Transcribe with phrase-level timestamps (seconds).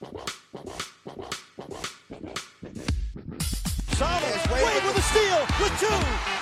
[0.00, 0.10] Wade,
[4.52, 5.88] Wade with a steal, with two.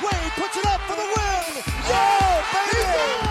[0.05, 1.65] Wade puts it up for the win.
[1.89, 3.26] Yeah, baby!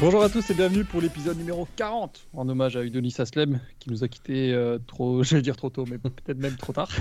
[0.00, 3.90] Bonjour à tous et bienvenue pour l'épisode numéro 40 en hommage à Udonis Aslem qui
[3.90, 6.88] nous a quitté euh, trop, j'allais dire trop tôt, mais peut-être même trop tard.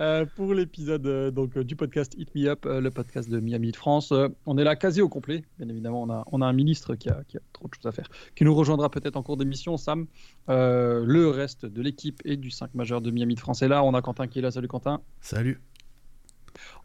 [0.00, 3.40] Euh, pour l'épisode euh, donc euh, du podcast Hit Me Up, euh, le podcast de
[3.40, 4.10] Miami de France.
[4.10, 6.02] Euh, on est là quasi au complet, bien évidemment.
[6.02, 8.08] On a, on a un ministre qui a, qui a trop de choses à faire,
[8.34, 10.06] qui nous rejoindra peut-être en cours d'émission, Sam.
[10.48, 13.84] Euh, le reste de l'équipe et du 5 majeur de Miami de France est là.
[13.84, 14.50] On a Quentin qui est là.
[14.50, 15.02] Salut Quentin.
[15.20, 15.60] Salut.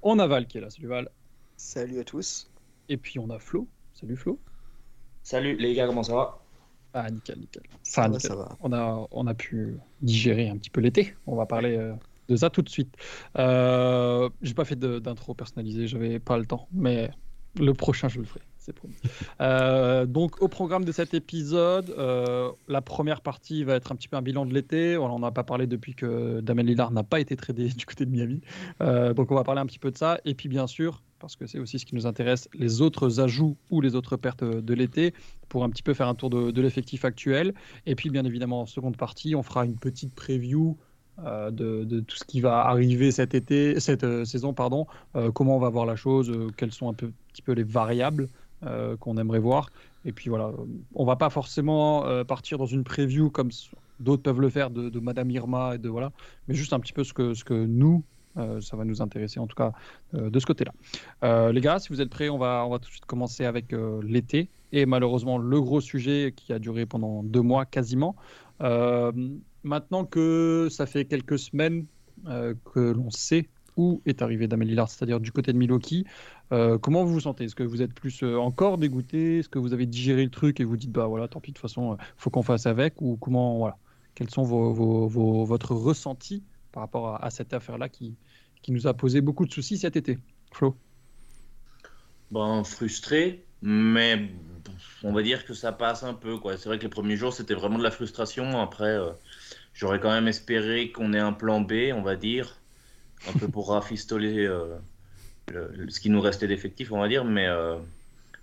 [0.02, 0.69] On a Val qui est là.
[0.69, 1.09] Salut Val.
[1.55, 2.52] Salut à tous.
[2.89, 3.69] Et puis on a Flo.
[3.93, 4.38] Salut Flo.
[5.27, 6.40] Salut les gars, comment ça va?
[6.94, 7.63] Ah, nickel, nickel.
[7.84, 8.30] Ça nickel.
[8.30, 8.58] ça va.
[8.62, 11.17] On, a, on a pu digérer un petit peu l'été.
[11.25, 11.92] On va parler euh,
[12.30, 12.95] de ça tout de suite.
[13.38, 17.11] Euh, J'ai pas fait d'intro personnalisé, j'avais pas le temps, mais
[17.59, 18.39] le prochain, je le ferai.
[18.58, 18.95] C'est promis.
[19.42, 24.08] Euh, donc, au programme de cet épisode, euh, la première partie va être un petit
[24.08, 24.97] peu un bilan de l'été.
[24.97, 28.06] On n'en a pas parlé depuis que Damien Lillard n'a pas été tradé du côté
[28.06, 28.41] de Miami.
[28.81, 30.19] Euh, donc, on va parler un petit peu de ça.
[30.25, 33.57] Et puis, bien sûr, parce que c'est aussi ce qui nous intéresse, les autres ajouts
[33.71, 35.13] ou les autres pertes de l'été
[35.49, 37.53] pour un petit peu faire un tour de, l'effectif actuel.
[37.85, 40.77] Et puis, bien évidemment, en seconde partie, on fera une petite preview
[41.25, 44.85] euh, de, tout ce qui va arriver cet été, cette euh, saison, pardon.
[45.15, 48.27] Euh, comment on va voir la chose, quelles sont un petit peu les variables
[48.99, 49.69] qu'on aimerait voir.
[50.03, 50.51] Et puis voilà,
[50.95, 53.51] on va pas forcément partir dans une preview comme
[53.99, 56.11] d'autres peuvent le faire de, de Madame Irma et de voilà,
[56.47, 58.03] mais juste un petit peu ce que, nous,
[58.61, 59.73] ça va nous intéresser en tout cas
[60.13, 60.71] euh, de ce côté-là.
[61.23, 64.02] Euh, les gars, si vous êtes prêts, on va, tout de suite commencer avec euh,
[64.03, 68.16] l'été et malheureusement le gros sujet qui a duré pendant deux mois quasiment.
[68.61, 69.11] Euh,
[69.63, 71.85] maintenant que ça fait quelques semaines
[72.27, 76.03] euh, que l'on sait où est arrivé Damien Lillard, c'est-à-dire du côté de Milwaukee,
[76.51, 77.44] euh, comment vous vous sentez?
[77.45, 79.39] Est-ce que vous êtes plus euh, encore dégoûté?
[79.39, 81.57] Est-ce que vous avez digéré le truc et vous dites bah voilà, tant pis, de
[81.57, 83.01] toute façon, euh, faut qu'on fasse avec?
[83.01, 83.78] Ou comment voilà
[84.16, 88.17] Quels sont vos, vos, vos- votre ressenti par rapport à, à cette affaire-là qui,
[88.62, 90.19] qui nous a posé beaucoup de soucis cet été
[90.53, 90.75] Flo
[92.31, 94.73] Ben frustré, mais bon,
[95.03, 96.57] on va dire que ça passe un peu quoi.
[96.57, 98.59] C'est vrai que les premiers jours c'était vraiment de la frustration.
[98.62, 99.12] Après, euh,
[99.73, 102.62] j'aurais quand même espéré qu'on ait un plan B, on va dire,
[103.25, 104.78] un peu pour rafistoler euh,
[105.47, 107.25] le- le- ce qui nous restait d'effectifs, on va dire.
[107.25, 107.79] Mais euh,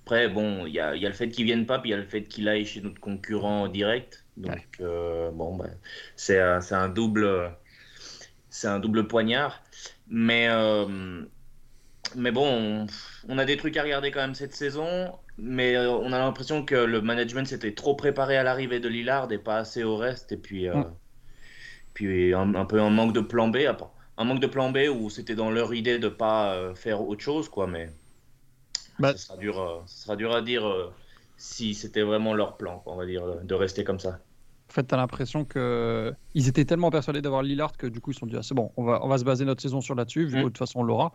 [0.05, 1.93] après, bon, il y a, il y a le fait qu'il vienne pas, puis il
[1.93, 4.27] y a le fait qu'il aille chez notre concurrent direct.
[4.37, 5.71] Donc bon, ben,
[6.17, 7.57] c'est un double,
[8.51, 9.63] c'est un double poignard.
[10.07, 11.27] Mais euh,
[12.17, 12.87] mais bon, on,
[13.29, 16.65] on a des trucs à regarder quand même cette saison, mais euh, on a l'impression
[16.65, 20.33] que le management s'était trop préparé à l'arrivée de Lillard et pas assez au reste.
[20.33, 20.97] Et puis, euh, Mm.
[21.95, 23.59] puis un, un peu un manque de plan B.
[24.17, 27.49] Un manque de plan B où c'était dans leur idée de pas faire autre chose,
[27.49, 27.67] quoi.
[27.67, 27.91] Mais
[28.99, 30.65] Bah- ça, sera dur, ça sera dur à dire
[31.37, 34.24] si c'était vraiment leur plan, on va dire, de rester comme ça.
[34.75, 38.11] En fait, tu as l'impression que ils étaient tellement persuadés d'avoir Lillard que du coup,
[38.11, 39.81] ils se sont dit ah, c'est bon, on va, on va se baser notre saison
[39.81, 40.39] sur là-dessus, vu Mm.
[40.39, 41.13] que de toute façon, on l'aura.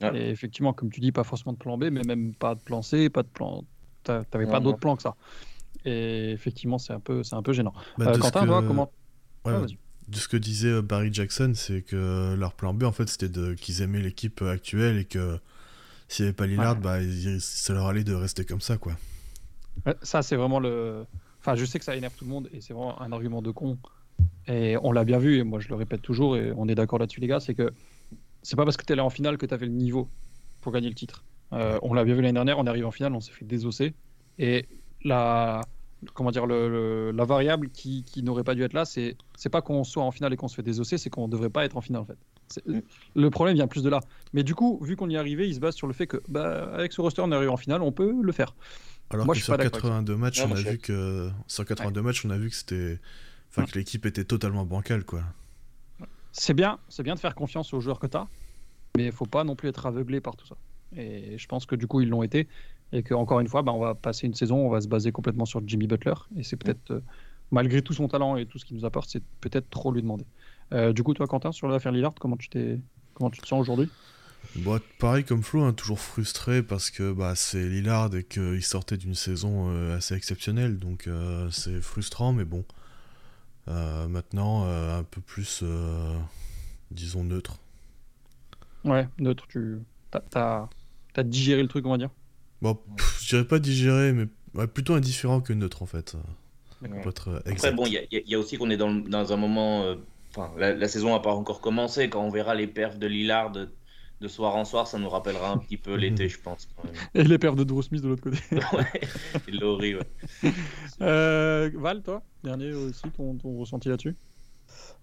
[0.00, 0.16] Ouais.
[0.18, 2.80] Et effectivement, comme tu dis, pas forcément de plan B, mais même pas de plan
[2.80, 3.64] C, pas de plan.
[4.02, 5.14] t'a- T'avais pas d'autre plan que ça.
[5.84, 7.74] Et effectivement, c'est un peu, c'est un peu gênant.
[7.98, 8.90] Bah, Euh, de ce Quentin, que- toi, comment
[9.44, 9.66] ouais, Ah,
[10.08, 13.28] de ce que disait euh, Barry Jackson, c'est que leur plan B, en fait, c'était
[13.28, 13.52] de...
[13.52, 15.38] qu'ils aimaient l'équipe actuelle et que
[16.08, 16.80] s'il n'y avait pas Lillard, Ouais.
[16.80, 18.94] bah, ça leur allait de rester comme ça, quoi.
[19.84, 21.04] Ouais, Ça, c'est vraiment le.
[21.42, 23.50] Enfin, je sais que ça énerve tout le monde et c'est vraiment un argument de
[23.50, 23.76] con.
[24.46, 26.98] Et on l'a bien vu, et moi je le répète toujours, et on est d'accord
[26.98, 27.72] là-dessus, les gars, c'est que
[28.42, 30.08] c'est pas parce que tu es en finale que tu avais le niveau
[30.60, 31.24] pour gagner le titre.
[31.52, 33.94] Euh, on l'a bien vu l'année dernière, on arrive en finale, on s'est fait désosser.
[34.38, 34.66] Et
[35.04, 35.62] la,
[36.14, 39.16] comment dire, la variable qui, qui n'aurait pas dû être là, c'est
[39.50, 41.76] pas qu'on soit en finale et qu'on se fait désosser, c'est qu'on devrait pas être
[41.76, 42.18] en finale en fait.
[43.14, 44.00] Le problème vient plus de là.
[44.32, 46.18] Mais du coup, vu qu'on y est arrivé, il se base sur le fait que,
[46.28, 48.54] bah, avec ce roster, on arrive en finale, on peut le faire.
[49.12, 51.30] Alors Moi, que je suis sur pas d'accord avec 82 matchs, on a vu que
[51.46, 52.98] sur 82 matchs, on a vu que c'était,
[53.50, 55.22] enfin, que l'équipe était totalement bancale, quoi.
[56.32, 58.26] c'est bien, c'est bien de faire confiance aux joueurs que tu as,
[58.96, 60.56] mais il faut pas non plus être aveuglé par tout ça.
[60.96, 62.48] Et je pense que du coup ils l'ont été,
[62.92, 65.12] et que encore une fois, bah, on va passer une saison, on va se baser
[65.12, 67.00] complètement sur Jimmy Butler, et c'est peut-être euh,
[67.50, 70.26] malgré tout son talent et tout ce qu'il nous apporte, c'est peut-être trop lui demander.
[70.72, 72.80] Euh, du coup, toi, Quentin, sur l'affaire Lillard, comment tu t'es,
[73.14, 73.90] comment tu te sens aujourd'hui?
[74.56, 78.98] Bon, pareil comme Flo, hein, toujours frustré parce que bah, c'est Lillard et qu'il sortait
[78.98, 82.64] d'une saison euh, assez exceptionnelle, donc euh, c'est frustrant, mais bon.
[83.68, 86.14] Euh, maintenant, euh, un peu plus, euh,
[86.90, 87.58] disons, neutre.
[88.84, 89.78] Ouais, neutre, tu
[90.34, 90.68] as,
[91.16, 92.10] as digéré le truc, on va dire.
[92.60, 96.16] Bon, pff, je dirais pas digéré, mais ouais, plutôt indifférent que neutre en fait.
[97.00, 99.32] Pour être Après, bon, il y, a- il y a aussi qu'on est dans, dans
[99.32, 99.82] un moment.
[99.84, 99.96] euh,
[100.34, 102.08] Enfin, la, la saison n'a pas encore commencé.
[102.08, 103.52] Quand on verra les perfs de Lillard
[104.22, 106.68] de, soir en soir, ça nous rappellera un petit peu l'été, je pense.
[106.76, 106.94] Quand même.
[107.14, 108.38] Et les paires de Drew Smith de l'autre côté.
[108.72, 109.00] ouais,
[109.48, 110.52] Laurie, ouais.
[111.00, 114.16] Euh, Val, toi, dernier aussi, ton, ton ressenti là-dessus?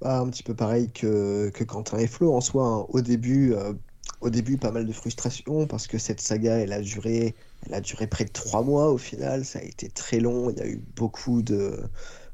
[0.01, 2.65] Bah, un petit peu pareil que, que Quentin et Flo en soi.
[2.65, 2.85] hein.
[2.89, 3.73] Au début, euh,
[4.21, 7.81] au début, pas mal de frustration parce que cette saga, elle a duré, elle a
[7.81, 9.45] duré près de trois mois au final.
[9.45, 10.49] Ça a été très long.
[10.49, 11.79] Il y a eu beaucoup de,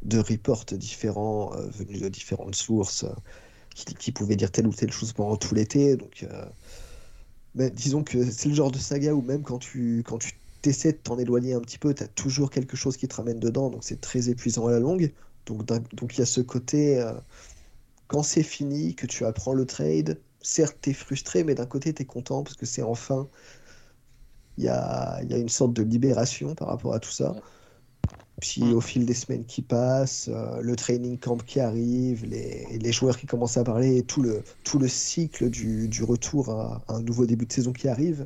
[0.04, 3.14] de reports différents euh, venus de différentes sources euh,
[3.76, 5.98] qui, pouvaient dire telle ou telle chose pendant tout l'été.
[5.98, 6.46] Donc, euh,
[7.56, 10.20] mais disons que c'est le genre de saga où même quand tu, quand
[10.64, 13.70] de t'en éloigner un petit peu, tu toujours quelque chose qui te ramène dedans.
[13.70, 15.14] Donc, c'est très épuisant à la longue.
[15.46, 17.00] Donc, donc il y a ce côté.
[17.00, 17.14] euh,
[18.08, 21.94] quand c'est fini, que tu apprends le trade, certes, tu es frustré, mais d'un côté,
[21.94, 23.30] tu es content parce que c'est enfin.
[24.58, 27.36] Il y a une sorte de libération par rapport à tout ça.
[28.48, 28.76] Puis Mm.
[28.76, 33.18] au fil des semaines qui passent, euh, le training camp qui arrive, les, les joueurs
[33.18, 37.02] qui commencent à parler, tout le, tout le cycle du, du retour à, à un
[37.02, 38.26] nouveau début de saison qui arrive,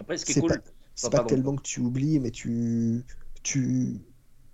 [0.00, 0.46] Après, ce qui est c'est cool.
[0.46, 0.58] pas,
[0.94, 1.20] c'est Oh, pas pardon.
[1.20, 3.04] tellement que tu oublies, mais tu,
[3.42, 4.00] tu,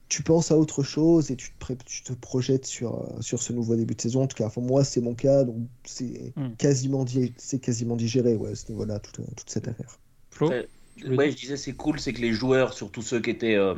[0.08, 3.52] tu penses à autre chose et tu te, tu te projettes sur, euh, sur ce
[3.52, 4.22] nouveau début de saison.
[4.24, 6.54] En tout cas, pour moi, c'est mon cas, donc c'est Hmm.
[6.58, 10.00] quasiment, di- c'est quasiment digéré ouais, à ce niveau-là, toute, toute cette affaire.
[10.30, 10.66] Flo?
[11.02, 13.74] Ouais, dire je disais, c'est cool, c'est que les joueurs, surtout ceux qui étaient, euh,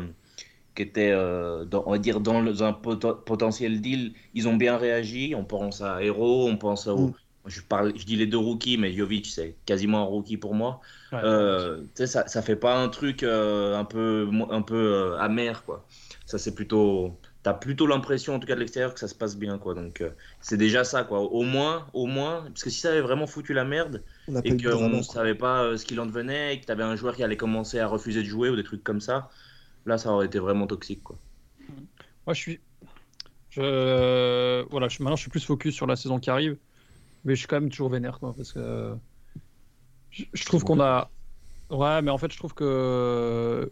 [0.74, 5.34] qui étaient euh, dans, on va dire, dans un potentiel deal, ils ont bien réagi.
[5.36, 6.94] On pense à Hero, on pense à.
[6.94, 7.14] Mm.
[7.46, 10.80] Je, parle, je dis les deux rookies, mais Jovic, c'est quasiment un rookie pour moi.
[11.12, 11.20] Ouais.
[11.22, 15.18] Euh, tu sais, ça, ça fait pas un truc euh, un peu, un peu euh,
[15.18, 15.86] amer, quoi.
[16.26, 17.20] Ça, c'est plutôt.
[17.46, 19.74] T'as plutôt l'impression, en tout cas de l'extérieur, que ça se passe bien, quoi.
[19.74, 20.10] Donc, euh,
[20.40, 21.20] c'est déjà ça, quoi.
[21.20, 24.56] Au moins, au moins, parce que si ça avait vraiment foutu la merde, On et
[24.56, 27.14] qu'on ne savait pas euh, ce qu'il en devenait, et que tu avais un joueur
[27.14, 29.30] qui allait commencer à refuser de jouer ou des trucs comme ça,
[29.84, 31.16] là, ça aurait été vraiment toxique, quoi.
[32.26, 32.60] Moi, je suis.
[33.50, 34.64] Je...
[34.68, 35.00] Voilà, je...
[35.04, 36.56] maintenant, je suis plus focus sur la saison qui arrive.
[37.24, 38.34] Mais je suis quand même toujours vénère, quoi.
[38.36, 38.92] Parce que.
[40.10, 41.12] Je, je trouve qu'on a.
[41.70, 43.70] Ouais, mais en fait, je trouve que.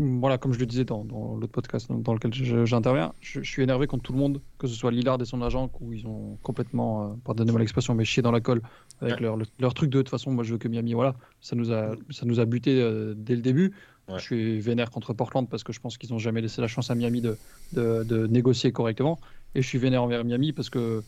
[0.00, 2.32] Voilà, comme je le disais dans, dans l'autre podcast dans, lequel
[2.64, 5.42] j'interviens, je, je suis énervé contre tout le monde, que ce soit Lillard et son
[5.42, 8.62] agent, où ils ont complètement, euh, pardonnez-moi l'expression, mais chié dans la colle
[9.00, 9.20] avec Ouais.
[9.20, 10.32] leur, leur truc de toute façon.
[10.32, 13.36] Moi, je veux que Miami, voilà, ça nous a, ça nous a buté euh, dès
[13.36, 13.74] le début.
[14.08, 14.18] Ouais.
[14.18, 16.90] Je suis vénère contre Portland parce que je pense qu'ils n'ont jamais laissé la chance
[16.90, 17.38] à Miami de,
[17.72, 19.20] de, de négocier correctement.
[19.54, 21.04] Et je suis vénère envers Miami parce que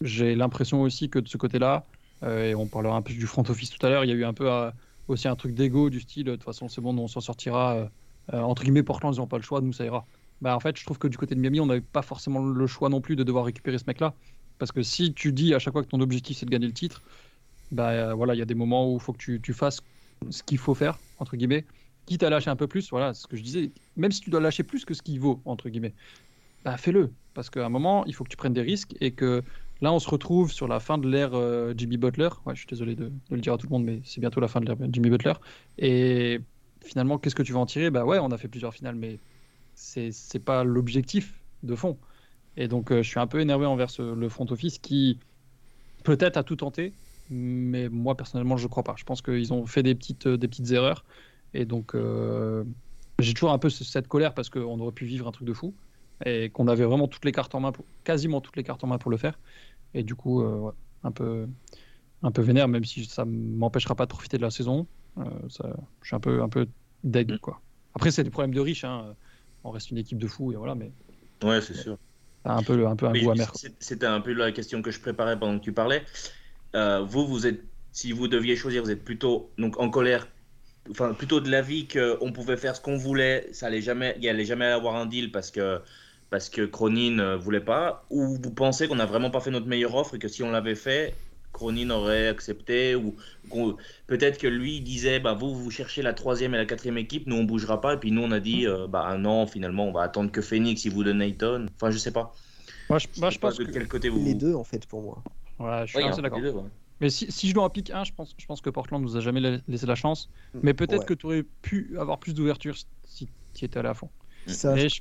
[0.00, 1.86] j'ai l'impression aussi que de ce côté-là,
[2.22, 4.16] euh, et on parlera un peu du front office tout à l'heure, il y a
[4.16, 4.70] eu un peu euh,
[5.08, 7.90] aussi un truc d'ego du style, de toute façon c'est bon, on s'en sortira.
[8.32, 10.06] Euh, entre guillemets, Portland, ils n'ont pas le choix, nous ça ira.
[10.40, 12.66] Bah, en fait, je trouve que du côté de Miami, on n'avait pas forcément le
[12.66, 14.14] choix non plus de devoir récupérer ce mec-là.
[14.58, 16.72] Parce que si tu dis à chaque fois que ton objectif c'est de gagner le
[16.72, 17.02] titre,
[17.72, 19.80] bah euh, voilà, il y a des moments où il faut que tu, fasses
[20.28, 21.64] ce qu'il faut faire, entre guillemets,
[22.06, 24.40] quitte à lâcher un peu plus, voilà, ce que je disais, même si tu dois
[24.40, 25.94] lâcher plus que ce qu'il vaut, entre guillemets,
[26.64, 27.10] bah fais-le.
[27.32, 29.42] Parce qu'à un moment, il faut que tu prennes des risques et que
[29.80, 32.28] là, on se retrouve sur la fin de l'ère euh, Jimmy Butler.
[32.44, 34.40] Ouais, je suis désolé de, de le dire à tout le monde, mais c'est bientôt
[34.40, 35.34] la fin de l'ère Jimmy Butler.
[35.78, 36.40] Et
[36.84, 37.90] finalement, qu'est-ce que tu vas en tirer?
[37.90, 39.20] Bah ouais, on a fait plusieurs finales, mais
[39.74, 42.00] c'est c'est pas l'objectif de fond.
[42.56, 45.20] Et donc, euh, je suis un peu énervé envers le front office qui
[46.04, 46.98] peut-être a tout tenté,
[47.28, 48.94] mais moi personnellement, je crois pas.
[48.98, 51.04] Je pense qu'ils ont fait des petites, euh, des petites erreurs.
[51.54, 52.64] Et donc, euh,
[53.18, 55.52] j'ai toujours un peu ce- cette colère parce qu'on aurait pu vivre un truc de
[55.54, 55.76] fou
[56.24, 57.72] et qu'on avait vraiment toutes les cartes en main,
[58.04, 59.40] quasiment toutes les cartes en main pour le faire.
[59.94, 60.42] Et du coup,
[61.02, 61.48] un peu,
[62.22, 64.88] un peu vénère, même si ça m'empêchera pas de profiter de la saison.
[65.20, 66.66] Euh, ça, je suis un peu, un peu
[67.04, 67.60] deg, quoi.
[67.94, 68.84] Après, c'est des problèmes de riches.
[68.84, 69.14] Hein.
[69.64, 70.92] On reste une équipe de fous et voilà, mais
[71.42, 71.98] Ouais, c'est sûr.
[72.44, 73.52] un peu, un peu un Mais goût amer.
[73.80, 76.04] C'était un peu la question que je préparais pendant que tu parlais.
[76.76, 77.62] Euh, vous, vous êtes,
[77.92, 80.28] si vous deviez choisir, vous êtes plutôt donc en colère,
[80.90, 84.44] enfin plutôt de l'avis qu'on pouvait faire ce qu'on voulait, ça allait jamais, il allait
[84.44, 85.80] jamais avoir un deal parce que
[86.30, 89.66] parce que Cronin ne voulait pas, ou vous pensez qu'on n'a vraiment pas fait notre
[89.66, 91.14] meilleure offre et que si on l'avait fait,
[91.52, 93.16] Cronin aurait accepté, ou
[93.50, 93.76] qu'on-
[94.06, 97.36] peut-être que lui disait, bah vous vous cherchez la troisième et la quatrième équipe, nous
[97.36, 100.02] on bougera pas, et puis nous on a dit, euh, bah non finalement on va
[100.02, 102.32] attendre que Phoenix il vous donne Ayton, enfin je sais pas.
[102.88, 103.70] Moi, je, moi, Je je sais pas pense de que.
[103.70, 104.24] quel côté vous.
[104.24, 105.22] Les deux, en fait, pour moi.
[105.58, 106.40] Ouais, je suis Ouais, d'accord.
[106.40, 106.64] les deux, ouais.
[107.00, 109.16] Mais si, si je dois en pick 1, je pense, je pense que Portland nous
[109.16, 110.28] a jamais la- laissé la chance.
[110.62, 111.06] Mais peut-être Ouais.
[111.06, 114.10] que tu aurais pu avoir plus d'ouverture si- tu étais allé à fond.
[114.46, 115.00] Ça, Mais je-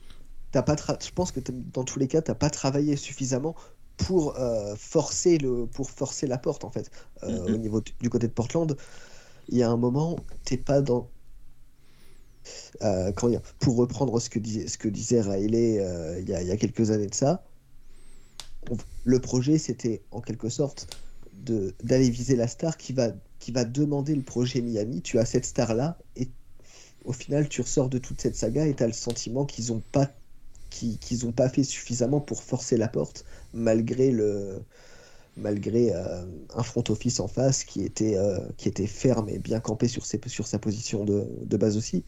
[0.51, 3.55] t'as pas tra- je pense que dans tous les cas, t'as pas travaillé suffisamment
[4.05, 6.89] pour euh, forcer le pour forcer la porte en fait
[7.23, 7.53] Euh, Mhm.
[7.55, 8.75] au niveau du- côté de Portland.
[9.49, 11.09] Il y a un moment, t'es pas dans
[12.81, 15.75] Euh, comment dire, pour reprendre ce que disait ce que disait Riley
[16.21, 17.43] il y, y a quelques années de ça.
[18.71, 20.87] on- le projet c'était en quelque sorte
[21.33, 25.01] d'aller viser la star qui va qui va demander le projet Miami.
[25.01, 26.29] Tu as cette star là et
[27.05, 29.81] au final, tu ressors de toute cette saga et tu as le sentiment qu'ils n'ont
[29.91, 30.11] pas,
[30.69, 34.65] qu'ils, ont pas fait suffisamment pour forcer la porte, malgré, le,
[35.37, 39.59] malgré euh, un front office en face qui était, euh, qui était ferme et bien
[39.59, 42.05] campé sur, ses, sur sa position de, de base aussi.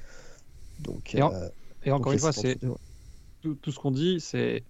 [0.79, 1.49] Donc, et, euh,
[1.83, 2.59] et encore une fois, c'est
[3.41, 4.65] tout, tout ce qu'on dit, c'est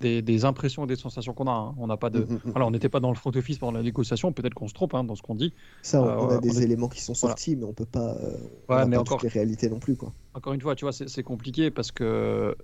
[0.00, 1.52] des, des impressions et des sensations qu'on a.
[1.52, 1.74] hein.
[1.78, 2.52] On n'a pas de, Mm, mm, mm.
[2.52, 4.32] voilà, on n'était pas dans le front office pendant la négociation.
[4.32, 5.54] Peut-être qu'on se trompe hein, dans ce qu'on dit.
[5.82, 7.34] Ça, on, Euh, on a on des est- éléments qui sont Voilà.
[7.34, 8.16] sortis, mais on peut pas.
[8.16, 8.38] euh,
[8.72, 10.14] on Ouais, n'a mais pas encore- toutes les réalités non plus, quoi.
[10.34, 12.56] Encore une fois, tu vois, c'est c'est compliqué parce que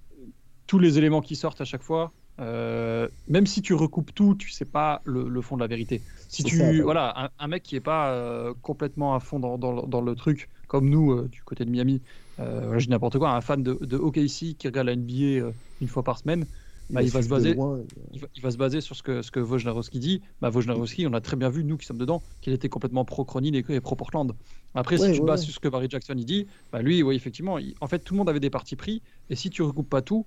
[0.67, 4.51] tous les éléments qui sortent à chaque fois, euh, même si tu recoupes tout, tu
[4.51, 6.05] sais pas le, le fond de la vérité.
[6.29, 9.59] Si tu, ça, voilà, un, un mec qui est pas euh, complètement à fond dans,
[9.59, 12.03] dans- dans le truc, comme nous euh, du côté de Miami,
[12.39, 16.03] je dis n'importe quoi, un fan de, de OKC qui regarde la NBA une fois
[16.05, 16.47] par semaine,
[16.88, 17.81] Bah, il va se baser- loin,
[18.12, 20.23] il va, il va se baser sur ce que, ce que Wojnarowski dit.
[20.40, 23.52] Bah, Wojnarowski, on a très bien vu, nous qui sommes dedans, qu'il était complètement pro-Cronin
[23.55, 24.33] et, et pro-Portland.
[24.75, 25.47] Après, Ouais, si tu ouais, bases ouais.
[25.47, 28.14] sur ce que Barry Jackson il dit, bah, lui, oui, effectivement, il- en fait, tout
[28.14, 29.02] le monde avait des partis pris.
[29.31, 30.26] Et si tu recoupes pas tout,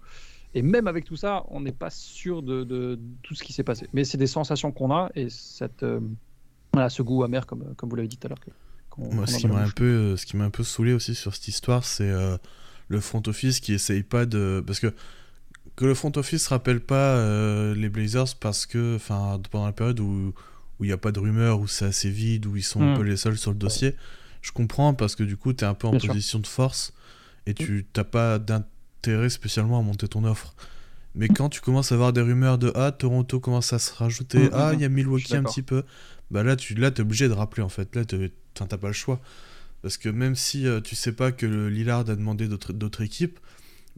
[0.54, 3.54] et même avec tout ça, on n'est pas sûr de, de- de tout ce qui
[3.54, 3.88] s'est passé.
[3.94, 6.00] Mais c'est des sensations qu'on a et cette, euh,
[6.74, 8.40] voilà, ce goût amer, comme, comme vous l'avez dit tout à l'heure.
[8.98, 11.16] Moi, qu'on ce qui m'a un peu, euh, ce qui m'a un peu saoulé aussi
[11.16, 12.36] sur cette histoire, c'est euh,
[12.90, 14.94] le front office qui essaye pas de, parce que
[15.80, 20.00] que le front office rappelle pas euh, les Blazers parce que, enfin, pendant la période
[20.02, 20.34] où
[20.80, 22.94] où il n'y a pas de rumeurs, où c'est assez vide, où ils sont un
[22.94, 22.98] Mm.
[22.98, 23.96] peu les seuls sur le dossier,
[24.42, 26.08] je comprends parce que du coup, tu es un peu en Bien sûr.
[26.14, 26.94] position de force
[27.46, 30.54] et tu t'as pas d'intérêt spécialement à monter ton offre.
[31.16, 34.48] Mais quand tu commences à avoir des rumeurs de ah Toronto commence à se rajouter,
[34.48, 35.84] Mm, ah il y a Milwaukee un petit peu,
[36.32, 38.04] bah là tu là t'es obligé de rappeler en fait, là
[38.56, 39.20] enfin, t'as pas le choix.
[39.82, 43.40] Parce que même si euh, tu sais pas que le Lillard a demandé d'autres équipes,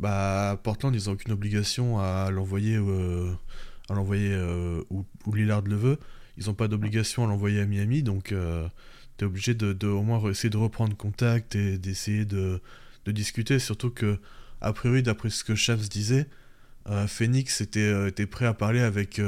[0.02, 3.32] bah Portland ils ont aucune obligation à l'envoyer euh,
[3.92, 6.00] à l'envoyer euh, où, où Lillard le veut.
[6.38, 8.68] Ils ont pas d'obligation à l'envoyer à Miami, donc euh,
[9.18, 12.62] t'es obligé de, au moins essayer de reprendre contact et d'essayer de,
[13.06, 13.60] discuter.
[13.60, 14.18] Surtout que
[14.62, 16.28] a priori d'après ce que Shams disait,
[16.90, 19.22] euh, Phoenix était, était prêt à parler avec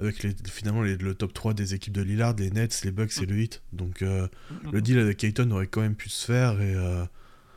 [0.00, 3.38] avec finalement le top 3 des équipes de Lillard, les Nets, les Bucks et le
[3.38, 3.62] Heat.
[3.72, 6.74] Donc le deal avec Ayton aurait quand même pu se faire et,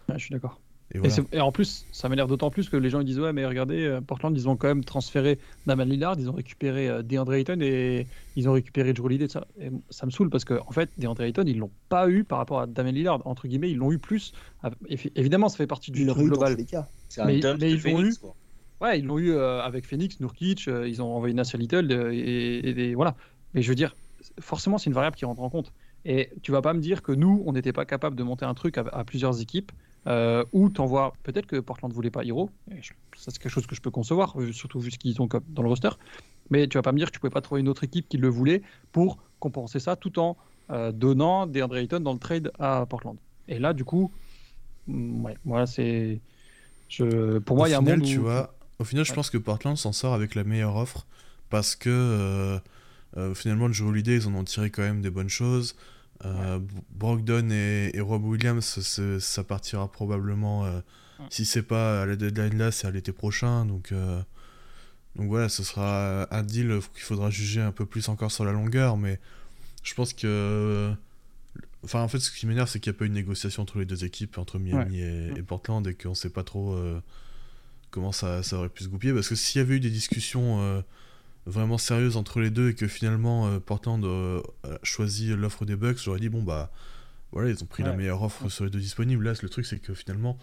[0.10, 0.62] je suis d'accord.
[0.94, 1.46] Et voilà.
[1.46, 4.02] en plus, ça m'énerve d'autant plus que les gens ils disent Ouais, mais regardez, euh,
[4.02, 8.06] Portland, ils ont quand même transféré Damon Lillard, ils ont récupéré euh, DeAndre Ayton et
[8.36, 9.28] ils ont récupéré Drew Holiday.
[9.28, 12.24] Ça, et ça me saoule parce que, en fait, DeAndre Ayton, ils l'ont pas eu
[12.24, 13.26] par rapport à Damon Lillard.
[13.26, 14.32] Entre guillemets, ils l'ont eu plus.
[14.62, 16.56] Ah, Évi- Évidemment, ça fait partie du truc global.
[16.56, 16.88] les cas.
[17.10, 18.14] C'est un Mais- mais ils l'ont eu.
[18.16, 18.36] quoi.
[18.82, 22.12] Ouais, ils l'ont eu euh, avec Phoenix, Nurkic, euh, ils ont envoyé Nasser Little euh,
[22.14, 23.16] et, et- et voilà.
[23.54, 23.96] Mais je veux dire,
[24.40, 25.72] forcément, c'est une variable qui rentre en compte.
[26.04, 28.54] Et tu vas pas me dire que nous, on n'était pas capable de monter un
[28.54, 29.72] truc à, à plusieurs équipes
[30.08, 31.14] euh, où t'envoies.
[31.24, 32.50] Peut-être que Portland voulait pas Hero.
[32.70, 35.28] je- ça, c'est quelque chose que je peux concevoir, euh, surtout vu ce qu'ils ont
[35.50, 35.90] dans le roster.
[36.52, 38.18] Mais tu vas pas me dire que tu pouvais pas trouver une autre équipe qui
[38.18, 40.38] le voulait pour compenser ça tout en
[40.72, 43.18] euh, donnant DeAndre Ayton dans le trade à Portland.
[43.48, 44.12] Et là, du coup,
[44.88, 46.20] mm, ouais, voilà, c'est.
[46.90, 47.40] Je...
[47.40, 49.16] Pour moi, il y a un final, monde tu où- vois, au final, je Ouais.
[49.16, 51.06] pense que Portland s'en sort avec la meilleure offre
[51.50, 52.60] parce que
[53.18, 55.76] euh, finalement, Joe Holiday, ils en ont tiré quand même des bonnes choses.
[56.24, 56.60] Euh,
[56.92, 58.80] Brogdon et, et Rob Williams,
[59.20, 60.80] ça partira probablement, euh,
[61.20, 61.26] Ouais.
[61.30, 63.66] si c'est pas à la deadline là, c'est à l'été prochain.
[63.66, 64.22] Donc, euh,
[65.16, 68.52] donc voilà, ce sera un deal qu'il faudra juger un peu plus encore sur la
[68.52, 68.98] longueur.
[68.98, 69.20] Mais
[69.84, 70.92] je pense que.
[71.86, 73.78] Enfin, en fait, ce qui m'énerve, c'est qu'il n'y a pas eu de négociation entre
[73.80, 77.00] les deux équipes, entre Miami et, et Portland, et qu'on sait pas trop euh,
[77.92, 79.14] comment ça, ça aurait pu se goupiller.
[79.14, 80.84] Parce que s'il y avait eu des discussions
[81.46, 85.76] vraiment sérieuses entre les deux et que finalement euh, Portland euh, a choisi l'offre des
[85.76, 86.72] Bucks, j'aurais dit bon bah
[87.32, 89.24] voilà, ils ont pris la meilleure offre sur les deux disponibles.
[89.26, 90.38] Là, le truc, c'est que finalement,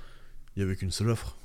[0.57, 1.37] il y avait qu'une seule offre.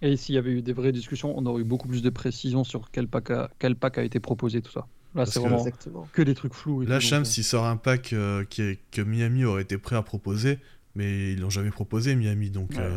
[0.00, 2.64] Et s'il y avait eu des vraies discussions, on aurait eu beaucoup plus de précision
[2.64, 4.86] sur quel pack a, quel pack a été proposé, tout ça.
[5.14, 6.08] Là, c'est vraiment Exactement.
[6.14, 6.82] que des trucs flous.
[6.82, 9.76] et Là, Shams, donc, il sort un pack euh, qui est- que Miami aurait été
[9.76, 10.60] prêt à proposer,
[10.94, 12.48] mais ils l'ont jamais proposé, Miami.
[12.48, 12.88] Donc, Ouais.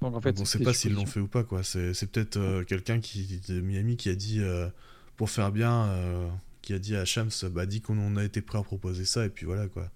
[0.00, 1.42] Donc en fait, donc on c'est sait pas s'ils l'ont fait ou pas.
[1.44, 1.62] quoi.
[1.62, 4.68] C'est c'est peut-être euh, quelqu'un qui de Miami qui a dit, euh,
[5.16, 6.28] pour faire bien, euh,
[6.62, 9.28] qui a dit à Shams, bah, dit qu'on a été prêt à proposer ça, et
[9.28, 9.90] puis voilà quoi.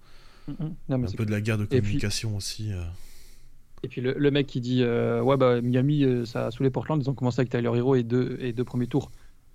[0.49, 0.53] Mm.
[0.89, 2.73] Non, mais Un c'est peu de la guerre de puis- communication aussi.
[2.73, 2.83] euh.
[3.85, 6.71] Et puis le, le mec qui dit euh, ouais bah Miami euh, ça a saoulé
[6.71, 9.11] Portland ils ont commencé avec Tyler Hero et deux et deux premiers tours.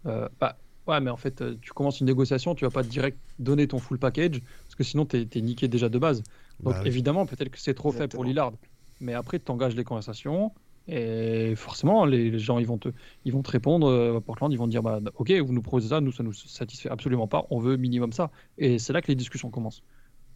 [0.06, 3.68] Euh, bah ouais mais en fait tu commences une négociation tu vas pas direct donner
[3.70, 6.24] ton full package parce que sinon t'es es niqué déjà de base.
[6.62, 6.88] Donc Bah oui.
[6.90, 8.24] évidemment peut-être que c'est trop fait pour.
[8.26, 8.52] Lillard
[9.00, 10.54] mais après tu engages les conversations
[10.88, 12.90] et forcément les, gens ils vont te
[13.26, 15.62] ils vont te répondre euh, à Portland ils vont te dire bah ok vous nous
[15.62, 19.02] proposez ça nous ça nous satisfait absolument pas on veut minimum ça et c'est là
[19.02, 19.84] que les discussions commencent.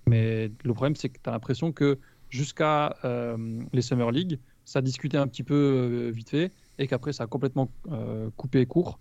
[0.08, 2.00] Mais le problème, c'est que tu as l'impression que
[2.30, 3.38] jusqu'à euh,
[3.72, 7.28] les Summer League, ça discutait un petit peu euh, vite fait, et qu'après, ça a
[7.28, 9.00] complètement euh, coupé court,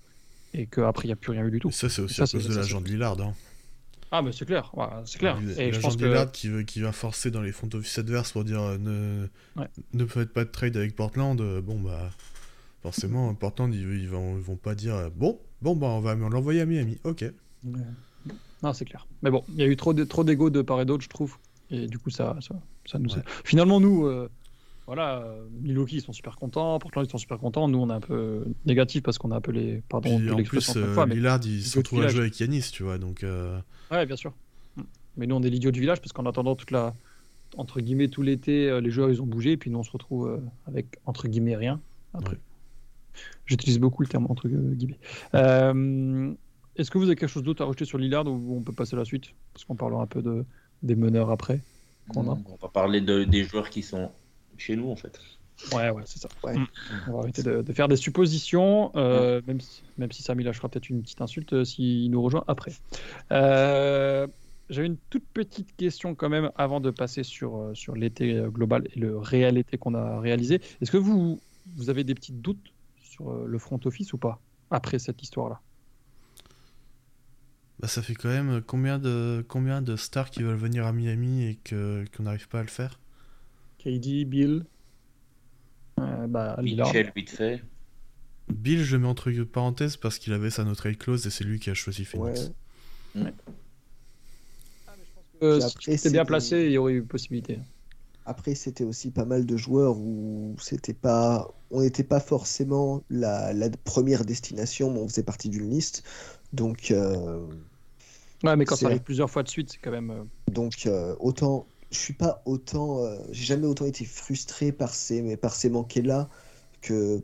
[0.52, 1.68] et qu'après, il n'y a plus rien eu du tout.
[1.68, 3.18] Et ça, c'est aussi Ça, à c'est- cause de ça, l'agent Lillard.
[3.22, 3.32] hein.
[4.12, 5.38] Ah, mais c'est clair, ouais, c'est clair.
[5.58, 6.24] Et Et je pense que.
[6.32, 9.26] Qui, veut- qui va forcer dans les front office adverses pour dire euh, ne,
[9.56, 9.68] Ouais.
[9.94, 12.10] ne faites pas de trade avec Portland, euh, bon bah
[12.82, 16.14] forcément Portland ils, ils vont, ils vont pas dire euh, bon bon bah on va
[16.14, 17.24] l'envoyer à Miami, ok.
[17.64, 17.80] Ouais.
[18.62, 19.06] Non, c'est clair.
[19.22, 21.08] Mais bon, il y a eu trop de- trop d'ego de part et d'autre, je
[21.08, 21.36] trouve.
[21.70, 23.08] Et du coup, ça, ça, ça nous.
[23.44, 24.28] Finalement, nous, euh,
[24.90, 27.68] voilà, euh, Milwaukee, ils sont super contents, Portland, ils sont super contents.
[27.68, 29.82] Nous, on est un peu négatif parce qu'on a un peu les.
[29.88, 32.12] Pardon Puis de en plus euh, fois, mais- Lillard il se retrouve à village.
[32.14, 33.60] jouer avec Yanis, tu vois donc euh,
[33.92, 34.32] Ouais, bien sûr.
[35.16, 36.92] Mais nous, on est l'idiot du village parce qu'en attendant toute la.
[37.56, 39.52] Entre guillemets, tout l'été, euh, les joueurs, ils ont bougé.
[39.52, 41.80] Et puis nous, on se retrouve euh, avec, entre guillemets, rien.
[42.24, 42.40] Truc.
[43.46, 44.98] J'utilise beaucoup le terme entre guillemets.
[45.34, 46.32] Euh,
[46.76, 48.94] Est-ce que vous avez quelque chose d'autre à rajouter sur Lillard ou on peut passer
[48.94, 49.26] à la suite?
[49.52, 50.44] Parce qu'on parlera un peu de,
[50.82, 51.60] des meneurs après.
[52.08, 52.38] qu'on a.
[52.48, 54.10] On va parler de- des joueurs qui sont
[54.60, 55.20] chez nous en fait.
[55.72, 56.28] Ouais, ouais, c'est ça.
[56.42, 56.56] Ouais.
[56.56, 56.66] Mm.
[57.08, 60.68] On va arrêter de, de faire des suppositions, euh, même, si, même si Samy lâchera
[60.68, 62.72] peut-être une petite insulte euh, s'il nous rejoint après.
[63.30, 64.26] Euh,
[64.70, 68.88] J'avais une toute petite question quand même avant de passer sur, euh, sur l'été global
[68.94, 70.62] et le réel été qu'on a réalisé.
[70.80, 71.40] Est-ce que vous,
[71.76, 74.40] vous avez des petits doutes sur le front office ou pas
[74.70, 75.60] après cette histoire-là?
[77.80, 81.44] Bah, ça fait quand même combien de combien de stars qui veulent venir à Miami
[81.44, 82.98] et que qu'on n'arrive pas à le faire?
[83.82, 84.64] KD, Bill,
[85.98, 86.56] euh, bah.
[86.62, 87.62] Mitchell vite fait.
[88.48, 91.60] Bill, je mets entre parenthèses parce qu'il avait sa no trade clause et c'est lui
[91.60, 92.50] qui a choisi Phoenix.
[93.14, 93.32] Ouais.
[95.42, 97.58] Si après, c'était bien placé, il y aurait eu possibilité.
[98.26, 103.52] Après, c'était aussi pas mal de joueurs où c'était pas, on n'était pas forcément la,
[103.52, 106.04] la première destination, mais on faisait partie d'une liste.
[106.52, 107.46] Donc, euh,
[108.42, 110.10] Ouais, mais quand ça arrive plusieurs fois de suite, c'est quand même.
[110.10, 114.94] euh, donc euh, autant, je suis pas autant, euh, j'ai jamais autant été frustré par
[114.94, 116.28] ces, par ces manqués-là
[116.82, 117.22] que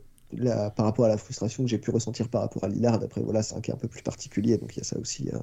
[0.75, 3.01] par rapport à la frustration que j'ai pu ressentir par rapport à Lillard.
[3.01, 5.29] Après, voilà, c'est un cas un peu plus particulier, donc il y a ça aussi
[5.33, 5.39] euh,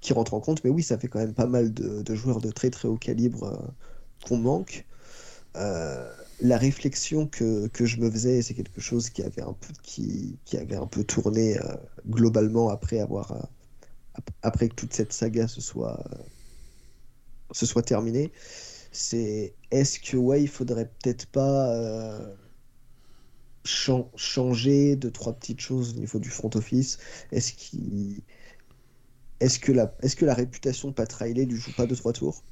[0.00, 0.64] qui rentre en compte.
[0.64, 3.44] Mais oui, ça fait quand même pas mal de, joueurs de très très haut calibre
[3.44, 3.56] euh,
[4.26, 4.86] qu'on manque.
[6.42, 10.76] La réflexion que, je me faisais, c'est quelque chose qui avait un peu, qui, avait
[10.76, 11.58] un peu tourné
[12.08, 13.32] globalement après avoir,
[14.14, 16.02] ap- après que toute cette saga se soit,
[17.52, 18.32] se soit terminée.
[18.92, 22.36] C'est est-ce que ouais, il faudrait peut-être pas euh,
[23.64, 26.98] chan- changer deux trois petites choses au niveau du front office?
[27.32, 28.22] Est-ce qu'il
[29.40, 32.12] est-ce que la est-ce que la réputation de Pat Riley lui joue pas deux trois
[32.14, 32.42] tours?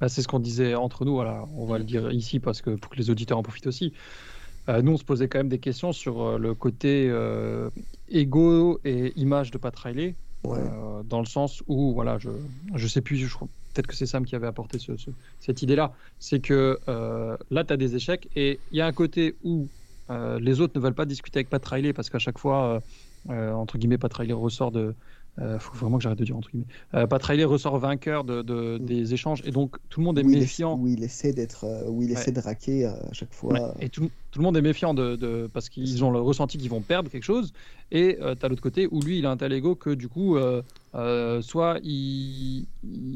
[0.00, 1.14] bah, c'est ce qu'on disait entre nous.
[1.14, 3.92] Voilà, on va le dire ici parce que pour que les auditeurs en profitent aussi.
[4.68, 7.70] Euh, nous, on se posait quand même des questions sur euh, le côté euh,
[8.08, 10.72] ego et image de Pat Riley, Ouais.
[11.04, 12.30] dans le sens où, voilà, je
[12.74, 15.62] je sais plus, je crois peut-être que c'est Sam qui avait apporté ce- ce- cette
[15.62, 15.94] idée-là.
[16.18, 19.70] C'est que euh, là, tu as des échecs et il y a un côté où
[20.10, 22.82] euh, les autres ne veulent pas discuter avec Pat Riley parce qu'à chaque fois,
[23.30, 24.96] euh, entre guillemets, Pat Riley ressort de.
[25.40, 26.66] Il faut vraiment que j'arrête de dire entre guillemets.
[26.94, 28.84] Euh, Pat Riley ressort vainqueur de, de- Mm.
[28.84, 30.76] des échanges et donc tout le monde est Où il, essa- méfiant.
[30.78, 32.12] où il essaie d'être euh, où il Ouais.
[32.12, 33.54] essaie de raquer euh, à chaque fois.
[33.54, 36.58] Ouais, Et tout, tout le monde est méfiant de, de- parce qu'ils ont le ressenti
[36.58, 37.52] qu'ils vont perdre quelque chose.
[37.90, 40.36] Et tu as l'autre côté où lui, il a un tel ego que du coup,
[40.36, 40.60] euh,
[40.94, 42.66] euh, soit il,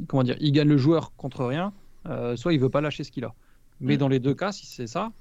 [0.08, 1.74] comment dire, il gagne le joueur contre rien,
[2.08, 3.34] euh, soit il veut pas lâcher ce qu'il a.
[3.80, 3.98] Mais Mm.
[3.98, 5.12] dans les deux cas, si c'est ça,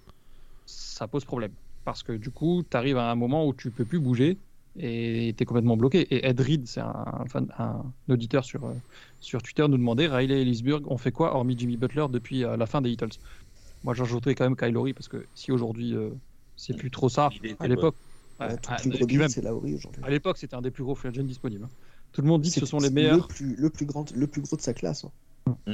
[0.66, 1.52] ça pose problème.
[1.84, 4.38] Parce que du coup, tu arrives à un moment où tu peux plus bouger
[4.78, 6.02] et es complètement bloqué.
[6.14, 8.76] Et Ed Reed, c'est un, fan- un auditeur sur, euh,
[9.20, 12.58] sur Twitter, nous demandait Riley et Ellisburg, on fait quoi hormis Jimmy Butler depuis euh,
[12.58, 13.18] la fin des Beatles
[13.84, 16.12] Moi, j'ajouterais quand même Kyle Lowry parce que si aujourd'hui euh,
[16.56, 17.98] c'est plus trop ça, était à l'époque,
[18.40, 19.26] Ouais, ouais, ah, aujourd'hui.
[20.02, 21.64] à l'époque, c'était un des plus gros free agents disponibles.
[21.66, 21.70] hein.
[22.12, 23.28] Tout le monde dit que ce sont les le meilleurs.
[23.28, 25.06] plus, le plus grand, le plus gros de sa classe.
[25.06, 25.12] hein.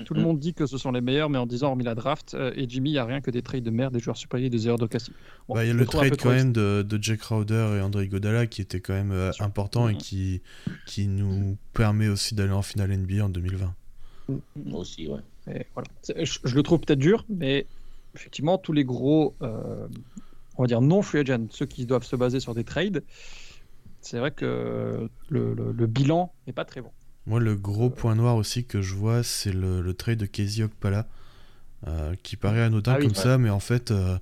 [0.05, 2.33] Tout le monde dit que ce sont les meilleurs, mais en disant hormis la draft
[2.33, 4.49] euh, et Jimmy, il n'y a rien que des trades de merde, des joueurs supérieurs,
[4.49, 4.77] des erreurs.
[4.79, 8.07] Bon, Bah, il y a le trade quand même de, de Jack Crowder et André
[8.07, 9.99] Godala qui était quand même euh, important et Mhm.
[9.99, 10.41] qui,
[10.85, 13.75] qui nous permet aussi d'aller en finale NBA en 2020.
[14.73, 15.19] Aussi, ouais.
[15.47, 15.87] Et voilà.
[16.07, 17.67] Je, je le trouve peut-être dur, mais
[18.15, 19.87] effectivement, tous les gros, euh,
[20.57, 23.03] on va dire non free agents, ceux qui doivent se baser sur des trades,
[24.01, 26.91] c'est vrai que le, le- le bilan n'est pas très bon.
[27.27, 30.63] Moi, le gros point noir aussi que je vois, c'est le, le trade de Casey
[30.63, 31.07] Okpala,
[31.87, 33.21] euh, qui paraît anodin Ah oui, comme ouais.
[33.23, 34.17] ça, mais en fait, euh,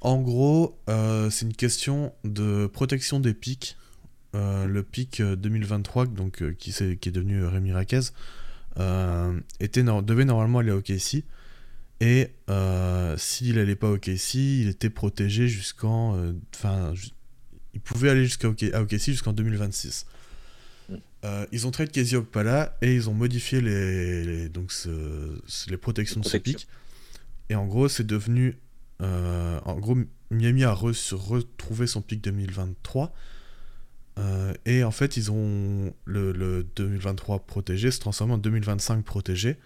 [0.00, 3.76] en gros, euh, c'est une question de protection des pics.
[4.34, 8.00] Le pic euh, 2023, donc, qui, s'est- qui est devenu Rémi Raquez,
[9.60, 11.24] était, devait normalement aller à OKC.
[12.00, 12.30] Et
[13.16, 16.18] s'il allait pas à OKC, il était protégé jusqu'en.
[16.54, 16.92] Enfin,
[17.72, 20.04] il pouvait aller jusqu'à OKC jusqu'en 2026.
[21.26, 25.68] Euh, ils ont trade Casey Okpala et ils ont modifié les, les- donc ce- ce-
[25.68, 26.68] les protections de ce pic.
[27.50, 28.56] Et en gros, c'est devenu.
[29.02, 29.96] euh, en gros,
[30.30, 33.12] Miami a re- retrouvé son pic 2023.
[34.18, 39.56] Euh, et en fait, ils ont le, le 2023 protégé se transforme en 2025 protégé.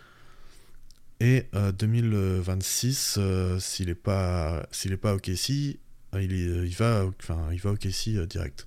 [1.20, 1.44] Et
[1.78, 3.18] 2026,
[3.58, 5.78] s'il n'est pas s'il est pas au KC,
[6.14, 8.66] il, est, il va enfin il va au KC direct.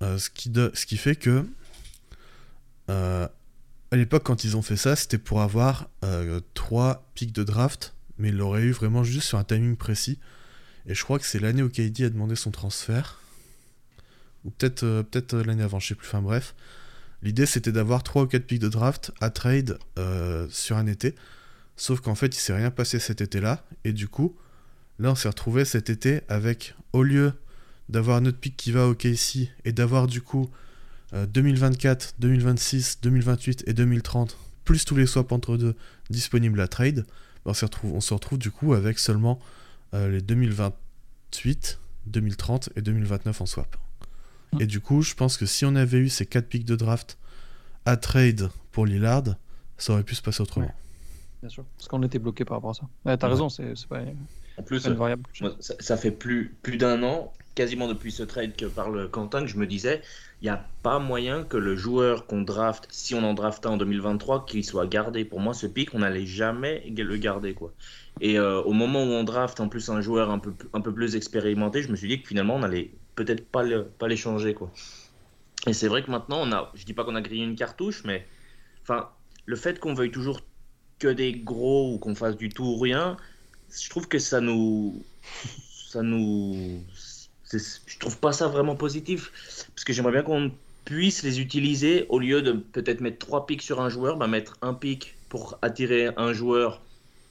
[0.00, 1.44] ce qui ce qui fait que
[2.88, 5.88] à l'époque quand ils ont fait ça, c'était pour avoir
[6.54, 10.18] trois pics de draft, mais il l'aurait eu vraiment juste sur un timing précis.
[10.86, 13.20] Et je crois que c'est l'année où KD a demandé son transfert.
[14.44, 16.06] Ou peut-être euh, peut-être l'année avant, je sais plus.
[16.06, 16.54] Enfin bref.
[17.22, 21.14] L'idée c'était d'avoir 3 ou 4 pics de draft à trade euh, sur un été.
[21.76, 23.64] Sauf qu'en fait il s'est rien passé cet été-là.
[23.84, 24.36] Et du coup,
[24.98, 27.32] là on s'est retrouvé cet été avec, au lieu
[27.88, 30.50] d'avoir notre pic qui va au KC et d'avoir du coup
[31.14, 35.74] 2024, 2026, 2028 et 2030, plus tous les swaps entre deux
[36.10, 37.06] disponibles à trade,
[37.44, 39.38] ben, on, se retrouve, on se retrouve du coup avec seulement
[39.94, 43.76] euh, les 2028, 2030 et 2029 en swap.
[44.52, 44.62] Mmh.
[44.62, 47.18] Et du coup, je pense que si on avait eu ces 4 pics de draft
[47.84, 49.36] à trade pour Lillard,
[49.78, 50.72] ça aurait pu se passer autrement.
[51.42, 52.88] Bien sûr, parce qu'on était bloqué par rapport à ça.
[53.04, 54.00] Ouais, T'as raison, c'est pas,
[54.56, 55.24] en plus, une variable.
[55.60, 59.48] ça, ça, fait plus, plus d'un an, quasiment depuis ce trade que parle Quentin, que
[59.48, 60.00] je me disais,
[60.44, 63.70] il n'y a pas moyen que le joueur qu'on draft, si on en draft un
[63.70, 65.24] en 2023, qu'il soit gardé.
[65.24, 67.54] Pour moi, ce pic, on n'allait jamais le garder.
[67.54, 67.72] quoi.
[68.20, 70.92] Et euh, au moment où on draft en plus un joueur un peu, un peu
[70.92, 74.06] plus expérimenté, je me suis dit que finalement on allait peut-être pas, le, pas.
[74.54, 74.70] Quoi.
[75.66, 78.04] Et c'est vrai que maintenant, on a, je dis pas qu'on a grillé une cartouche,
[78.04, 78.26] mais
[78.82, 79.08] enfin,
[79.46, 80.42] le fait qu'on veuille toujours
[80.98, 83.16] que des gros ou qu'on fasse du tout ou rien,
[83.70, 85.02] je trouve que ça nous.
[85.90, 86.82] Ça nous.
[87.52, 89.30] Je trouve pas ça vraiment positif.
[89.74, 90.50] Parce que j'aimerais bien qu'on
[90.84, 94.58] puisse les utiliser au lieu de peut-être mettre trois pics sur un joueur, bah mettre
[94.62, 96.82] un pic pour attirer un joueur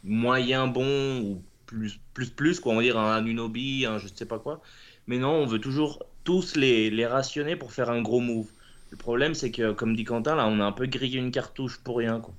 [0.03, 4.25] moyen bon ou plus plus plus quoi on va dire un Unobi un je sais
[4.25, 4.61] pas quoi.
[5.07, 8.47] Mais non on veut toujours tous les, les rationner pour faire un gros move.
[8.91, 11.79] Le problème c'est que comme dit Quentin là on a un peu grillé une cartouche
[11.79, 12.33] pour rien quoi.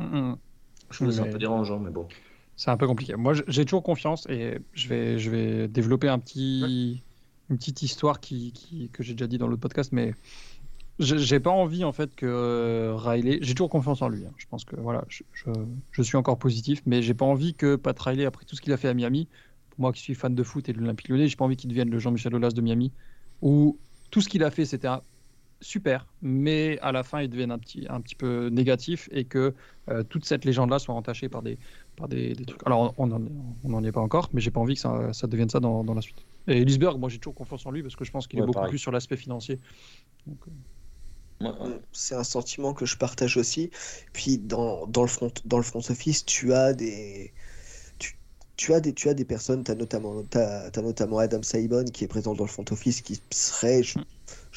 [0.00, 0.36] Mm-hmm.
[0.90, 2.08] je trouve c'est un peu dérangeant mais bon.
[2.56, 3.16] c'est un peu compliqué.
[3.16, 7.02] Moi j'ai toujours confiance et je vais je vais développer un petit
[7.50, 10.14] une petite histoire qui, que j'ai déjà dit dans l'autre podcast mais
[10.98, 13.38] j'ai pas envie en fait que euh, Riley.
[13.40, 14.24] J'ai toujours confiance en lui.
[14.26, 14.32] Hein.
[14.36, 18.24] Je pense que voilà, je, suis encore positif, mais j'ai pas envie que Pat Riley,
[18.24, 19.28] après tout ce qu'il a fait à Miami,
[19.70, 21.68] pour moi qui suis fan de foot et de l'Olympique Lyonnais, j'ai pas envie qu'il
[21.68, 22.90] devienne le Jean-Michel Aulas de Miami,
[23.42, 23.78] où
[24.10, 24.88] tout ce qu'il a fait c'était
[25.60, 29.54] super, mais à la fin il devienne un petit, un petit peu négatif et que
[29.88, 31.58] euh, toute cette légende-là soit entachée par des,
[31.96, 32.64] par des trucs.
[32.66, 35.60] Alors on n'en est pas encore, mais j'ai pas envie que ça, ça devienne ça
[35.60, 36.24] dans, dans la suite.
[36.48, 38.66] Et Lisberg, moi j'ai toujours confiance en lui parce que je pense qu'il est beaucoup
[38.68, 39.58] plus sur l'aspect financier.
[40.26, 40.38] Donc,
[41.42, 43.70] euh, c'est un sentiment que je partage aussi.
[44.12, 47.32] Puis dans, dans, le, front, dans le front office, tu as des,
[48.56, 52.04] tu, as des, tu as des personnes, tu as notamment, as, notamment Adam Saibon qui
[52.04, 53.98] est présent dans le front office qui serait, je,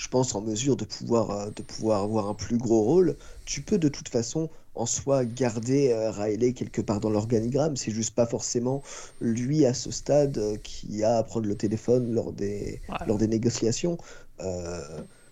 [0.07, 3.15] pense, en mesure de pouvoir, euh, de pouvoir avoir un plus gros rôle.
[3.45, 7.75] Tu peux de toute façon en soi garder euh, Riley quelque part dans l'organigramme.
[7.75, 8.83] C'est juste pas forcément
[9.19, 13.27] lui à ce stade euh, qui a à prendre le téléphone lors des, lors des
[13.27, 13.97] négociations.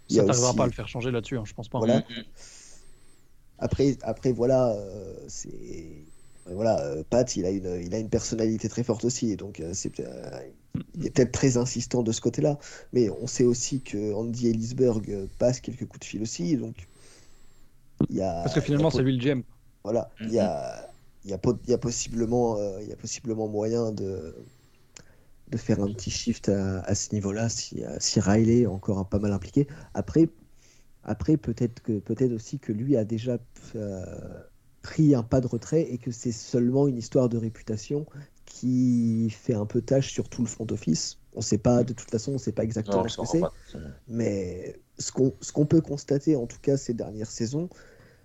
[0.10, 1.80] Ça t'arrivera pas à le faire changer là-dessus, hein, je pense pas.
[1.80, 2.04] Voilà.
[3.60, 6.06] Après, après, voilà, euh, c'est
[6.46, 9.72] voilà, euh, Pat, il a une, il a une personnalité très forte aussi, donc euh,
[9.74, 10.02] c'est,
[10.96, 12.58] il est peut-être très insistant de ce côté-là.
[12.94, 16.88] Mais on sait aussi que Andy Ellisberg passe quelques coups de fil aussi, donc
[18.10, 18.42] il y a.
[18.44, 19.44] Parce que finalement, c'est lui le GM.
[19.84, 20.90] Voilà, il y a,
[21.24, 24.36] il y a, il y a possiblement, il y a possiblement moyen de
[25.50, 29.34] de faire un petit shift à, ce niveau-là si, si Riley est encore pas mal
[29.34, 29.68] impliqué.
[29.96, 30.30] Après,
[31.04, 33.38] après peut-être que peut-être aussi que lui a déjà
[33.76, 34.06] euh,
[34.82, 38.06] pris un pas de retrait et que c'est seulement une histoire de réputation
[38.50, 41.18] qui fait un peu tâche sur tout le front office.
[41.34, 43.42] On sait pas, de toute façon, on sait pas exactement ce que c'est.
[44.08, 47.70] Mais ce qu'on ce qu'on peut constater, en tout cas ces dernières saisons,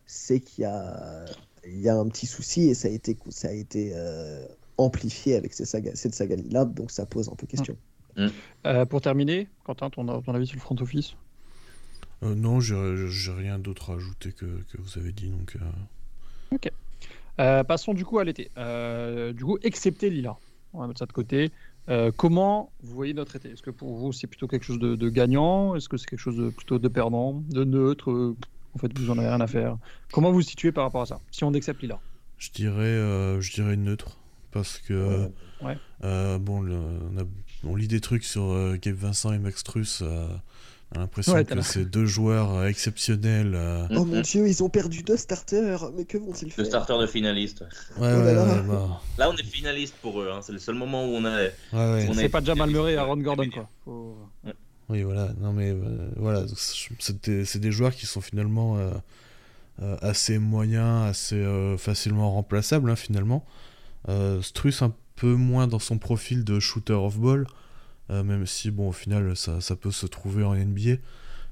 [0.07, 1.25] c'est qu'il y a,
[1.67, 4.47] il y a un petit souci et ça a été, ça a été euh,
[4.79, 7.77] amplifié avec cette saga, cette saga là, donc ça pose un peu question.
[8.17, 8.27] Mm.
[8.67, 11.15] Euh, pour terminer, Quentin, ton, ton, avis sur le front office?
[12.23, 12.75] Euh, Non, j'ai
[13.33, 15.29] rien d'autre à ajouter que, que, vous avez dit.
[15.29, 16.55] Donc, euh.
[16.55, 16.71] Ok.
[17.37, 18.51] Passons du coup à l'été.
[19.35, 20.37] du coup, excepté Lila,
[20.73, 21.51] on va mettre ça de côté.
[22.17, 23.51] comment vous voyez notre été?
[23.51, 25.75] Est-ce que pour vous c'est plutôt quelque chose de, de gagnant?
[25.75, 28.35] Est-ce que c'est quelque chose de plutôt de perdant, de neutre?
[28.75, 29.79] En fait, vous en avez rien à faire.
[30.13, 31.21] Comment vous vous situez par rapport à ça?
[31.31, 32.01] Si on accepte Lila
[32.39, 34.19] Je dirais, je dirais neutre
[34.51, 35.31] parce que
[36.05, 36.65] euh, bon,
[37.65, 40.03] on, lit des trucs sur euh, Gabe Vincent et Max Truss.
[40.95, 43.59] Euh, on a l'impression que c'est deux joueurs exceptionnels.
[43.91, 47.07] Oh mon dieu, ils ont perdu deux starters, mais que vont-ils faire Deux starters de
[47.07, 47.63] finalistes.
[47.99, 50.41] Ouais, oh là, là, on est finaliste pour eux, hein.
[50.43, 51.49] c'est le seul moment où on a.
[52.15, 53.69] c'est pas déjà Murray et Aaron Gordon quoi.
[54.89, 55.31] Oui, voilà.
[55.41, 56.45] Non, mais euh, voilà,
[56.99, 58.91] c'est des, c'est des joueurs qui sont finalement euh,
[59.83, 63.45] euh, assez moyens, assez euh, facilement remplaçables, hein, finalement.
[64.09, 67.47] Euh, Struss un peu moins dans son profil de shooter off ball, euh,
[68.11, 70.97] même si, bon, au final, ça, ça peut se trouver en NBA.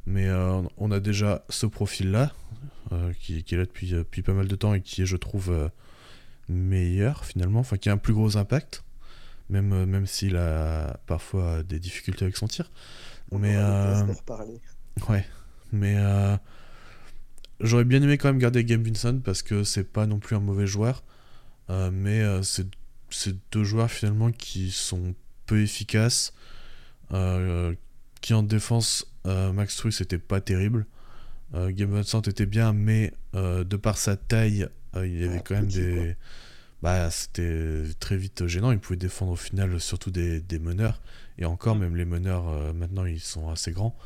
[0.07, 2.33] Mais euh, on a déjà ce profil-là,
[2.91, 5.07] euh, qui, qui est là depuis, euh, depuis pas mal de temps et qui est,
[5.07, 5.69] je trouve, euh,
[6.49, 8.85] meilleur, finalement, enfin, qui a un plus gros impact,
[9.49, 12.71] même, euh, même s'il a parfois des difficultés avec son tir.
[13.31, 14.05] On Mais, euh.
[15.09, 15.25] Ouais,
[15.73, 16.37] mais euh,
[17.61, 20.41] j'aurais bien aimé quand même garder Gabe Vincent parce que c'est pas non plus un
[20.41, 21.03] mauvais joueur,
[21.71, 22.67] euh, mais euh, c'est
[23.11, 25.15] c'est deux joueurs finalement qui sont
[25.47, 26.42] peu efficaces, euh,
[28.20, 30.87] qui en défense, euh, Max Truss était pas terrible,
[31.55, 35.35] euh, Gabe Vincent était bien, mais euh, de par sa taille, euh, il y avait
[35.37, 35.94] Ouais, quand même des...
[35.94, 36.05] quoi.
[36.83, 41.01] Bah, c'était très vite gênant, il pouvait défendre au final surtout des, des meneurs,
[41.38, 43.96] et encore même les meneurs euh, maintenant ils sont assez grands.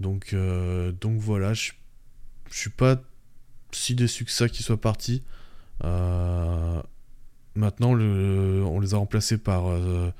[0.00, 1.72] Donc, euh, donc voilà, je
[2.50, 3.00] je suis pas
[3.72, 5.22] si déçu que ça qu'il soit parti.
[5.82, 6.80] Euh,
[7.56, 10.12] maintenant, le, on les a remplacés par, euh,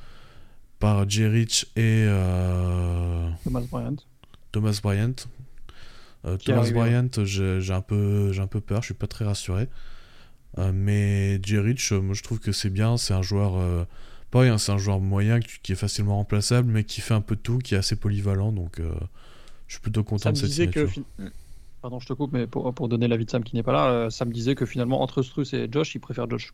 [0.84, 3.96] par Jay Rich et euh, Thomas Bryant.
[4.52, 5.14] Thomas Bryant.
[6.26, 9.24] Euh, Thomas arrivé, Bryant, j'ai un, peu, j'ai un peu peur, je suis pas très
[9.24, 9.68] rassuré.
[10.58, 13.56] Euh, mais Jay Rich, euh, moi je trouve que c'est bien, c'est un joueur.
[13.56, 13.84] euh,
[14.34, 17.40] hein, c'est un joueur moyen qui, est facilement remplaçable, mais qui fait un peu de
[17.40, 18.92] tout, qui est assez polyvalent, donc euh,
[19.68, 20.86] je suis plutôt content Ça me de cette disait que.
[20.86, 21.02] signature.
[21.16, 21.30] fin-
[21.80, 23.86] Pardon, je te coupe, mais pour, pour donner l'avis de Sam qui n'est pas là,
[23.88, 26.52] euh, ça me disait que finalement, entre Struss et Josh, il préfère Josh.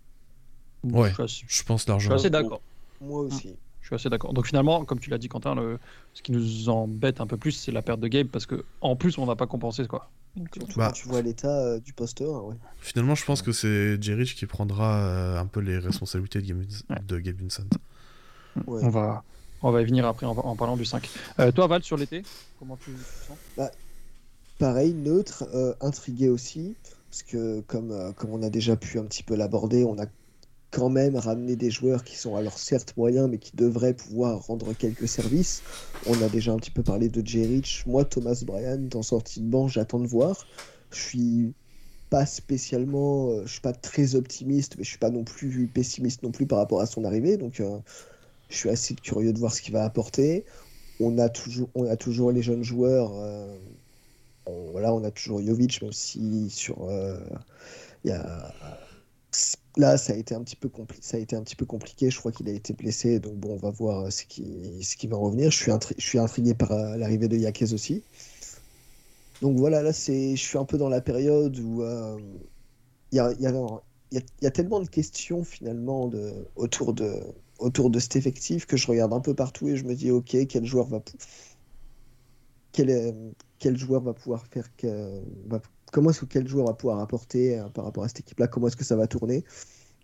[0.85, 1.09] Ouais.
[1.09, 2.15] Je suis assez, Je pense je suis largement.
[2.15, 2.61] assez d'accord.
[3.01, 3.57] Moi aussi.
[3.91, 4.33] Suis assez d'accord.
[4.35, 5.79] Donc finalement, comme tu l'as dit, Quentin, le...
[6.15, 8.95] ce qui nous embête un peu plus, c'est la perte de game parce que en
[8.95, 10.09] plus, on va pas compenser quoi.
[10.37, 10.87] Donc, Surtout Bah.
[10.87, 12.55] quand tu vois l'état euh, du poste 1, ouais.
[12.81, 16.55] Finalement, je pense que c'est Jay Rich qui prendra euh, un peu les responsabilités de,
[16.55, 16.65] Ouais.
[17.05, 17.65] de Gabe Vincent.
[18.69, 18.81] Ouais.
[18.85, 19.25] on va,
[19.63, 21.09] on va y venir après en, en parlant du 5.
[21.41, 22.23] Euh, toi, Val, sur l'été,
[22.61, 22.99] comment tu, tu
[23.57, 23.69] sens?
[24.59, 26.77] Pareil, neutre, euh, intrigué aussi,
[27.11, 30.05] parce que comme, euh, comme on a déjà pu un petit peu l'aborder, on a
[30.71, 34.73] quand même ramené des joueurs qui sont alors certes moyens, mais qui devraient pouvoir rendre
[34.75, 35.63] quelques services.
[36.07, 37.85] On a déjà un petit peu parlé de Jay Rich.
[37.87, 40.47] Moi, Thomas Bryan, en sortie de banc, j'attends de voir.
[40.93, 41.55] Je suis
[42.11, 46.23] pas spécialement, euh, je suis pas très optimiste, mais je suis pas non plus pessimiste
[46.23, 47.79] non plus par rapport à son arrivée, donc euh,
[48.49, 50.45] je suis assez curieux de voir ce qu'il va apporter.
[51.01, 53.13] On a toujours, on a toujours les jeunes joueurs.
[53.17, 53.59] euh,
[54.47, 57.19] on- voilà, on a toujours Jovic, même si sur, euh,
[58.05, 58.55] il y a,
[59.77, 62.11] là, ça a été un petit peu compli- ça a été un petit peu compliqué.
[62.11, 64.97] Je crois qu'il a été blessé, donc bon, on va voir euh, ce qui, ce
[64.97, 65.51] qui va revenir.
[65.51, 68.07] Je suis, intri- je suis intrigué par euh, l'arrivée de Yakez aussi.
[69.41, 72.19] Donc voilà, là, c'est, je suis un peu dans la période où euh,
[73.13, 73.53] il y a, y a-
[74.13, 77.23] y y a tellement de questions finalement de, autour de,
[77.59, 80.37] autour de cet effectif que je regarde un peu partout et je me dis, ok,
[80.49, 81.01] quel joueur va,
[82.73, 86.99] quel, quel joueur va pouvoir faire que, va- comment est-ce que quel joueur va pouvoir
[87.01, 89.45] apporter euh, par rapport à cette équipe-là, comment est-ce que ça va tourner.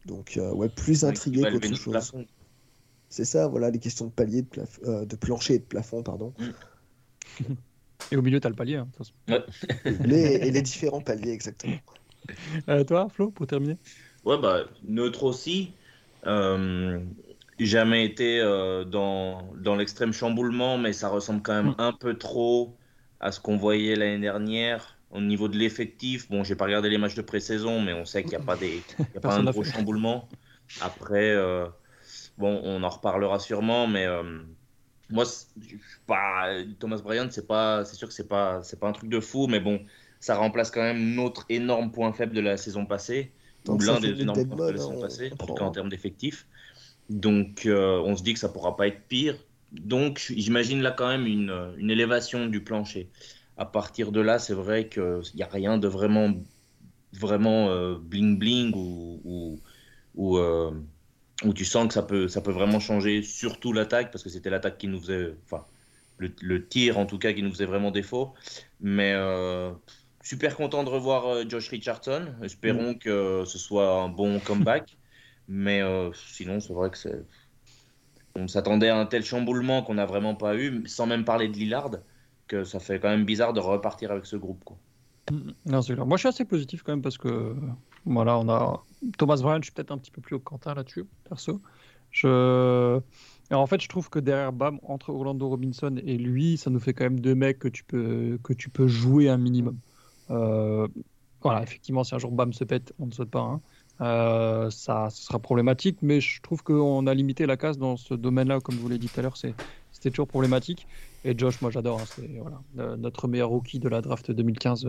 [0.07, 2.13] Donc ouais, ouais, plus intrigué qu'autre chose.
[3.09, 6.03] C'est ça, voilà, les questions de palier, de, plaf- euh, de plancher et de plafond,
[6.03, 6.35] pardon.
[8.13, 8.77] Et au milieu, t'as le palier.
[8.77, 8.89] hein.
[9.87, 11.77] Les, et les différents paliers, exactement.
[12.69, 13.77] Euh, toi, Flo, pour terminer
[14.25, 15.77] Ouais, bah, neutre aussi.
[16.27, 17.01] Euh,
[17.61, 21.75] jamais été euh, dans, dans l'extrême chamboulement, mais ça ressemble quand même Mm.
[21.79, 22.77] un peu trop
[23.21, 26.29] à ce qu'on voyait l'année dernière au niveau de l'effectif.
[26.29, 28.57] Bon, j'ai pas regardé les matchs de pré-saison, mais on sait qu'il n'y a pas,
[28.57, 28.83] des,
[29.15, 29.73] y a pas un gros fait.
[29.73, 30.29] chamboulement.
[30.81, 31.67] Après, euh,
[32.39, 34.41] bon, on en reparlera sûrement, mais euh,
[35.11, 35.25] moi,
[36.07, 39.21] pas, Thomas Bryant, c'est pas, c'est sûr que c'est pas, c'est pas un truc de
[39.21, 39.81] fou, mais bon,
[40.21, 43.33] ça remplace quand même notre énorme point faible de la saison passée
[43.69, 46.47] ou l'un des énormes points de la saison passée, en tout cas en termes d'effectifs.
[47.09, 49.37] Donc, euh, on se dit que ça pourra pas être pire.
[49.73, 53.11] Donc, j'imagine là quand même une, une élévation du plancher.
[53.57, 56.33] À partir de là, c'est vrai qu'il n'y a rien de vraiment,
[57.13, 59.61] vraiment euh, bling bling ou, ou,
[60.15, 60.71] ou, euh,
[61.45, 64.51] où tu sens que ça peut, ça peut vraiment changer, surtout l'attaque, parce que c'était
[64.51, 65.65] l'attaque qui nous faisait, enfin,
[66.19, 68.35] le, le tir en tout cas qui nous faisait vraiment défaut.
[68.81, 69.73] Mais euh,
[70.23, 72.35] super content de revoir Josh Richardson.
[72.43, 74.97] Espérons que ce soit un bon comeback.
[75.49, 75.81] Mais
[76.13, 77.25] sinon, c'est vrai que c'est.
[78.37, 81.55] On s'attendait à un tel chamboulement qu'on n'a vraiment pas eu, sans même parler de
[81.55, 81.91] Lillard,
[82.47, 84.63] que ça fait quand même bizarre de repartir avec ce groupe.
[84.65, 84.77] Quoi.
[85.65, 86.07] Non, c'est clair.
[86.07, 87.57] Moi, je suis assez positif quand même parce que
[88.05, 88.85] voilà, on a
[89.19, 89.59] Thomas Bryant.
[89.59, 91.61] Je suis peut-être un petit peu plus au Quentin là-dessus, perso.
[92.11, 93.01] Je...
[93.51, 96.95] En fait, je trouve que derrière Bam, entre Orlando Robinson et lui, ça nous fait
[96.95, 99.81] quand même deux mecs que tu peux, que tu peux jouer un minimum.
[100.31, 100.89] Euh,
[101.43, 103.41] Voilà, effectivement, si un jour Bam se pète, on ne saute pas.
[103.41, 103.63] hein.
[104.01, 108.15] Euh, ça, ce sera problématique, mais je trouve qu'on a limité la casse dans ce
[108.15, 110.87] domaine-là, comme vous l'avez dit tout à l'heure, c'était toujours problématique.
[111.25, 112.31] Et Josh, moi j'adore, hein, c'est
[112.75, 114.89] notre meilleur rookie de la draft 2015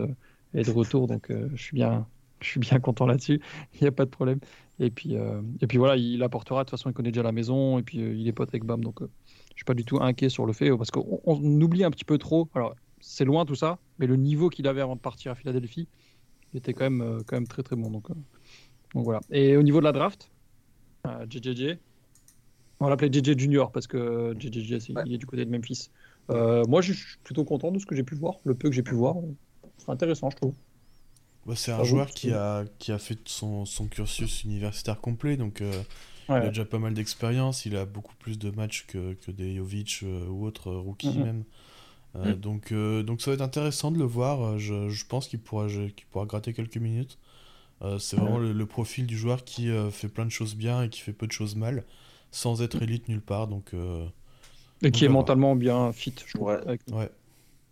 [0.54, 2.06] est de retour, donc je suis bien,
[2.41, 3.41] je suis bien content là-dessus.
[3.76, 4.39] Il n'y a pas de problème.
[4.80, 5.15] Et puis,
[5.62, 6.60] et puis voilà, il apportera.
[6.60, 8.84] De toute façon, il connaît déjà la maison et puis il est pote avec Bam,
[8.84, 12.06] donc je suis pas du tout inquiet sur le fait parce qu'on oublie un petit
[12.06, 12.50] peu trop.
[12.54, 15.88] Alors c'est loin tout ça, mais le niveau qu'il avait avant de partir à Philadelphie,
[16.54, 17.89] il était quand même, quand même très très bon.
[17.89, 18.10] Donc,
[18.93, 19.21] donc voilà.
[19.32, 20.30] Et au niveau de la draft,
[21.30, 21.78] JJJ,
[22.80, 25.89] on va l'appeler JJ Junior parce que JJJ, il est du côté de Memphis.
[26.30, 28.76] Euh, moi, je suis plutôt content de ce que j'ai pu voir, le peu que
[28.76, 29.15] j'ai pu voir.
[29.78, 30.54] C'est intéressant, je trouve.
[31.45, 35.62] Bah, c'est un joueur qui a, qui a fait son, son cursus universitaire complet, donc
[35.62, 35.71] euh,
[36.28, 37.65] il a déjà pas mal d'expérience.
[37.65, 41.43] Il a beaucoup plus de matchs que, que des Jovic euh, ou autres rookies, même.
[42.15, 42.34] Mm.
[42.34, 44.60] donc, donc ça va être intéressant de le voir.
[44.60, 47.17] Je, je pense qu'il pourra, qu'il pourra gratter quelques minutes.
[47.99, 51.01] C'est vraiment le, le, profil du joueur qui fait plein de choses bien et qui
[51.01, 51.83] fait peu de choses mal
[52.31, 53.47] sans être élite nulle part.
[53.47, 54.05] Donc, euh,
[54.81, 56.37] et qui est mentalement bien fit, je.
[56.37, 57.09] Ouais.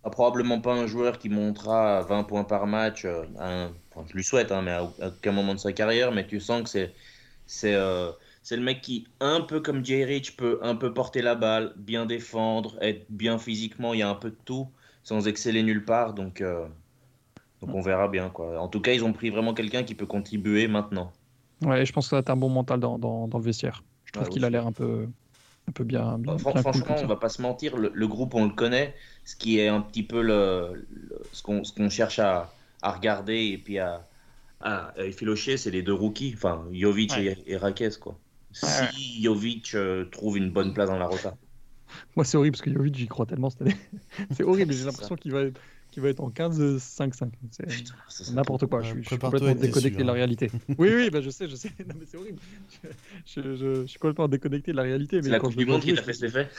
[0.03, 3.23] Ah, probablement pas un joueur qui montera 20 points par match, euh,
[4.07, 6.69] je lui souhaite, hein, mais à, aucun moment de sa carrière, mais tu sens que
[6.69, 6.93] c'est
[7.47, 8.11] c'est euh,
[8.43, 11.73] c'est le mec qui, un peu comme Jay Rich, peut un peu porter la balle,
[11.77, 14.67] bien défendre, être bien physiquement, il y a un peu de tout,
[15.03, 16.43] sans exceller nulle part, donc,
[17.65, 18.29] donc on verra bien.
[18.29, 18.59] Quoi.
[18.59, 21.11] En tout cas, ils ont pris vraiment quelqu'un qui peut contribuer maintenant.
[21.63, 23.83] Ouais, je pense que ça être un bon mental dans, dans, dans le vestiaire.
[24.05, 25.07] Je trouve qu'il a l'air un peu,
[25.67, 26.17] un peu bien.
[26.17, 28.93] bien, franchement, on va pas se mentir, le, groupe, on le connaît.
[29.23, 30.87] Ce qui est un petit peu le,
[31.31, 34.07] ce qu'on cherche à, à, regarder et puis à,
[34.61, 37.91] à, effilocher, c'est les deux rookies, enfin Jovic et, et Raquez.
[37.99, 38.17] Quoi.
[38.51, 41.35] Si Jovic euh, trouve une bonne place dans la rota.
[42.15, 43.77] Moi, c'est horrible parce que Jovic, j'y crois tellement cette année.
[44.31, 45.59] c'est horrible, j'ai l'impression qu'il va être
[45.95, 47.29] qui va être en 15-5-5.
[48.09, 48.81] C'est n'importe quoi.
[48.81, 50.51] Je, suis complètement déconnecté de la réalité.
[50.77, 51.69] oui, oui, bah, je sais, je sais.
[51.87, 52.39] Non, mais c'est horrible.
[53.25, 55.21] Je, je, suis complètement déconnecté de la réalité.
[55.21, 56.49] C'est la Coupe du Monde qui t'a fait cet effet?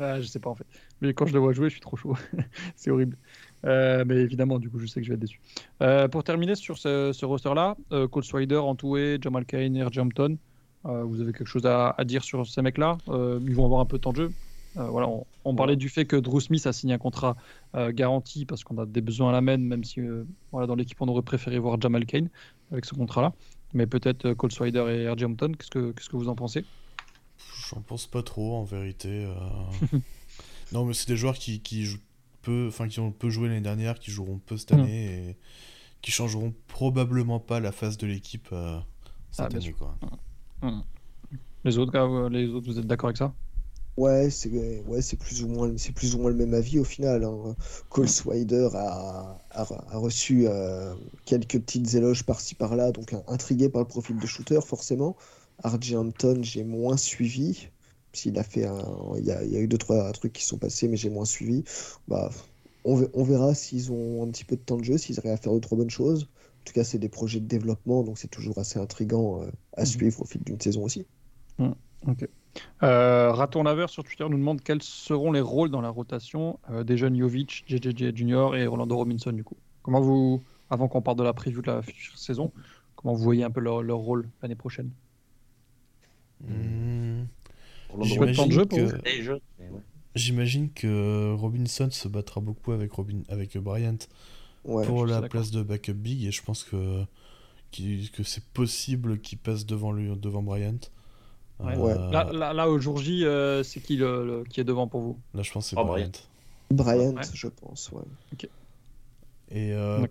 [0.00, 0.64] Ah, Je sais pas en fait.
[1.02, 2.16] Mais quand je le vois jouer, je suis trop chaud.
[2.76, 3.18] c'est horrible.
[3.66, 5.38] Euh, mais évidemment, du coup, je sais que je vais être déçu.
[5.82, 10.38] Euh, pour terminer sur ce, ce roster-là, euh, Cole Swider, Antoué, Jamal Kane et Jumpton,
[10.86, 12.96] euh, vous avez quelque chose à, à dire sur ces mecs-là?
[13.06, 14.32] Ils vont avoir un peu de temps de jeu
[14.86, 15.08] voilà,
[15.44, 17.36] on, parlait du fait que Drew Smith a signé un contrat
[17.74, 20.76] euh, garanti parce qu'on a des besoins à la main, même si euh, voilà, dans
[20.76, 22.28] l'équipe on aurait préféré voir Jamal Kane
[22.70, 23.32] avec ce contrat-là.
[23.74, 25.24] Mais peut-être Cole Swider et R.J.
[25.24, 26.64] Hampton, qu'est-ce que, qu'est-ce que vous en pensez?
[27.68, 29.28] J'en pense pas trop en vérité.
[30.72, 31.98] non, mais c'est des joueurs qui, qui jouent
[32.42, 34.80] peu, enfin qui ont peu joué l'année dernière, qui joueront peu cette mm.
[34.80, 35.36] année et
[36.02, 38.48] qui changeront probablement pas la face de l'équipe
[39.30, 39.72] cette ah, année.
[39.72, 39.96] Quoi.
[40.62, 40.68] Mm.
[40.68, 40.82] Mm.
[41.64, 43.34] Les autres gars, les autres, vous êtes d'accord avec ça?
[43.98, 44.48] Ouais, c'est
[44.86, 47.24] ouais, c'est plus ou moins c'est plus ou moins le même avis au final.
[47.24, 47.56] Hein.
[47.88, 53.88] Cole Swider a, a, reçu euh, quelques petites éloges par-ci par-là, donc intrigué par le
[53.88, 55.16] profil de shooter forcément.
[55.64, 55.96] R.J.
[55.96, 57.70] Hampton, j'ai moins suivi.
[58.12, 58.84] S'il a fait un,
[59.16, 61.10] il y a, il y a eu deux trois trucs qui sont passés, mais j'ai
[61.10, 61.64] moins suivi.
[62.06, 62.30] Bah,
[62.84, 65.36] on, on verra s'ils ont un petit peu de temps de jeu, s'ils arrivent à
[65.38, 66.28] faire de trop bonnes choses.
[66.60, 69.82] En tout cas, c'est des projets de développement, donc c'est toujours assez intrigant euh, à
[69.82, 71.04] mmh suivre au fil d'une saison aussi.
[71.58, 71.72] Mmh,
[72.06, 72.28] ok.
[72.82, 76.84] Euh, Raton Laveur sur Twitter nous demande quels seront les rôles dans la rotation euh,
[76.84, 79.56] des jeunes Jovic, JJJ Junior et Rolando Robinson du coup.
[79.82, 82.52] Comment vous, avant qu'on parte de la preview de la future saison,
[82.96, 84.90] comment vous voyez un peu leur, leur rôle l'année prochaine?
[86.40, 87.24] Mmh.
[90.14, 91.32] J'imagine que...
[91.34, 93.22] Robinson se battra beaucoup avec, Robin...
[93.28, 93.98] avec Bryant
[94.62, 97.04] pour la place de backup big et je pense que,
[97.72, 100.78] que c'est possible qu'il passe devant, lui, devant Bryant.
[101.60, 105.18] Euh, là, là, au jour J, euh, c'est qui le, qui est devant pour vous?
[105.34, 106.12] Là, je pense que c'est oh, Bryant.
[106.70, 108.02] Bryant, je pense, ouais.
[108.32, 108.48] Ok.
[109.50, 110.06] Et euh,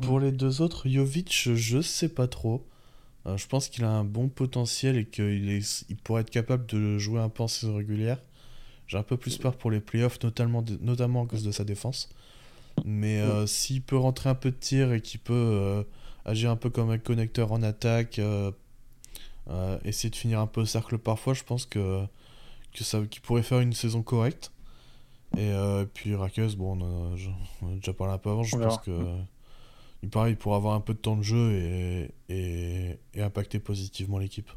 [0.00, 2.66] pour les deux autres, Jovic, je sais pas trop.
[3.26, 5.84] je pense qu'il a un bon potentiel et qu'il est...
[5.88, 8.18] il pourrait être capable de jouer un peu en saison régulière.
[8.88, 12.08] J'ai un peu plus peur pour les playoffs, notamment, notamment à cause de sa défense.
[12.84, 15.84] Mais s'il peut rentrer un peu de tir et qu'il peut
[16.24, 18.20] agir un peu comme un connecteur en attaque,
[19.50, 22.04] euh, essayer de finir un peu au cercle parfois, je pense que,
[22.72, 24.52] que ça, qu'il pourrait faire une saison correcte.
[25.36, 27.14] Et, euh, puis Raquez, bon, on
[27.66, 28.92] a, déjà parlé un peu avant, je pense que
[30.02, 33.60] il paraît, il pourra avoir un peu de temps de jeu et, et, et impacter
[33.60, 34.50] positivement l'équipe.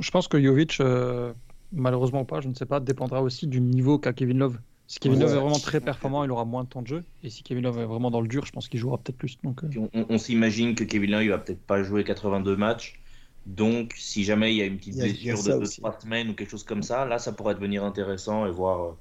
[0.00, 1.32] Je pense que Jovic, euh,
[1.72, 4.58] malheureusement ou pas, je ne sais pas, dépendra aussi du niveau qu'a Kevin Love.
[4.86, 7.04] Si Kevin Love est vraiment très performant, il aura moins de temps de jeu.
[7.24, 9.36] Et si Kevin Love est vraiment dans le dur, je pense qu'il jouera peut-être plus.
[9.42, 13.00] Donc, On, on s'imagine que Kevin Love, il va peut-être pas jouer 82 matchs.
[13.46, 16.64] Donc, si jamais il y a une petite blessure de 2-3 semaines ou quelque chose
[16.64, 18.92] comme ça, là, ça pourrait devenir intéressant et voir euh,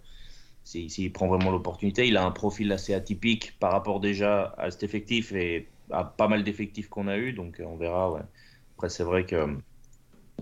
[0.64, 2.08] s'il prend vraiment l'opportunité.
[2.08, 6.28] Il a un profil assez atypique par rapport déjà à cet effectif et à pas
[6.28, 8.12] mal d'effectifs qu'on a eu, donc euh, on verra.
[8.12, 8.22] Ouais.
[8.78, 9.58] Après, c'est vrai que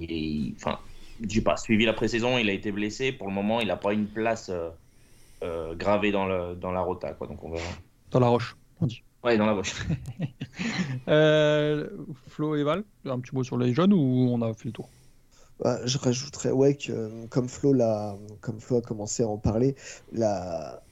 [0.01, 0.79] il est, enfin,
[1.25, 3.13] j'ai pas suivi la pré-saison, il a été blessé.
[3.13, 4.51] Pour le moment, il n'a pas une place
[5.75, 7.27] gravée dans, le, dans la rota, quoi.
[7.27, 7.69] Donc on verra.
[8.11, 9.03] Dans la roche, on dit.
[9.23, 9.73] Ouais, dans la roche.
[12.27, 14.89] Flo et Val, un petit mot sur les jeunes ou on a fait le tour?
[15.59, 19.75] Bah, je rajouterais ouais que comme Flo l'a comme Flo a commencé à en parler,
[20.11, 20.83] la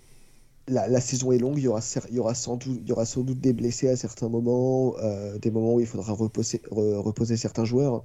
[0.67, 3.05] la, saison est longue, il y, aura, il, y aura sans doute, il y aura
[3.05, 7.37] sans doute des blessés à certains moments, euh, des moments où il faudra reposer, reposer
[7.37, 8.03] certains joueurs.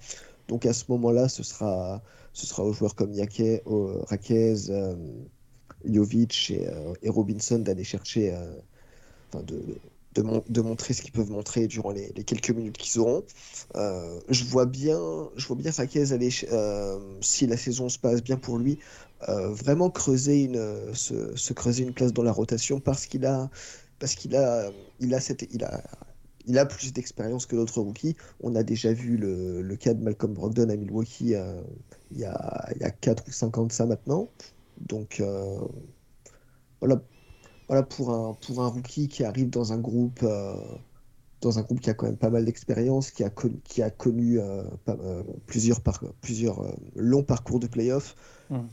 [0.48, 2.02] Donc à ce moment-là, ce sera,
[2.32, 3.62] ce sera aux joueurs comme Yake,
[4.08, 4.94] Raquez, euh,
[5.84, 8.34] Jovic et, euh, et, Robinson d'aller chercher,
[9.34, 9.62] de,
[10.20, 13.24] de, montrer ce qu'ils peuvent montrer durant les, quelques minutes qu'ils auront.
[13.76, 14.98] Euh, je vois bien,
[15.36, 15.72] je vois bien
[16.10, 18.78] aller, euh, si la saison se passe bien pour lui,
[19.28, 23.50] euh, vraiment creuser une, se, creuser une place dans la rotation parce qu'il a,
[23.98, 25.82] parce qu'il a, il a cette, il a,
[26.46, 28.16] il a plus d'expérience que d'autres rookies.
[28.40, 31.34] On a déjà vu le, le cas de Malcolm Brogdon à Milwaukee
[32.12, 34.28] il, y a, il y a 4 ou 5 ans de ça maintenant.
[34.80, 35.22] Donc
[36.80, 37.00] voilà,
[37.68, 40.54] voilà, pour un, pour un rookie qui arrive dans un groupe, euh,
[41.40, 43.90] dans un groupe qui a quand même pas mal d'expérience, qui a, connu, qui a
[43.90, 48.14] connu euh, euh, plusieurs, par, plusieurs longs parcours de playoff,
[48.50, 48.68] hum.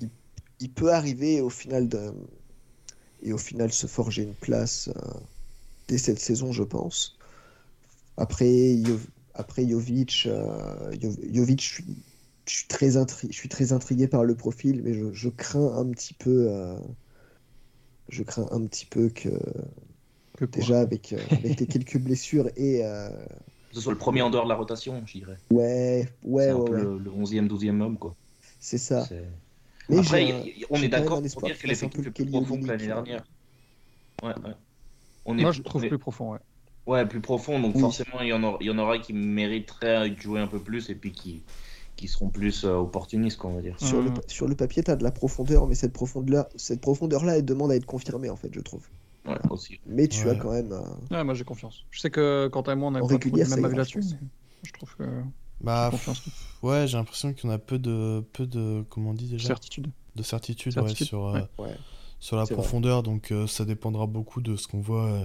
[0.60, 2.12] il, peut arriver au final de,
[3.24, 4.90] et au final se forger une place
[5.88, 7.18] dès cette saison, je pense.
[8.18, 8.78] Après,
[9.34, 10.30] après Jovic,
[11.32, 11.86] Jovic je, suis,
[12.46, 15.90] je, suis très je suis très intrigué par le profil, mais je, je crains un
[15.90, 16.48] petit peu
[18.10, 19.30] je crains un petit peu que,
[20.46, 22.86] déjà avec, euh, avec les quelques blessures et.
[22.86, 23.10] Euh,
[23.70, 25.38] que ce soit le premier en dehors de la rotation, je dirais.
[25.50, 26.82] Ouais, ouais, ouais.
[26.82, 28.16] Le, le 11e, 12e homme, quoi.
[28.60, 29.08] C'est ça.
[29.90, 33.24] Mais Après, on est d'accord pour dire que l'effectif est plus profond que l'année dernière.
[34.22, 34.54] Ouais, ouais.
[35.26, 36.40] On est Moi, je trouve plus profond, ouais.
[36.86, 40.10] Ouais, plus profond, donc forcément, il y, en aura, il y en aura qui mériteraient
[40.10, 41.42] de jouer un peu plus et puis qui,
[41.96, 43.80] qui seront plus euh, opportunistes, on va dire.
[43.80, 44.22] Sur, le, mm.
[44.28, 47.46] sur le papier, tu as de la profondeur, mais cette profondeur-là, cette profondeur -là, elle
[47.46, 48.88] demande à être confirmée, en fait, je trouve.
[49.26, 49.80] Ouais, aussi.
[49.86, 50.72] Mais tu as quand même.
[50.72, 50.82] Euh,
[51.12, 51.86] ouais, moi j'ai confiance.
[51.92, 54.04] Je sais que quand et moi on a pas trop même avis là-dessus.
[54.64, 55.04] Je trouve que.
[55.62, 55.92] Bah,
[56.62, 59.48] ouais, j'ai l'impression qu'on a peu de, peu de, comment on dit déjà?
[59.48, 59.92] Certitude.
[60.16, 61.40] De certitude, Ouais, sur, euh,
[62.20, 63.02] sur la profondeur.
[63.02, 65.22] Donc ça dépendra beaucoup de ce qu'on voit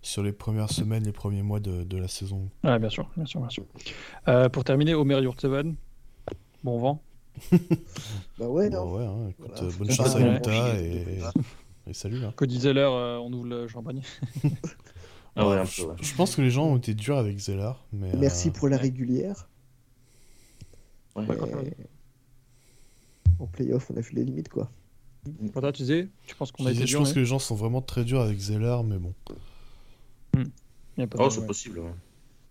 [0.00, 2.48] sur les premières semaines, les premiers mois de, de la saison.
[2.64, 4.50] Ouais, bien sûr, bien sûr, bien sûr.
[4.50, 5.76] pour terminer, Omer Yurtseven,
[6.64, 7.02] Bon vent.
[8.38, 8.92] bah ouais, non.
[8.94, 11.20] ouais, hein, écoute, bonne chance à Utah et...
[11.86, 12.24] et, salut.
[12.24, 12.32] Hein.
[12.34, 14.02] Cody Zeller, euh, on ouvre le champagne.
[15.36, 17.72] ah ouais, je, je, pense que les gens ont été durs avec Zeller.
[17.92, 19.48] Mais, Merci euh, pour la régulière.
[21.14, 21.26] Ouais.
[23.38, 24.70] En playoff, on a vu les limites, quoi.
[25.54, 27.82] Quand tu disais, tu penses qu'on a été Je pense que les gens sont vraiment
[27.82, 29.14] très durs avec Zeller, mais bon.
[30.34, 31.04] Hmm.
[31.18, 31.80] oh, c'est possible.
[31.80, 31.92] Ouais.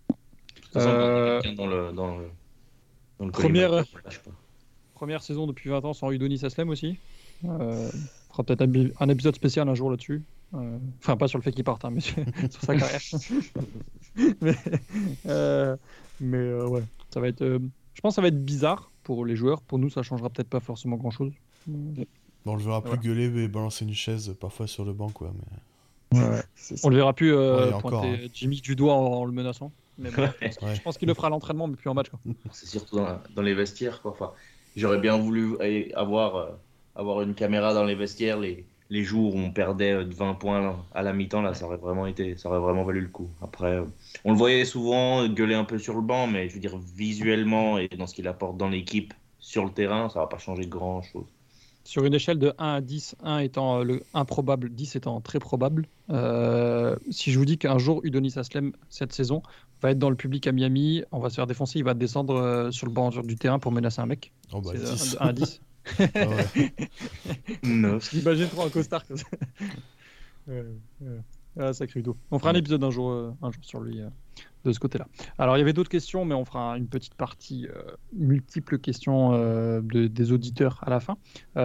[0.08, 1.54] De toute façon, euh...
[1.54, 2.30] dans le,
[3.18, 3.84] dans le première,
[4.94, 6.98] première saison depuis 20 ans sans Udonis Aslem aussi.
[7.44, 7.90] Euh,
[8.30, 8.62] on fera peut-être
[9.00, 10.22] un, épisode spécial un jour là-dessus.
[10.54, 12.00] Euh, enfin, pas sur le fait qu'il parte, hein, mais
[12.50, 13.00] sur, sa carrière.
[14.40, 14.54] mais
[15.26, 15.76] euh,
[16.20, 17.44] mais ouais, ça va être.
[17.44, 19.62] je pense que ça va être bizarre pour les joueurs.
[19.62, 21.32] Pour nous, ça changera peut-être pas forcément grand-chose.
[21.66, 22.06] Bon,
[22.46, 25.32] on le verra plus gueuler et balancer une chaise parfois sur le banc, quoi.
[26.12, 26.18] Mais...
[26.18, 26.42] Ouais,
[26.82, 27.34] on le verra plus
[27.80, 28.28] pointer hein.
[28.32, 29.70] Jimmy du doigt en le menaçant.
[29.98, 32.08] Mais je pense qu'il le fera à l'entraînement, mais plus en match.
[32.52, 33.00] C'est surtout
[33.34, 34.00] dans, les vestiaires.
[34.00, 34.12] Quoi.
[34.12, 34.32] Enfin,
[34.76, 35.56] J'aurais bien voulu
[35.94, 36.50] avoir, euh,
[36.94, 41.02] avoir une caméra dans les vestiaires les, les jours où on perdait 20 points à
[41.02, 41.42] la mi-temps.
[41.42, 43.28] Là, ça aurait vraiment été, ça aurait vraiment valu le coup.
[43.42, 43.84] Après, euh,
[44.24, 47.78] on le voyait souvent gueuler un peu sur le banc, mais je veux dire visuellement
[47.78, 51.02] et dans ce qu'il apporte dans l'équipe sur le terrain, ça va pas changer grand
[51.02, 51.26] chose.
[51.88, 55.86] Sur une échelle de 1 à 10, 1 étant le improbable, 10 étant très probable,
[56.10, 59.42] euh, si je vous dis qu'un jour Udonis Aslem, cette saison,
[59.80, 62.34] va être dans le public à Miami, on va se faire défoncer, il va descendre
[62.34, 64.32] euh, sur le banc du terrain pour menacer un mec.
[64.52, 65.16] Oh bah, 10.
[65.18, 65.60] 1 à 10.
[65.98, 66.72] ah ouais.
[68.12, 69.26] J'imagine trop un costard comme ça.
[70.46, 70.66] ouais,
[71.00, 71.08] ouais.
[71.58, 72.16] Ah, sacré dos.
[72.30, 74.08] On fera un épisode un jour, euh, un jour sur lui euh,
[74.64, 75.06] de ce côté-là.
[75.38, 77.82] Alors, il y avait d'autres questions, mais on fera une petite partie euh,
[78.12, 81.16] multiples questions de, des auditeurs à la fin.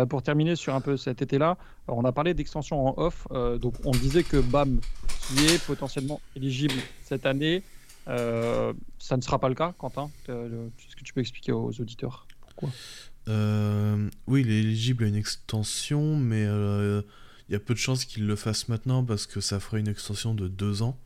[0.09, 3.27] pour terminer sur un peu cet été-là, on a parlé d'extension en off.
[3.59, 4.79] donc, on disait que BAM,
[5.27, 7.63] qui est potentiellement éligible cette année,
[8.05, 10.09] ça ne sera pas le cas, Quentin.
[10.27, 12.69] Est-ce que tu peux expliquer aux auditeurs pourquoi?
[14.27, 18.25] Oui, il est éligible à une extension, mais il y a peu de chances qu'il
[18.25, 20.97] le fasse maintenant parce que ça ferait une extension de deux ans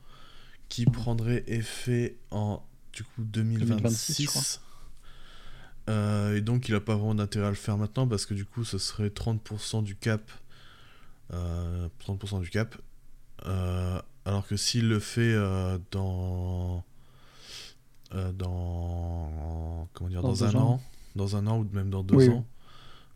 [0.70, 2.62] qui prendrait effet en
[2.94, 4.62] du coup 2026.
[5.90, 8.44] Euh, et donc il n'a pas vraiment d'intérêt à le faire maintenant parce que du
[8.46, 10.22] coup ce serait 30% du cap.
[11.32, 12.76] 30% euh, du cap.
[13.46, 15.36] Euh, alors que s'il le fait
[15.92, 16.84] dans.
[18.12, 19.88] dans.
[19.94, 20.82] comment dire, dans, un, an.
[21.16, 22.30] dans un an ou même dans deux Oui.
[22.30, 22.46] ans.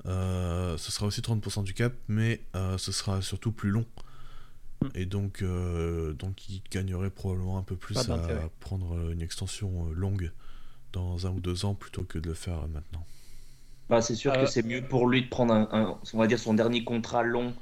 [0.06, 2.42] Ce sera aussi 30% du cap, mais
[2.78, 3.86] ce sera surtout plus long.
[4.82, 4.90] Mm.
[4.96, 9.94] Et donc, euh, donc il gagnerait probablement un peu plus à prendre une extension euh,
[9.94, 10.32] longue
[10.94, 13.06] dans un ou deux ans plutôt que de le faire maintenant.
[13.90, 16.28] Bah, c'est sûr Euh, que c'est mieux pour lui de prendre un, un- on va
[16.28, 17.54] dire son dernier contrat long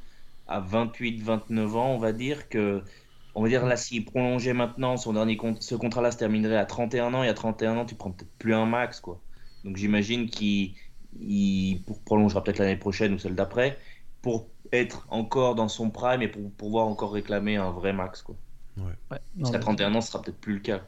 [0.47, 2.83] à 28-29 ans, on va dire que
[3.35, 6.65] on va dire là s'il prolongeait maintenant son dernier compte, ce contrat-là se terminerait à
[6.65, 9.21] 31 ans et à 31 ans tu prends peut-être plus un max quoi.
[9.63, 10.75] Donc j'imagine qu'il
[11.19, 13.79] il prolongera peut-être l'année prochaine ou celle d'après
[14.21, 18.35] pour être encore dans son prime et pour pouvoir encore réclamer un vrai max quoi.
[18.77, 20.81] Ouais, non, Parce qu'à mais- 31 ans ce sera peut-être plus le cas.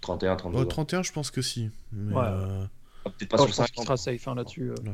[0.00, 0.66] 31 32 Oh, ans.
[0.66, 1.70] 31, je pense que si.
[1.92, 2.22] Mais, Ouais.
[2.24, 2.64] euh,
[3.04, 3.84] Peut-être pas Oh, sur je pense qu'il 50.
[3.86, 4.70] sera safe hein, là-dessus.
[4.70, 4.74] euh.
[4.84, 4.92] ouais.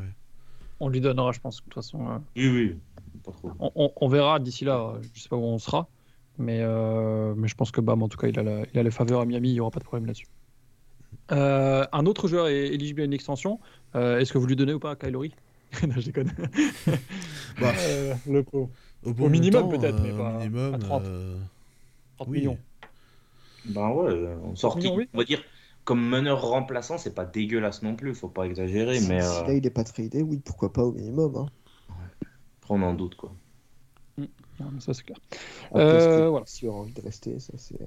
[0.81, 1.57] On lui donnera, je pense.
[1.59, 2.79] De toute façon, euh, Oui oui,
[3.25, 3.51] pas trop.
[3.59, 4.95] on, on- on verra d'ici là.
[5.15, 5.89] Je sais pas où on sera.
[6.39, 8.83] Mais, euh, mais je pense que Bam, en tout cas, il a, la- il a
[8.83, 9.51] les faveurs à Miami.
[9.51, 10.27] Il n'y aura pas de problème là-dessus.
[11.33, 13.61] Euh, un autre joueur est éligible à une extension.
[13.95, 15.35] Euh, Est-ce que vous lui donnez ou pas à Kylori
[15.87, 16.33] Non, je déconne.
[17.59, 18.71] Bah, Euh, le au,
[19.15, 21.05] bon minimum, peut-être, mais euh, pas au minimum, à 30.
[21.07, 21.39] euh,
[22.17, 22.39] 30 oui.
[22.39, 22.59] millions.
[23.65, 25.09] Ben ouais, sortie, millions, oui.
[25.15, 25.43] on va dire,
[25.85, 29.45] comme meneur remplaçant, c'est pas dégueulasse non plus, faut pas exagérer, Si, mais si euh,
[29.45, 31.37] là il est pas tradé, oui, pourquoi pas au minimum.
[31.37, 31.47] Hein.
[32.69, 33.33] on en doute quoi.
[34.61, 35.19] Non, mais ça, c'est clair.
[35.75, 36.47] Après, Euh, si- voilà.
[36.47, 37.79] S'il aura envie de rester, ça c'est.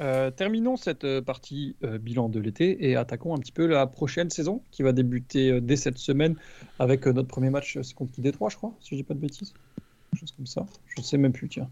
[0.00, 3.86] Euh, terminons cette euh, partie euh, bilan de l'été et attaquons un petit peu la
[3.86, 6.36] prochaine saison qui va débuter dès cette semaine
[6.78, 7.78] avec notre premier match.
[7.82, 9.54] C'est contre Détroit, je crois, si je dis pas de bêtises.
[10.14, 10.64] Chose comme ça.
[10.86, 11.68] Je ne sais même plus, tiens.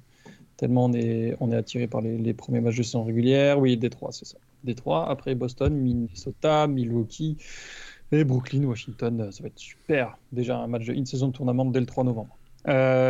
[0.57, 3.59] Tellement on est, on est attiré par les, les premiers matchs de saison régulière.
[3.61, 4.39] Oui, Détroit, c'est ça.
[4.65, 7.37] Détroit, après Boston, Minnesota, Milwaukee
[8.11, 9.31] et Brooklyn, Washington.
[9.31, 10.19] Ça va être super.
[10.33, 12.37] Déjà un match de in-season tournament dès le 3 novembre.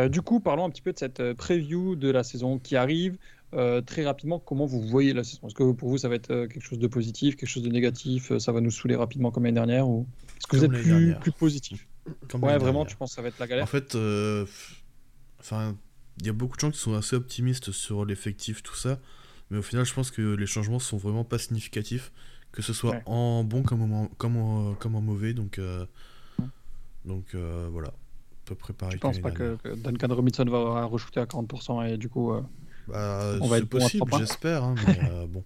[0.09, 3.17] Du coup, parlons un petit peu de cette preview de la saison qui arrive.
[3.53, 6.31] Euh, très rapidement, comment vous voyez la saison Est-ce que pour vous, ça va être
[6.31, 9.31] euh, quelque chose de positif, quelque chose de négatif euh, Ça va nous saouler rapidement
[9.31, 10.05] comme l'année dernière ou
[10.37, 11.87] est-ce que vous êtes plus, positif?
[12.29, 13.63] Comme Ouais, vraiment, tu penses que ça va être la galère?
[13.63, 13.95] En fait,
[15.39, 15.77] enfin,
[16.19, 18.99] il y a beaucoup de gens qui sont assez optimistes sur l'effectif, tout ça,
[19.49, 22.11] mais au final, je pense que les changements sont vraiment pas significatifs,
[22.51, 23.03] que ce soit Ouais.
[23.05, 26.45] en bon comme en, comme en, comme en mauvais, donc, Ouais.
[27.05, 27.93] donc voilà,
[28.43, 28.95] peu près pareil.
[28.95, 32.33] Je pense pas que, que Duncan Robinson va re-shooter à 40% et du coup.
[32.87, 35.45] Bah, on va c'est possible, j'espère, hein, euh, bon.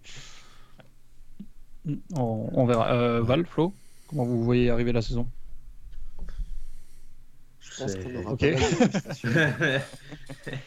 [2.16, 2.94] on, on verra.
[2.94, 5.32] Euh, Val, Flo, comment vous voyez arriver la saison?
[7.60, 8.44] Je pense qu'on aura Ok.
[8.52, 9.30] pas mal de frustration.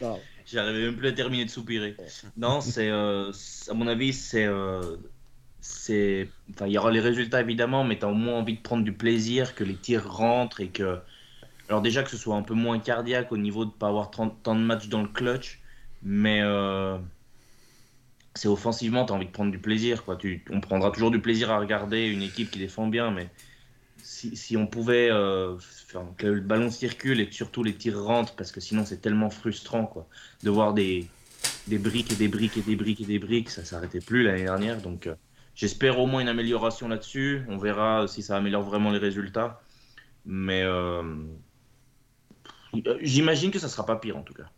[0.01, 1.97] Non, J'arrivais même plus à terminer de soupirer.
[2.37, 3.31] Non, c'est euh,
[3.69, 4.97] à mon avis, c'est euh,
[5.61, 8.83] c'est enfin il y aura les résultats évidemment, mais t'as au moins envie de prendre
[8.83, 11.01] du plaisir, que les tirs rentrent et que
[11.69, 14.43] alors déjà que ce soit un peu moins cardiaque au niveau de pas avoir 30
[14.43, 15.61] tant de matchs dans le clutch,
[16.05, 16.97] mais euh,
[18.35, 20.05] c'est offensivement, tu as envie de prendre du plaisir.
[20.05, 20.17] Quoi.
[20.51, 23.27] On prendra toujours du plaisir à regarder une équipe qui défend bien, mais
[24.03, 25.57] si, on pouvait euh,
[26.17, 29.87] que le ballon circule et surtout les tirs rentrent, parce que sinon c'est tellement frustrant
[29.87, 30.07] quoi,
[30.43, 31.09] de voir des,
[31.67, 34.79] briques et des briques et des briques et des briques, ça s'arrêtait plus l'année dernière.
[34.79, 35.15] Donc euh,
[35.55, 37.43] j'espère au moins une amélioration là-dessus.
[37.49, 39.59] On verra si ça améliore vraiment les résultats.
[40.27, 40.63] Mais
[43.01, 44.49] j'imagine que ça sera pas pire en tout cas.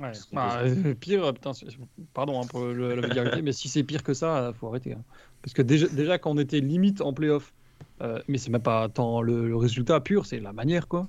[0.00, 0.12] Ouais.
[0.32, 1.66] Bah, euh, pire, putain, c'est-
[2.12, 4.92] pardon hein, pour le- la vulgarité, mais si c'est pire que ça, euh, faut arrêter.
[4.92, 5.02] hein.
[5.42, 7.52] Parce que déjà, déjà quand on était limite en playoff,
[8.02, 11.08] euh, mais c'est même pas tant le, le résultat pur, c'est la manière quoi.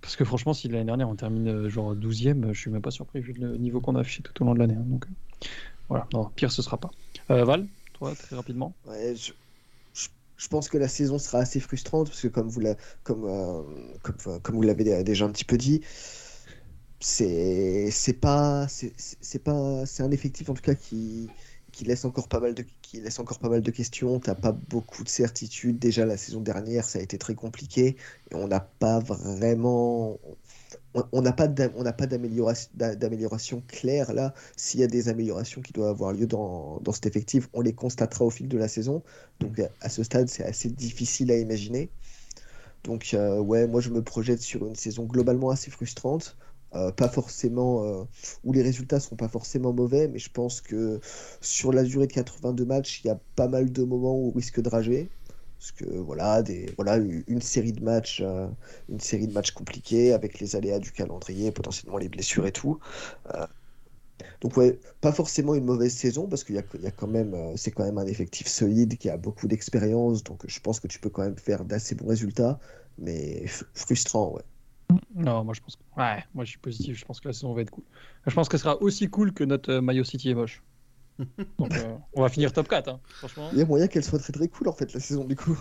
[0.00, 2.90] Parce que franchement, si l'année dernière on termine euh, genre 12ème, je suis même pas
[2.90, 4.76] surpris vu le niveau qu'on a affiché tout au long de l'année.
[4.76, 5.10] hein, donc euh,
[5.88, 6.90] voilà, non, pire ce sera pas.
[7.30, 8.74] Euh, Val, toi, très rapidement.
[8.86, 9.32] Ouais, je,
[10.54, 13.62] pense que la saison sera assez frustrante parce que comme vous la- comme, euh,
[14.02, 15.80] comme, euh, comme vous l'avez dé- déjà un petit peu dit,
[17.06, 21.32] c'est pas c'est pas c'est un effectif en tout cas qui
[21.72, 24.20] qui laisse encore pas mal de qui laisse encore pas mal de questions.
[24.20, 25.78] T'as pas beaucoup de certitudes.
[25.78, 27.96] Déjà la saison dernière, ça a été très compliqué
[28.32, 30.18] on n'a pas vraiment
[31.12, 34.34] on n'a pas on n'a pas d'amélioration d'a- d'amélioration claire là.
[34.56, 37.74] S'il y a des améliorations qui doivent avoir lieu dans, dans cet effectif, on les
[37.74, 39.02] constatera au fil de la saison.
[39.40, 41.90] Donc à- à ce stade, c'est assez difficile à imaginer.
[42.84, 46.36] Donc euh, ouais, moi je me projette sur une saison globalement assez frustrante.
[46.74, 48.04] Euh, pas forcément euh,
[48.42, 51.00] où les résultats sont pas forcément mauvais, mais je pense que
[51.40, 54.32] sur la durée de 82 matchs, il y a pas mal de moments où on
[54.32, 55.12] risque de rager.
[55.58, 58.48] Parce que voilà, des, voilà une série de matchs, euh,
[58.88, 62.78] une série de matchs compliqués avec les aléas du calendrier, potentiellement les blessures et tout.
[64.40, 67.08] Donc ouais, pas forcément une mauvaise saison parce qu'il y a, quand
[67.56, 71.00] c'est quand même un effectif solide qui a beaucoup d'expérience, donc je pense que tu
[71.00, 72.58] peux quand même faire d'assez bons résultats,
[72.98, 73.44] mais
[73.74, 74.42] frustrant, ouais.
[75.14, 75.82] Non, moi je pense que...
[75.96, 77.84] Ouais, moi je suis positif, je pense que la saison va être cool.
[78.26, 80.62] Je pense qu'elle sera aussi cool que notre euh, Mayo City est moche.
[81.58, 83.48] Donc euh, on va finir top 4, hein, franchement.
[83.52, 85.56] Il y a moyen qu'elle soit très très cool en fait la saison du coup.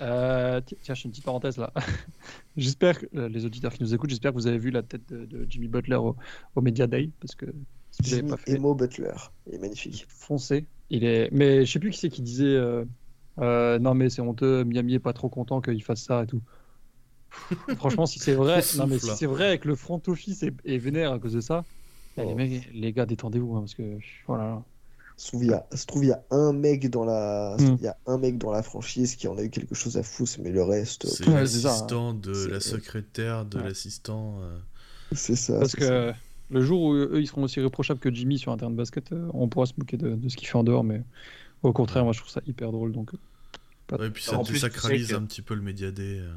[0.00, 1.72] Euh, ti- tiens, je fais une petite parenthèse là.
[2.56, 5.06] j'espère que euh, les auditeurs qui nous écoutent, j'espère que vous avez vu la tête
[5.10, 6.16] de, de Jimmy Butler au,
[6.54, 7.46] au Media Day parce que
[7.90, 9.12] si vous Jimmy pas fait, Emo Butler,
[9.46, 10.06] il est magnifique.
[10.08, 10.66] foncez.
[10.88, 12.84] Il est, mais je sais plus qui c'est qui disait euh,
[13.38, 16.42] euh, non mais c'est honteux, Miami est pas trop content qu'il fasse ça et tout.
[17.76, 20.52] Franchement, si c'est vrai, On non mais si c'est vrai avec le front office est,
[20.64, 21.64] est vénère à cause de ça.
[22.16, 24.62] eh, les, mecs, les gars, détendez-vous hein, parce que voilà.
[25.16, 27.76] Se trouve, il y a, se trouve, il y a un mec dans la, Hmm.
[27.78, 30.02] il y a un mec dans la franchise qui en a eu quelque chose à
[30.02, 31.72] foutre, mais le reste, C'est Ouais, c'est ça, hein.
[31.72, 33.64] l'assistant de la secrétaire de Ouais.
[33.64, 34.38] l'assistant.
[34.40, 34.58] euh,
[35.12, 35.58] c'est ça.
[35.58, 36.14] Parce que ça.
[36.50, 39.46] le jour où eux ils seront aussi reprochables que Jimmy sur de basket, euh, on
[39.48, 41.02] pourra se moquer de, de ce qu'il fait en dehors, mais
[41.62, 43.12] au contraire, moi je trouve ça hyper drôle donc.
[43.12, 43.18] euh,
[43.88, 45.60] pas- Ouais, et puis ça En plus, tu sais désacralise que- un petit peu le
[45.62, 45.90] média
[46.22, 46.32] euh.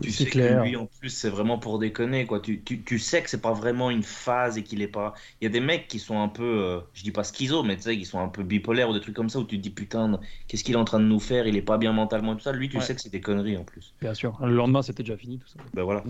[0.00, 0.62] Tu C'est sais clair.
[0.62, 2.40] que lui, en plus, c'est vraiment pour déconner, quoi.
[2.40, 5.14] Tu, tu, tu sais que c'est pas vraiment une phase et qu'il est pas.
[5.40, 7.76] Il y a des mecs qui sont un peu, euh, je dis pas schizo, mais
[7.76, 9.62] tu sais, qui sont un peu bipolaires ou des trucs comme ça où tu te
[9.62, 11.46] dis putain, qu'est-ce qu'il est en train de nous faire?
[11.46, 12.52] Il est pas bien mentalement, tout ça.
[12.52, 12.82] Lui, tu Ouais.
[12.82, 13.94] sais que c'est des conneries en plus.
[14.00, 14.38] Bien sûr.
[14.44, 15.60] Le lendemain, c'était déjà fini tout ça.
[15.74, 16.04] Ben voilà.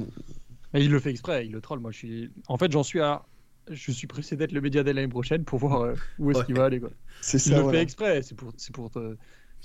[0.73, 1.81] Mais il le fait exprès, il le troll.
[1.81, 2.33] Moi, je suis.
[2.49, 3.29] En fait, j'en suis à.
[3.71, 6.45] Je suis pressé d'être le média de l'année prochaine pour voir euh, où est-ce Ouais.
[6.45, 6.81] qu'il va aller.
[6.81, 6.91] Quoi.
[7.21, 7.79] C'est Il ça, le voilà.
[7.79, 8.23] fait exprès.
[8.23, 9.17] C'est pour, c'est pour, te-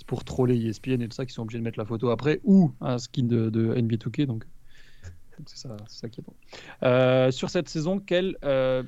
[0.05, 2.71] pour troller ESPN et tout ça qui sont obligés de mettre la photo après ou
[2.81, 4.25] un skin de, de NBA 2K.
[4.25, 4.45] Donc,
[5.45, 6.33] c'est ça, c'est ça qui est bon.
[6.83, 8.37] Euh, sur cette saison, quel.
[8.43, 8.83] euh,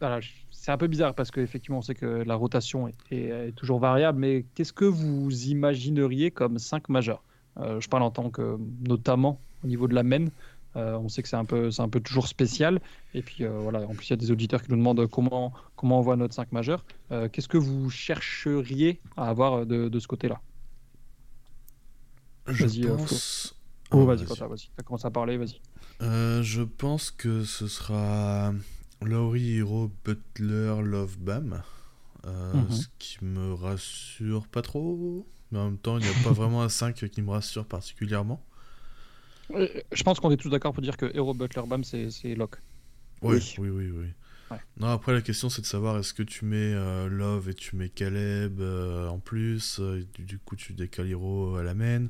[0.00, 4.18] voilà, c'est un peu bizarre parce qu'effectivement, on sait que la rotation est, toujours variable,
[4.18, 7.22] mais qu'est-ce que vous imagineriez comme 5 majeurs?
[7.58, 8.56] Euh, Je parle en tant que,
[8.88, 10.26] notamment au niveau de la main.
[10.76, 12.80] Euh, on sait que c'est un peu, c'est un peu toujours spécial.
[13.12, 15.98] Et puis voilà, en plus il y a des auditeurs qui nous demandent comment, comment
[15.98, 16.84] on voit notre 5 majeur.
[17.32, 20.40] Qu'est-ce que vous chercheriez à avoir de ce côté-là?
[22.46, 23.54] Je Vas-y, euh, pense.
[23.90, 24.24] Oh, vas-y, vas-y.
[24.24, 24.70] Quentin, vas-y.
[24.76, 25.60] T'as commencé à parler, vas-y.
[26.02, 28.52] Euh, je pense que ce sera
[29.02, 31.62] Laurie Hero Butler Love Bam.
[32.26, 32.70] Euh, Mhm.
[32.70, 35.26] Ce qui me rassure pas trop.
[35.52, 38.44] Mais en même temps, il n'y a pas vraiment un 5 qui me rassure particulièrement.
[39.52, 42.34] Euh, Je pense qu'on est tous d'accord pour dire que Hero Butler Bam, c'est c'est
[42.34, 42.56] lock.
[43.22, 43.54] Oui, Oui.
[43.58, 44.06] oui, oui, oui.
[44.50, 44.58] Ouais.
[44.78, 47.76] Non, après, la question, c'est de savoir est-ce que tu mets euh, Love et tu
[47.76, 52.06] mets Caleb euh, en plus euh, et du, coup, tu décales Hero à la main.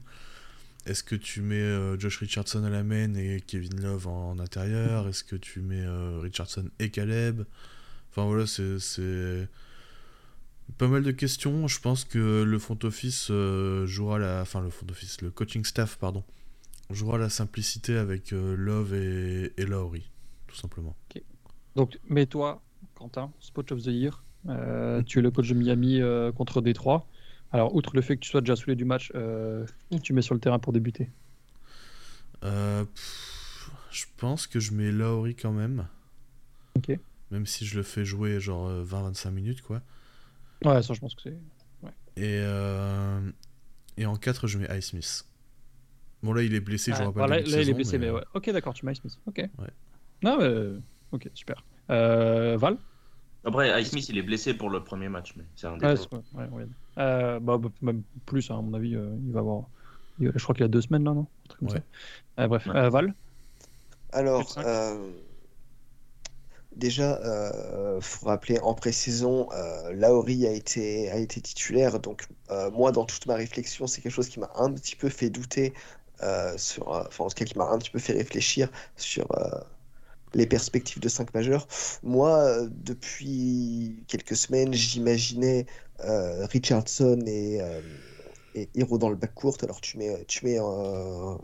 [0.86, 5.09] Est-ce que tu mets Josh Richardson à la main et Kevin Love en, intérieur?
[5.09, 5.84] Est-ce que tu mets
[6.22, 7.43] Richardson et Caleb?
[8.11, 9.47] Enfin voilà, c'est-
[10.78, 11.68] pas mal de questions.
[11.68, 14.41] Je pense que le front office euh, jouera la.
[14.43, 16.24] Enfin, le front office, le coaching staff, pardon,
[16.91, 20.11] jouera la simplicité avec euh, Love et, et Lowry,
[20.47, 20.97] tout simplement.
[21.77, 22.62] Donc, mais toi,
[22.95, 27.07] Quentin, Spot of the Year, euh, tu es le coach de Miami euh, contre Détroit.
[27.53, 30.23] Alors, outre le fait que tu sois déjà saoulé du match, euh, qui tu mets
[30.23, 31.11] sur le terrain pour débuter
[32.45, 35.87] Euh, pff, je pense que je mets Lowry quand même.
[36.77, 36.99] Ok.
[37.31, 39.83] Même si je le fais jouer genre euh, 20-25 minutes, quoi.
[40.64, 41.37] Ouais, ça, je pense que c'est.
[42.16, 42.43] Et,
[43.97, 45.25] et en 4, je mets Ice Smith.
[46.23, 47.75] Bon, là, il est blessé, je Ah, vois pas bon, le là, là, il est
[47.75, 48.25] blessé, mais, mais, ouais.
[48.35, 49.18] Ok, d'accord, tu mets Smith.
[49.27, 49.39] Ok.
[49.39, 49.71] Ouais.
[50.23, 50.81] Non, mais.
[51.12, 51.64] Ok, super.
[51.90, 52.78] Euh, Val?
[53.44, 55.94] Après, Ice Smith, il est blessé pour le premier match, mais c'est un Ouais,
[56.32, 56.66] ouais, ouais.
[56.98, 59.70] Euh, bah, bah, même plus, hein, à mon avis, euh, il va avoir.
[60.18, 61.22] il- Je crois qu'il y a deux semaines là, non?
[61.22, 61.78] Un truc comme Ouais.
[61.80, 61.82] ça.
[62.40, 62.74] Euh, bref, Ouais.
[62.74, 63.14] Euh, Val?
[64.12, 65.11] Alors, euh,
[66.76, 72.00] déjà, euh, faut rappeler en pré-saison, euh, Lauri a été, a été titulaire.
[72.00, 75.08] Donc, euh, moi, dans toute ma réflexion, c'est quelque chose qui m'a un petit peu
[75.08, 75.74] fait douter
[76.22, 79.26] euh, sur, euh, enfin, en tout cas, qui m'a un petit peu fait réfléchir sur
[79.38, 79.61] euh,
[80.35, 81.66] les perspectives de 5 majeurs.
[82.03, 85.66] Moi, euh, depuis quelques semaines, j'imaginais
[86.01, 87.83] euh, Richardson et, euh,
[88.55, 89.59] et Hero dans le backcourt.
[89.62, 91.37] Alors, tu mets, tu mets euh,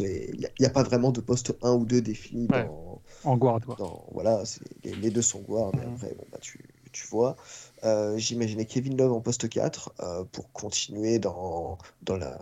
[0.00, 2.64] il n'y a, pas vraiment de poste 1 ou 2 défini Ouais.
[2.64, 3.76] dans, en guard, quoi.
[3.78, 4.42] dans- voilà,
[4.84, 5.84] les, les deux sont guard, mais Mhm.
[5.84, 6.60] après, bon, bah, tu,
[6.92, 7.36] tu vois.
[7.84, 12.38] Euh, J'imaginais Kevin Love en poste 4 euh, pour continuer dans, dans, la,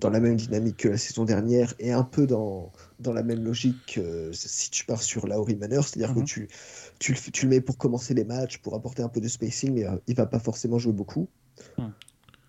[0.00, 3.44] dans la même dynamique que la saison dernière et un peu dans, dans la même
[3.44, 6.22] logique que si tu pars sur Laurie Manor, c'est-à-dire Mhm.
[6.22, 6.48] que tu,
[6.98, 9.72] tu, le, tu le mets pour commencer les matchs, pour apporter un peu de spacing,
[9.72, 11.28] mais euh, il va pas forcément jouer beaucoup.
[11.78, 11.92] Mhm.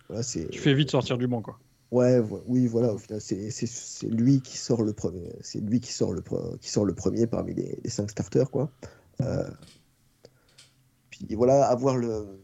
[0.08, 0.48] Voilà, c'est...
[0.50, 1.58] Tu fais vite sortir du banc, quoi.
[1.92, 3.52] Ouais, oui, voilà, au final, c'est
[4.08, 6.22] lui qui sort le premier, c'est lui qui sort le,
[6.60, 8.72] qui sort le premier parmi les, les cinq starters, quoi.
[9.20, 9.48] Euh,
[11.10, 12.40] puis voilà, avoir le.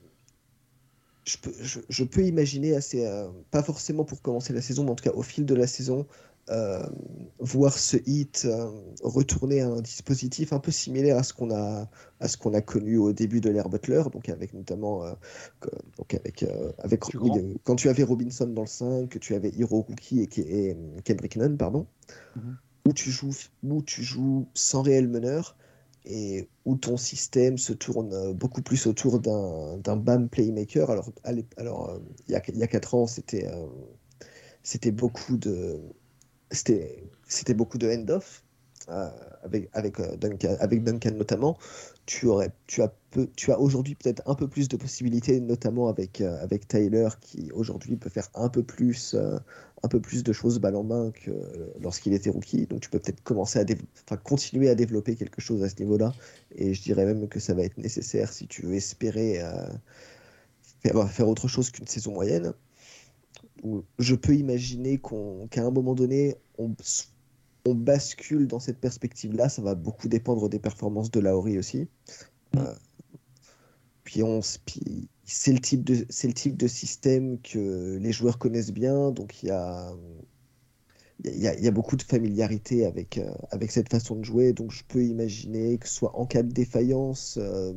[1.25, 4.91] Je peux, je, je peux imaginer assez, euh, pas forcément pour commencer la saison, mais
[4.91, 6.07] en tout cas au fil de la saison,
[6.51, 6.85] euh,
[7.39, 8.69] voir ce hit euh,
[9.05, 12.61] retourner à un dispositif un peu similaire à ce qu'on a, à ce qu'on a
[12.61, 15.13] connu au début de l'ère Butler, donc avec notamment, euh,
[15.61, 16.45] que- donc avec,
[16.79, 17.31] avec oui,
[17.63, 21.37] quand tu avais Robinson dans le 5, que tu avais Hiro Rookie et, et, Kendrick
[21.37, 21.87] Nunn, pardon,
[22.35, 22.57] Mhm.
[22.89, 25.57] où tu joues, où tu joues sans réel meneur
[26.05, 30.91] et où ton système se tourne euh, beaucoup plus autour d'un BAM playmaker.
[30.91, 31.99] Alors, euh,
[32.29, 33.67] il y a, y a 4 ans, c'était euh,
[34.63, 35.81] c'était beaucoup de
[36.51, 38.45] c'était beaucoup de end-off
[38.89, 39.09] euh,
[40.17, 41.59] Duncan, avec Duncan notamment.
[42.07, 47.51] Tu as aujourd'hui peut-être un peu plus de possibilités, notamment avec euh, avec Tyler qui
[47.53, 49.15] aujourd'hui peut faire un peu plus
[49.85, 51.31] un peu plus de choses balle en main que
[51.81, 52.67] lorsqu'il était rookie.
[52.67, 53.65] Donc tu peux peut-être commencer
[54.11, 56.13] à continuer à développer quelque chose à ce niveau-là.
[56.55, 59.41] Et je dirais même que ça va être nécessaire si tu veux espérer
[60.83, 62.53] faire, faire autre chose qu'une saison moyenne
[63.99, 65.01] je peux imaginer
[65.51, 66.75] qu'à un moment donné, on,
[67.67, 69.49] bascule dans cette perspective-là.
[69.49, 71.89] Ça va beaucoup dépendre des performances de Laori aussi.
[72.55, 72.59] Mm.
[72.59, 72.75] Euh,
[74.05, 74.41] puis on,
[75.25, 79.43] c'est le type de c'est le type de système que les joueurs connaissent bien, donc
[79.43, 79.93] il y a
[81.25, 84.83] il y, a beaucoup de familiarité avec, euh, avec cette façon de jouer, donc je
[84.83, 87.73] peux imaginer que ce soit en cas de défaillance euh,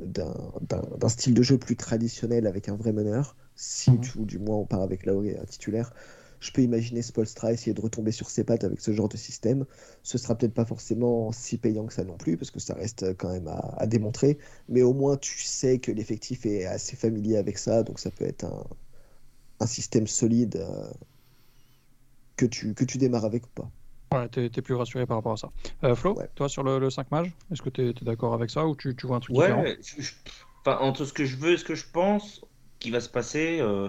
[0.00, 4.66] d'un style de jeu plus traditionnel avec un vrai meneur, si ou du moins on
[4.66, 5.92] part avec Lauri un titulaire,
[6.44, 9.64] je peux imaginer Spolstra essayer de retomber sur ses pattes avec ce genre de système.
[10.02, 13.16] Ce sera peut-être pas forcément si payant que ça non plus, parce que ça reste
[13.16, 14.38] quand même à, démontrer,
[14.68, 18.26] mais au moins tu sais que l'effectif est assez familier avec ça, donc ça peut
[18.26, 18.64] être un,
[19.60, 20.92] un système solide euh,
[22.36, 23.70] que, tu, que tu démarres avec ou pas.
[24.12, 25.50] Ouais, t'es es plus rassuré par rapport à ça.
[25.82, 28.76] Euh, Flo, toi sur le, 5 mage, est-ce que tu es, d'accord avec ça ou
[28.76, 29.62] tu, tu vois un truc différent?
[29.62, 29.78] Ouais,
[30.66, 32.44] entre ce que je veux et ce que je pense,
[32.80, 33.60] qui va se passer.
[33.60, 33.88] Euh,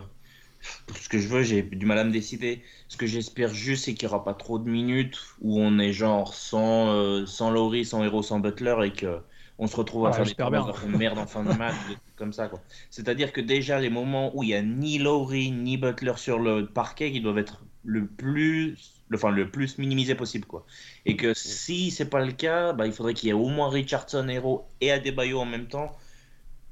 [1.00, 2.62] ce que je veux, j'ai du mal à me décider.
[2.88, 5.94] Ce que j'espère juste, c'est qu'il n'y aura pas trop de minutes où on est
[5.94, 9.20] genre sans, euh, sans Laurie, sans Hero, sans Butler et que
[9.58, 11.76] on se retrouve à faire des merde en fin de match,
[12.18, 12.48] comme ça.
[12.48, 12.62] quoi.
[12.90, 16.66] C'est-à-dire que déjà, les moments où il n'y a ni Laurie ni Butler sur le
[16.66, 20.46] parquet, qui doivent être le plus, le, enfin, le plus minimisé possible.
[20.46, 20.66] quoi.
[21.06, 23.70] Et que si c'est pas le cas, bah, il faudrait qu'il y ait au moins
[23.70, 25.96] Richardson, Hero et Adebayo en même temps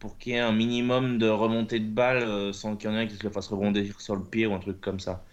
[0.04, 2.98] pour qu'il y ait un minimum de remontée de balle euh, sans qu'il y en
[2.98, 5.24] ait un qui se le fasse rebondir sur le pied ou un truc comme ça.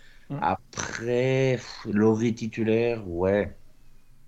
[0.41, 3.57] Après, Laurie titulaire, ouais.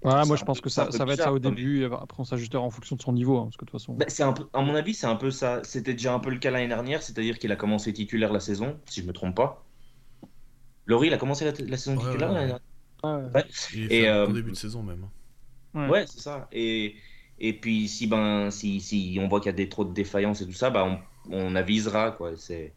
[0.03, 2.61] Ouais, moi je pense que ça, ça va être ça au début, après on s'ajustera
[2.61, 3.39] en fonction de son niveau.
[3.39, 3.95] Hein, parce que, de toute façon...
[3.95, 5.61] Bah, c'est un peu, à mon avis, c'est un peu ça.
[5.63, 8.81] C'était déjà un peu le cas l'année dernière, c'est-à-dire qu'il a commencé titulaire la saison,
[8.87, 9.65] si je me trompe pas.
[10.87, 12.59] Laurie, il a commencé la, saison titulaire l'année
[13.05, 13.31] dernière.
[13.33, 13.45] Ouais.
[13.91, 15.07] Et euh, au début de saison même.
[15.75, 15.89] Hein.
[15.89, 16.49] Ouais, c'est ça.
[16.51, 16.97] Et
[17.43, 20.41] et puis, si, ben, si, si on voit qu'il y a des, trop de défaillances
[20.43, 22.13] et tout ça, ben, on, on avisera.
[22.13, 22.33] Quoi.
[22.37, 22.73] C'est,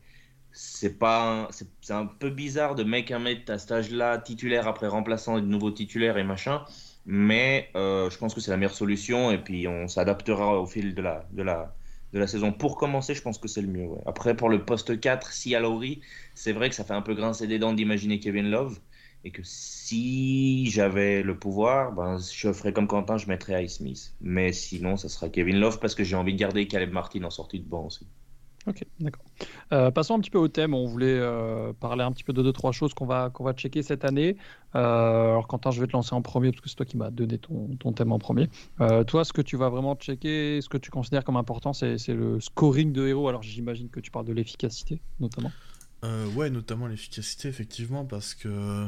[0.52, 4.88] c'est, pas, c'est, un peu bizarre de mettre un mec à cet âge-là, titulaire après
[4.88, 6.66] remplaçant de nouveaux titulaires et machin.
[7.06, 9.32] Mais euh, je pense que c'est la meilleure solution.
[9.32, 11.76] Et puis, on s'adaptera au fil de la, de la,
[12.14, 12.52] de la saison.
[12.52, 13.90] Pour commencer, je pense que c'est le mieux.
[14.08, 15.62] Après, pour le poste 4, si à
[16.34, 18.80] c'est vrai que ça fait un peu grincer des dents d'imaginer Kevin Love
[19.26, 24.14] et que si j'avais le pouvoir, ben, je ferais comme Quentin, je mettrais Ice Smith.
[24.22, 27.32] Mais sinon, ça sera Kevin Love parce que j'ai envie de garder Caleb Martin en
[27.32, 28.08] sortie de banc aussi.
[28.68, 29.26] Ok, d'accord.
[29.74, 30.76] Euh, passons un petit peu au thème.
[30.76, 33.54] On voulait euh, parler un petit peu de deux, trois choses qu'on va, qu'on va
[33.54, 34.38] checker cette année.
[34.76, 37.10] Euh, alors, Quentin, je vais te lancer en premier parce que c'est toi qui m'as
[37.10, 38.48] donné ton, ton, thème en premier.
[39.08, 42.14] toi, ce que tu vas vraiment checker, ce que tu considères comme important, c'est, c'est
[42.14, 43.28] le scoring de héros.
[43.28, 45.52] Alors, j'imagine que tu parles de l'efficacité, notamment.
[46.36, 48.88] ouais, notamment l'efficacité, effectivement, parce que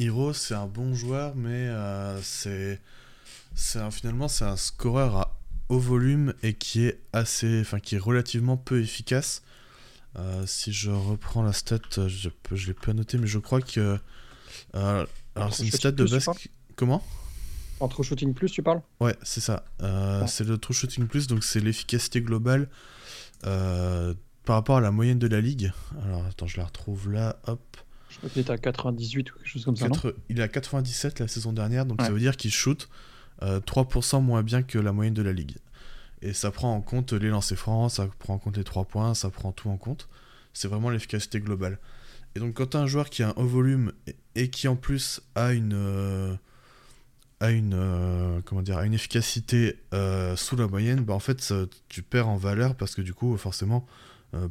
[0.00, 2.80] Hiro, c'est un bon joueur, mais euh, c'est,
[3.54, 5.36] finalement c'est un scoreur à
[5.68, 9.42] haut volume et qui est assez, enfin qui est relativement peu efficace.
[10.16, 13.98] Euh, si je reprends la stat, je ne l'ai pas noté, mais je crois que
[14.74, 16.30] euh, alors c'est une stat de base.
[16.76, 17.04] Comment?
[17.80, 18.80] En true shooting plus, tu parles?
[19.00, 19.66] Ouais, c'est ça.
[20.26, 22.70] C'est le true shooting plus, donc c'est l'efficacité globale
[23.42, 25.72] par rapport à la moyenne de la ligue.
[26.02, 27.38] Alors attends, je la retrouve là.
[27.46, 27.76] Hop.
[28.10, 29.86] Je crois qu'il est à 98 ou quelque chose comme ça.
[30.28, 32.88] il est à 97 la saison dernière, donc ça veut dire qu'il shoot
[33.40, 35.56] 3% euh, moins bien que la moyenne de la ligue.
[36.22, 39.14] Et ça prend en compte les lancers francs, ça prend en compte les 3 points,
[39.14, 40.08] ça prend tout en compte.
[40.52, 41.78] C'est vraiment l'efficacité globale.
[42.34, 43.92] Et donc quand tu as un joueur qui a un haut volume
[44.34, 46.34] et, qui en plus a une, euh,
[47.40, 49.78] a une, euh, comment dire, une efficacité
[50.36, 51.54] sous la moyenne, bah en fait
[51.88, 53.86] tu perds en valeur parce que du coup forcément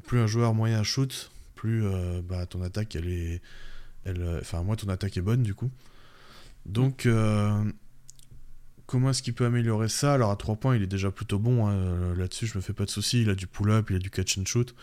[0.03, 3.41] plus un joueur moyen shoot, plus euh, bah, ton attaque, elle est.
[4.05, 5.70] Elle, euh, enfin, moi, ton attaque est bonne, du coup.
[6.66, 7.70] Donc, euh,
[8.86, 10.14] comment est-ce qu'il peut améliorer ça?
[10.14, 11.68] Alors, à 3 points, il est déjà plutôt bon.
[11.68, 12.16] Hein.
[12.16, 13.24] Là-dessus, je me fais pas de soucis.
[13.24, 14.74] Il a du pull-up, il a du catch and shoot.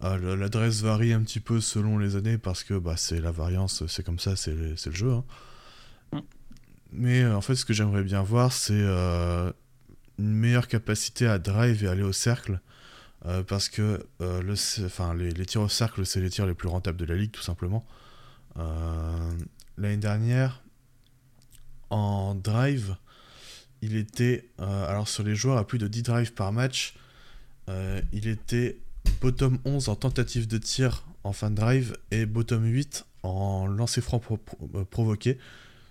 [0.00, 4.04] L'adresse varie un petit peu selon les années parce que bah, c'est la variance, c'est
[4.04, 5.12] comme ça, c'est le jeu.
[5.12, 5.24] Hein.
[6.12, 6.18] Mm.
[6.92, 9.54] Mais en fait, ce que j'aimerais bien voir, c'est une
[10.18, 12.60] meilleure capacité à drive et aller au cercle
[13.26, 14.42] euh, parce que euh,
[15.16, 17.84] les, tirs au cercle, c'est les tirs les plus rentables de la ligue, tout simplement.
[18.58, 19.32] Euh,
[19.76, 20.62] l'année dernière,
[21.90, 22.96] en drive,
[23.82, 26.94] il était, alors sur les joueurs à plus de 10 drives par match,
[28.12, 28.78] il était
[29.20, 34.00] bottom 11 en tentative de tir en fin de drive et bottom 8 en lancer
[34.00, 35.38] franc pro- pro- provoqué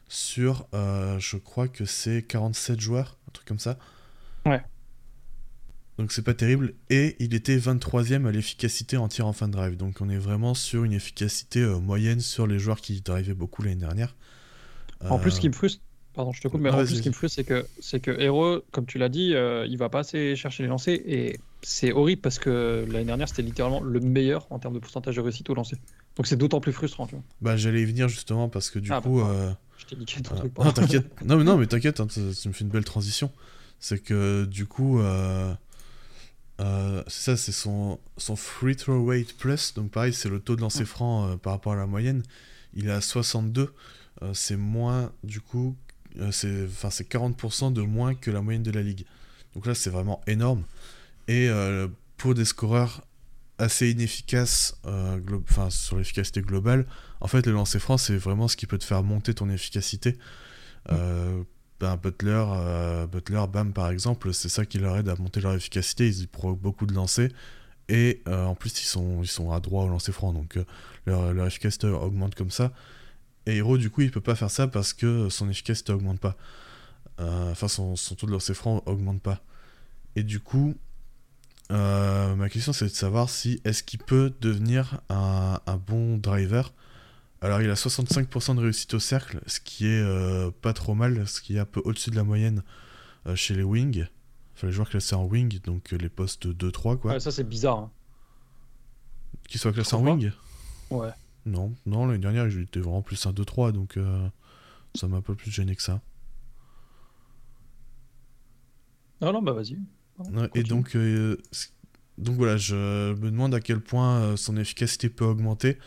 [0.09, 3.77] sur, je crois que c'est 47 joueurs, un truc comme ça.
[4.45, 4.61] Ouais.
[5.97, 6.73] Donc c'est pas terrible.
[6.89, 9.77] Et il était 23ème à l'efficacité en tir en fin de drive.
[9.77, 13.63] Donc on est vraiment sur une efficacité euh, moyenne sur les joueurs qui drivaient beaucoup
[13.63, 14.15] l'année dernière.
[15.09, 15.81] En plus, ce Euh, qui me frustre,
[16.13, 17.99] pardon, je te coupe, mais Ah, en plus, ce qui me frustre, c'est que, c'est
[17.99, 21.39] que Hero, comme tu l'as dit, euh, il va pas assez chercher les lancers et
[21.63, 25.21] c'est horrible parce que l'année dernière, c'était littéralement le meilleur en termes de pourcentage de
[25.21, 25.77] réussite au lancer.
[26.15, 27.23] Donc c'est d'autant plus frustrant, tu vois.
[27.41, 29.19] Bah j'allais y venir justement parce que du Ah, coup...
[29.19, 30.57] bah, euh, Je t'ai niqué ton Euh, truc.
[30.59, 31.07] non, t'inquiète.
[31.25, 33.31] non, mais non, mais t'inquiète, hein, ça, ça me fait une belle transition.
[33.79, 35.53] C'est que du coup, euh,
[36.59, 39.73] euh, c'est ça, c'est son, son free throw rate plus.
[39.75, 42.23] Donc pareil, c'est le taux de lancer franc euh, par rapport à la moyenne.
[42.73, 43.73] Il est à 62.
[44.23, 45.75] euh, c'est moins, du coup,
[46.19, 49.05] euh, c'est enfin, c'est 40% de moins que la moyenne de la ligue.
[49.53, 50.63] Donc là, c'est vraiment énorme.
[51.27, 51.49] Et
[52.15, 53.03] pour des scoreurs
[53.57, 56.85] assez inefficaces glo- sur l'efficacité globale,
[57.21, 60.17] en fait, le lancer franc, c'est vraiment ce qui peut te faire monter ton efficacité.
[61.79, 65.53] Ben, Butler, euh, Butler, Bam, par exemple, c'est ça qui leur aide à monter leur
[65.53, 66.07] efficacité.
[66.09, 67.29] Ils provoquent beaucoup de lancers.
[67.89, 70.33] Et euh, en plus, ils sont, ils sont à droit au lancer franc.
[70.33, 70.63] Donc, euh,
[71.33, 72.71] leur, efficacité augmente comme ça.
[73.45, 76.35] Et Hero, du coup, il peut pas faire ça parce que son efficacité augmente pas.
[77.19, 79.41] Enfin, son, taux de lancer franc augmente pas.
[80.15, 80.75] Et du coup,
[81.69, 86.73] ma question, c'est de savoir si est-ce qu'il peut devenir un bon driver.
[87.41, 91.27] Alors, il a 65% de réussite au cercle, ce qui est euh, pas trop mal,
[91.27, 92.63] ce qui est un peu au-dessus de la moyenne
[93.27, 94.05] euh, chez les wings.
[94.55, 97.11] Enfin, les joueurs classés en wing, donc euh, les postes 2-3, quoi.
[97.11, 97.77] Ouais, ça, c'est bizarre.
[97.77, 97.91] hein.
[99.47, 100.31] Qu'ils soient classés en wing?
[100.89, 101.09] Ouais.
[101.45, 104.27] Non, non, l'année dernière, il était vraiment plus un 2-3, donc euh,
[104.95, 106.01] ça m'a un peu plus gêné que ça.
[109.21, 109.77] Non, non, bah vas-y.
[110.19, 111.37] Ouais, et donc, euh,
[112.17, 115.77] donc voilà, je me demande à quel point son efficacité peut augmenter.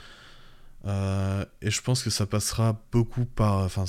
[0.86, 3.58] Euh, et je pense que ça passera beaucoup par.
[3.64, 3.84] Enfin,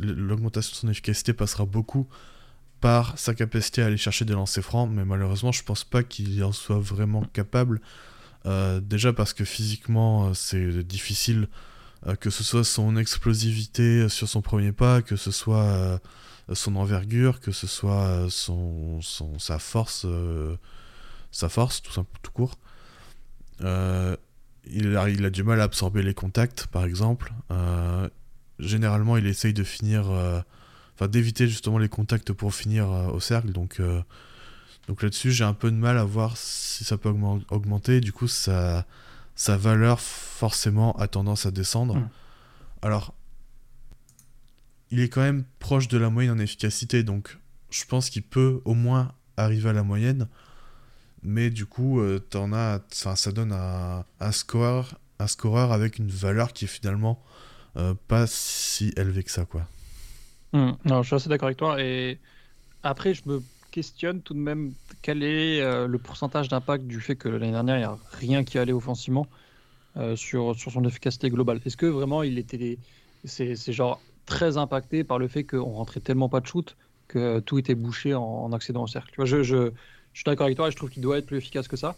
[0.00, 2.08] l'augmentation de son efficacité passera beaucoup
[2.80, 4.88] par sa capacité à aller chercher des lancers francs.
[4.92, 7.80] Mais malheureusement, je pense pas qu'il en soit vraiment capable.
[8.46, 11.48] Euh, déjà parce que physiquement, euh, c'est difficile.
[12.20, 16.00] que ce soit son explosivité sur son premier pas, que ce soit
[16.54, 20.06] son envergure, que ce soit son, son- sa force,
[21.30, 22.56] sa force tout, simple, tout court.
[24.66, 27.32] Il, a, il a du mal à absorber les contacts, par exemple.
[27.50, 28.08] Euh,
[28.58, 30.40] généralement, il essaye de finir, euh,
[30.94, 33.52] enfin d'éviter justement les contacts pour finir euh, au cercle.
[33.52, 33.80] Donc,
[34.88, 38.00] donc là-dessus, j'ai un peu de mal à voir si ça peut augmen- augmenter.
[38.00, 38.86] Du coup, sa,
[39.34, 41.96] sa valeur forcément a tendance à descendre.
[41.96, 42.08] Mm.
[42.82, 43.14] Alors,
[44.90, 47.38] il est quand même proche de la moyenne en efficacité, donc
[47.70, 50.28] je pense qu'il peut au moins arriver à la moyenne.
[51.22, 56.52] Mais du coup, euh, t'en as, ça donne un, scoreur, un scoreur avec une valeur
[56.52, 57.22] qui est finalement
[57.76, 59.66] euh, pas si élevée que ça, quoi.
[60.52, 61.80] Hmm, Non, je suis assez d'accord avec toi.
[61.82, 62.18] Et
[62.82, 67.16] après, je me questionne tout de même quel est euh, le pourcentage d'impact du fait
[67.16, 69.28] que l'année dernière, il n'y a rien qui allait offensivement
[69.96, 71.60] euh, sur, sur son efficacité globale.
[71.64, 72.78] Est-ce que vraiment il était.
[73.24, 76.76] C'est genre très impacté par le fait qu'on rentrait tellement pas de shoot
[77.08, 79.10] que tout était bouché en, en accédant au cercle?
[79.12, 79.72] Tu vois, je, je,
[80.12, 81.96] je suis d'accord avec toi je trouve qu'il doit être plus efficace que ça.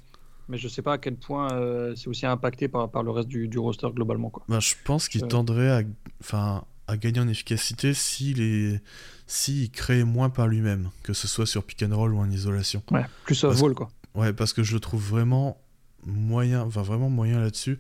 [0.49, 3.29] Mais je sais pas à quel point euh, c'est aussi impacté par, par le reste
[3.29, 4.29] du, du roster globalement.
[4.29, 4.43] Quoi.
[4.49, 5.29] Ben, je pense qu'il Euh.
[5.29, 5.83] tendrait à,
[6.21, 8.83] enfin, à gagner en efficacité s'il est,
[9.29, 12.83] s'il crée moins par lui-même, que ce soit sur pick and roll ou en isolation.
[12.91, 13.89] Ouais, plus Parce- off-ball quoi.
[14.17, 15.59] Ouais, parce que je le trouve vraiment
[16.05, 17.79] moyen, enfin vraiment moyen là-dessus.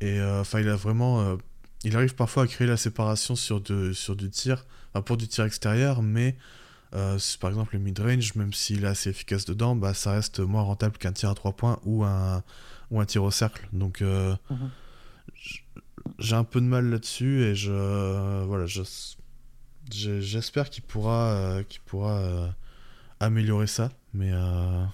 [0.00, 1.36] Et euh, enfin, il a vraiment, euh,
[1.84, 5.26] il arrive parfois à créer la séparation sur de, sur du tir, enfin, pour du
[5.28, 6.36] tir extérieur, mais
[6.94, 10.62] euh, par exemple le mid-range, même s'il est assez efficace dedans, bah ça reste moins
[10.62, 12.42] rentable qu'un tir à 3 points ou un
[12.90, 13.68] ou un tir au cercle.
[13.72, 14.70] Donc euh, Mhm.
[16.18, 18.82] j'ai un peu de mal là-dessus et je voilà, je
[19.92, 22.48] j'ai- j'espère qu'il pourra euh, qu'il pourra euh,
[23.20, 24.84] améliorer ça, mais euh,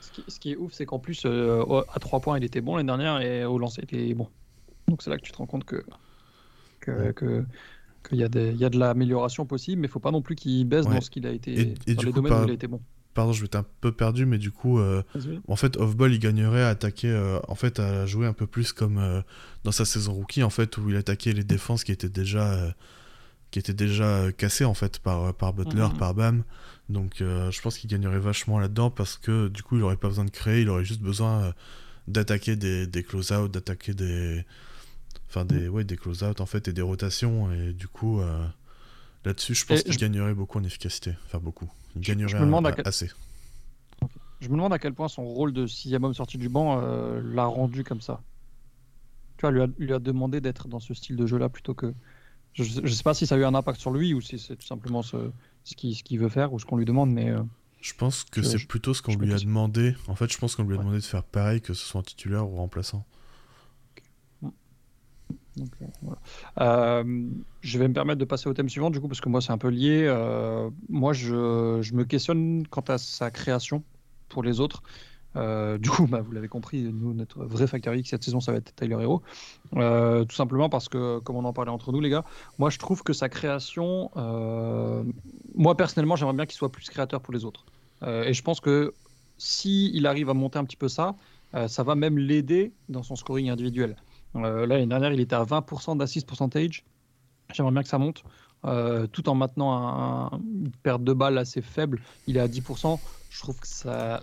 [0.00, 2.60] Ce qui, ce qui est ouf, c'est qu'en plus, euh, à 3 points, il était
[2.60, 4.28] bon l'année dernière et au lancer, il était bon.
[4.88, 5.84] Donc c'est là que tu te rends compte que
[6.80, 7.12] que- Ouais.
[7.14, 7.44] que-
[8.08, 10.22] qu'il y, a des- il y a de l'amélioration possible, mais il faut pas non
[10.22, 10.94] plus qu'il baisse Ouais.
[10.94, 12.50] dans ce qu'il a été, Et- et dans du les coup, domaines par- où il
[12.50, 12.80] a été bon.
[13.14, 15.02] pardon, je vais être un peu perdu, mais du coup, euh,
[15.48, 18.72] en fait, off-ball, il gagnerait à attaquer, euh, en fait, à jouer un peu plus
[18.72, 19.20] comme euh,
[19.64, 22.74] dans sa saison rookie, en fait, où il attaquait les défenses qui étaient déjà,
[23.50, 25.96] qui étaient déjà cassées, en fait, par, par Butler, Mhm.
[25.98, 26.42] par Bam.
[26.88, 30.24] Donc, je pense qu'il gagnerait vachement là-dedans parce que, du coup, il aurait pas besoin
[30.24, 31.54] de créer, il aurait juste besoin
[32.08, 34.44] d'attaquer des, des close-out, d'attaquer des.
[35.34, 38.20] Enfin, des, ouais, des close-out, en fait, et des rotations, et du coup.
[38.20, 38.46] euh,
[39.24, 41.14] Là-dessus, je pense qu'il je- gagnerait beaucoup en efficacité.
[41.24, 41.68] Enfin, beaucoup.
[41.96, 43.10] Il Je- je gagnerait me demande à un- quel- assez.
[44.40, 47.22] Je me demande à quel point son rôle de sixième homme sorti du banc euh,
[47.34, 48.20] l'a rendu comme ça.
[49.38, 51.94] Tu vois, lui a, lui a demandé d'être dans ce style de jeu-là plutôt que.
[52.52, 54.54] Je ne sais pas si ça a eu un impact sur lui ou si c'est
[54.56, 55.30] tout simplement ce,
[55.64, 57.30] ce qu'il veut faire ou ce qu'on lui demande, mais.
[57.30, 57.42] Euh,
[57.80, 59.96] je pense que c'est plutôt ce qu'on lui a demandé.
[60.06, 62.04] En fait, je pense qu'on lui a demandé de faire pareil, que ce soit un
[62.04, 63.04] titulaire ou remplaçant.
[65.60, 66.14] Euh,
[66.60, 67.28] euh,
[67.60, 69.52] je vais me permettre de passer au thème suivant, du coup, parce que moi, c'est
[69.52, 70.04] un peu lié.
[70.06, 73.82] Euh, moi, je, me questionne quant à sa création
[74.28, 74.82] pour les autres.
[75.34, 78.58] du coup, bah, vous l'avez compris, nous, notre vrai facteur X cette saison, ça va
[78.58, 79.22] être Tyler Hero.
[79.72, 82.24] tout simplement parce que, comme on en parlait entre nous, les gars,
[82.58, 84.10] moi, je trouve que sa création,
[85.54, 87.64] moi, personnellement, j'aimerais bien qu'il soit plus créateur pour les autres.
[88.02, 88.94] et je pense que
[89.36, 91.16] si il arrive à monter un petit peu ça,
[91.68, 93.96] ça va même l'aider dans son scoring individuel.
[94.36, 96.84] Euh, l'année dernière, il était à 20% d'assist percentage.
[97.52, 98.24] J'aimerais bien que ça monte.
[98.64, 102.00] Euh, tout en maintenant une perte de balle assez faible.
[102.26, 102.98] Il est à 10%.
[103.30, 104.22] Je trouve que ça.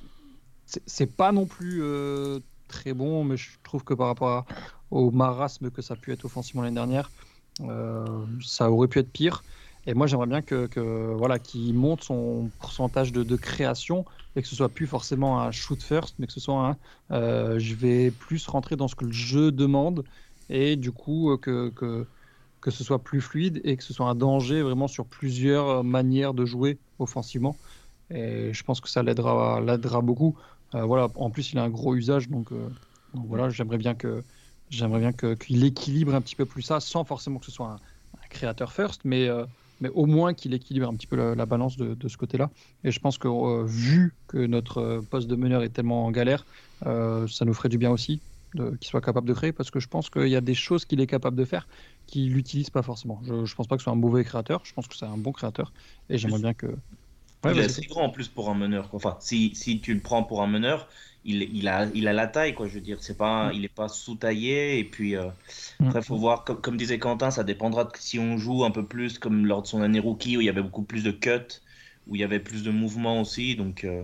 [0.65, 4.45] C'est pas non plus euh, très bon, mais je trouve que par rapport
[4.89, 7.11] au marasme que ça a pu être offensivement l'année dernière,
[8.41, 9.43] ça aurait pu être pire.
[9.87, 14.05] Et moi, j'aimerais bien que, voilà, qu'il monte son pourcentage de, création
[14.35, 16.77] et que ce soit plus forcément un shoot first, mais que ce soit un
[17.11, 20.05] euh, je vais plus rentrer dans ce que le jeu demande
[20.49, 22.07] et du coup euh, que, que,
[22.61, 26.33] que ce soit plus fluide et que ce soit un danger vraiment sur plusieurs manières
[26.33, 27.57] de jouer offensivement.
[28.11, 30.37] Et je pense que ça l'aidera, l'aidera beaucoup.
[30.75, 32.49] Euh, voilà, en plus, il a un gros usage, donc,
[33.13, 34.23] voilà, j'aimerais bien que
[34.69, 37.75] j'aimerais bien qu'il équilibre un petit peu plus ça, sans forcément que ce soit un,
[38.21, 39.27] un créateur first, mais
[39.81, 42.49] mais au moins qu'il équilibre un petit peu la, balance de, ce côté-là.
[42.83, 46.11] Et je pense que euh, vu que notre euh, poste de meneur est tellement en
[46.11, 46.45] galère,
[46.85, 48.21] euh, ça nous ferait du bien aussi
[48.53, 50.99] qu'il soit capable de créer, parce que je pense qu'il y a des choses qu'il
[50.99, 51.69] est capable de faire
[52.05, 53.21] qu'il n'utilise pas forcément.
[53.25, 55.17] Je ne pense pas que ce soit un mauvais créateur, je pense que c'est un
[55.17, 55.71] bon créateur,
[56.09, 56.67] et j'aimerais bien que...
[57.45, 58.89] il est assez grand en plus pour un meneur.
[58.93, 60.87] Enfin, si, si tu le prends pour un meneur,
[61.23, 62.67] il, a, il a la taille, quoi.
[62.67, 63.53] Je veux dire, c'est pas, mm.
[63.53, 64.79] il n'est pas sous-taillé.
[64.79, 65.29] Et puis, euh,
[65.79, 65.87] mm.
[65.87, 69.19] après, faut voir, comme, disait Quentin, ça dépendra de si on joue un peu plus
[69.19, 71.61] comme lors de son année rookie où il y avait beaucoup plus de cuts,
[72.07, 73.55] où il y avait plus de mouvements aussi.
[73.55, 74.03] Donc, euh,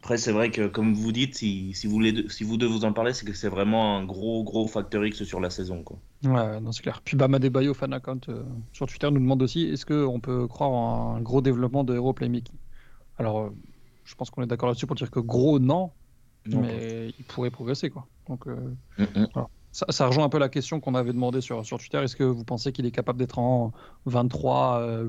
[0.00, 2.84] après, c'est vrai que, comme vous dites, si, si, vous voulez, si vous deux vous
[2.84, 5.98] en parler, c'est que c'est vraiment un gros, gros facteur X sur la saison, quoi.
[6.24, 7.00] Ouais, non, c'est clair.
[7.04, 8.42] Puis Bama Bayo fan account euh,
[8.72, 12.12] sur Twitter nous demande aussi est-ce qu'on peut croire en un gros développement de Hero
[12.12, 12.56] Playmaking?
[13.18, 13.52] Alors,
[14.04, 15.90] je pense qu'on est d'accord là-dessus pour dire que gros, non,
[16.46, 17.90] mais il pourrait progresser.
[17.90, 18.06] Quoi.
[18.28, 18.56] Donc, euh,
[18.98, 19.26] mm, mm.
[19.72, 21.98] ça, rejoint un peu la question qu'on avait demandé sur, sur Twitter.
[21.98, 23.72] Est-ce que vous pensez qu'il est capable d'être en
[24.08, 25.08] 23-8-8 euh,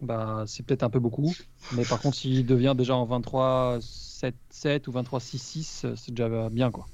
[0.00, 1.34] bah, C'est peut-être un peu beaucoup.
[1.74, 6.70] Mais par contre, s'il devient déjà en 23-7-7 ou 23-6-6, euh, c'est déjà bien.
[6.70, 6.86] Quoi.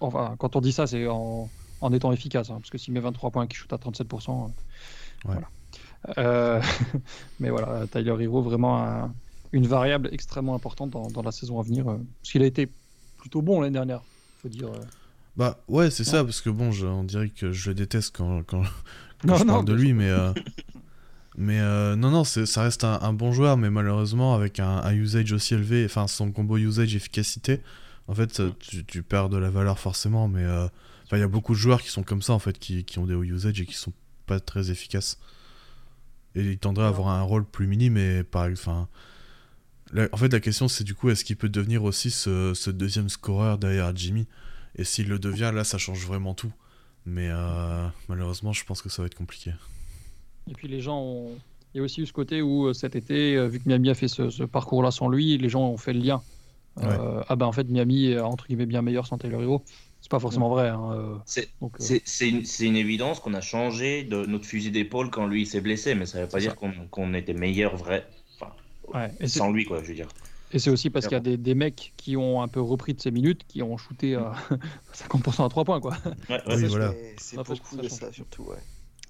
[0.00, 1.48] Enfin, quand on dit ça, c'est en,
[1.80, 2.50] en étant efficace.
[2.50, 4.50] Hein, parce que s'il met 23 points et qu'il shoot à 37%,
[5.24, 5.48] voilà.
[7.40, 9.12] mais voilà, Tyler Hero, vraiment un
[9.52, 11.88] une variable extrêmement importante dans, la saison à venir.
[11.88, 12.68] Euh, parce qu'il a été
[13.18, 14.02] plutôt bon l'année dernière,
[14.42, 14.68] faut dire.
[14.68, 14.80] Euh.
[15.36, 18.62] Bah ouais, c'est ça, parce que bon, on dirait que je le déteste quand, quand,
[19.24, 20.08] je parle de lui, mais.
[20.08, 20.32] Euh,
[21.36, 21.60] mais
[21.96, 26.06] non, non, ça reste un, bon joueur, mais malheureusement, avec un, usage aussi élevé, enfin
[26.06, 27.60] son combo usage-efficacité,
[28.08, 28.42] en fait,
[28.86, 30.44] tu, perds de la valeur forcément, mais
[31.12, 33.06] il y a beaucoup de joueurs qui sont comme ça, en fait, qui, qui ont
[33.06, 33.92] des hauts usage et qui sont
[34.26, 35.18] pas très efficaces.
[36.34, 38.88] Et il tendrait à avoir un rôle plus mini, mais par enfin,
[40.12, 43.58] en fait, la question, c'est du coup, est-ce qu'il peut devenir aussi ce, deuxième scoreur
[43.58, 44.26] derrière Jimmy?
[44.76, 46.52] Et s'il le devient, là, ça change vraiment tout.
[47.10, 49.52] Mais euh, malheureusement, je pense que ça va être compliqué.
[50.48, 51.30] Et puis les gens ont...
[51.74, 53.90] Il y a aussi eu ce côté où euh, cet été, euh, vu que Miami
[53.90, 56.22] a fait ce, parcours-là sans lui, les gens ont fait le lien.
[56.76, 59.62] ah ben en fait, Miami est entre guillemets bien meilleur sans Taylor Hero.
[60.00, 60.68] C'est pas forcément vrai.
[60.68, 61.50] Hein, c'est
[62.20, 66.06] une, une, évidence qu'on a changé de notre fusil d'épaule quand lui s'est blessé, mais
[66.06, 68.06] ça ne veut pas dire qu'on était meilleur vrai
[69.20, 70.08] et sans lui, quoi, je veux dire.
[70.52, 72.94] Et c'est aussi parce qu'il y a des, des, mecs qui ont un peu repris
[72.94, 74.32] de ces minutes, qui ont shooté à
[74.94, 75.96] 50% à 3 points, quoi.
[76.28, 76.92] Ouais, oui, voilà.
[77.18, 78.58] C'est beaucoup de ça, surtout, ouais.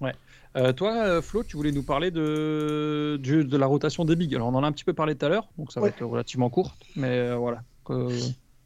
[0.01, 0.13] Ouais.
[0.57, 4.35] Euh, toi, euh, Flo, tu voulais nous parler de, de, de la rotation des bigs.
[4.35, 6.03] Alors, on en a un petit peu parlé tout à l'heure, donc ça va être
[6.03, 7.63] relativement court, mais euh, voilà.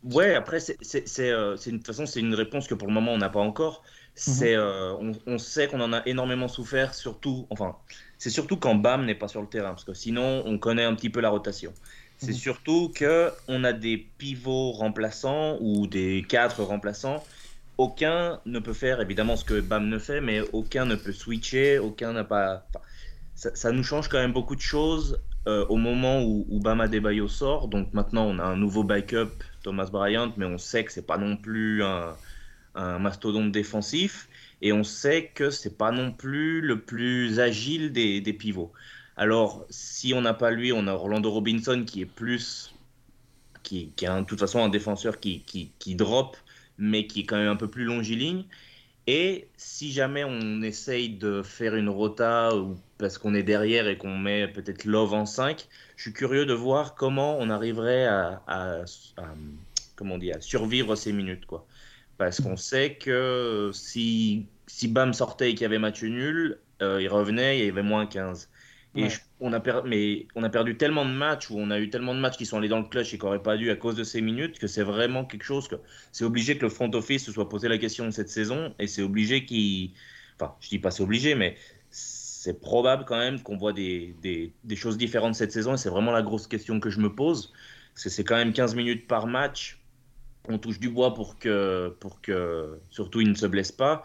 [0.04, 3.18] Ouais, après, c'est, une, de toute façon, c'est une réponse que pour le moment, on
[3.18, 3.84] n'a pas encore.
[3.84, 4.34] Mhm.
[4.34, 7.76] C'est, on, on, sait qu'on en a énormément souffert, surtout, enfin,
[8.18, 10.96] c'est surtout quand Bam n'est pas sur le terrain, parce que sinon, on connaît un
[10.96, 11.74] petit peu la rotation.
[12.18, 12.34] C'est mhm.
[12.34, 17.24] surtout que on a des pivots remplaçants ou des cadres remplaçants.
[17.78, 21.80] Aucun ne peut faire évidemment ce que Bam ne fait, mais aucun ne peut switcher,
[21.80, 22.66] aucun n'a pas.
[23.36, 27.28] ça, nous change quand même beaucoup de choses euh, au moment où, où Bam Adebayo
[27.28, 27.68] sort.
[27.68, 31.18] Donc maintenant, on a un nouveau backup, Thomas Bryant, mais on sait que c'est pas
[31.18, 32.16] non plus un,
[32.76, 34.28] un mastodonte défensif
[34.62, 38.72] et on sait que c'est pas non plus le plus agile des, pivots.
[39.18, 42.74] Alors, si on n'a pas lui, on a Orlando Robinson qui est plus.
[43.64, 46.38] qui, est de toute façon un défenseur qui, qui, qui drop,
[46.78, 48.46] mais qui est quand même un peu plus longiligne.
[49.08, 53.98] Et si jamais on essaye de faire une rota ou parce qu'on est derrière et
[53.98, 58.42] qu'on met peut-être Love en 5, je suis curieux de voir comment on arriverait à,
[59.96, 61.46] comment on dit, à survivre ces minutes.
[61.46, 61.68] Quoi.
[62.18, 67.02] Parce qu'on sait que si, si Bam sortait et qu'il y avait match nul, euh,
[67.02, 68.50] il revenait, il y avait moins 15.
[68.96, 69.08] Et
[69.42, 72.20] on, a mais on a perdu tellement de matchs, ou on a eu tellement de
[72.20, 74.04] matchs qui sont allés dans le clutch et qui n'auraient pas dû à cause de
[74.04, 75.76] ces minutes, que c'est vraiment quelque chose que
[76.14, 78.88] c'est obligé que le front office se soit posé la question de cette saison, et
[78.88, 79.92] c'est obligé qu'il.
[80.40, 81.58] Enfin, je dis pas c'est obligé, mais
[81.90, 85.90] c'est probable quand même qu'on voit des, des, des, choses différentes cette saison, et c'est
[85.90, 87.52] vraiment la grosse question que je me pose,
[87.94, 89.82] parce que c'est quand même 15 minutes par match.
[90.48, 94.04] On touche du bois pour que, pour que surtout il ne se blesse pas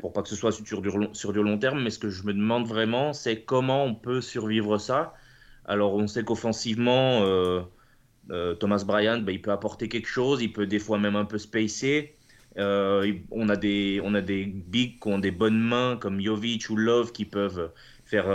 [0.00, 1.82] pour pas que ce soit sur du, long terme.
[1.82, 5.14] Mais ce que je me demande vraiment, c'est comment on peut survivre ça.
[5.64, 7.62] Alors, on sait qu'offensivement, euh,
[8.30, 11.24] euh, Thomas Bryant, bah, il peut apporter quelque chose, il peut des fois même un
[11.24, 12.16] peu spacer.
[12.58, 16.70] Euh, on, a des, on a des bigs qui ont des bonnes mains comme Jovic
[16.70, 17.70] ou Love qui peuvent
[18.06, 18.26] faire,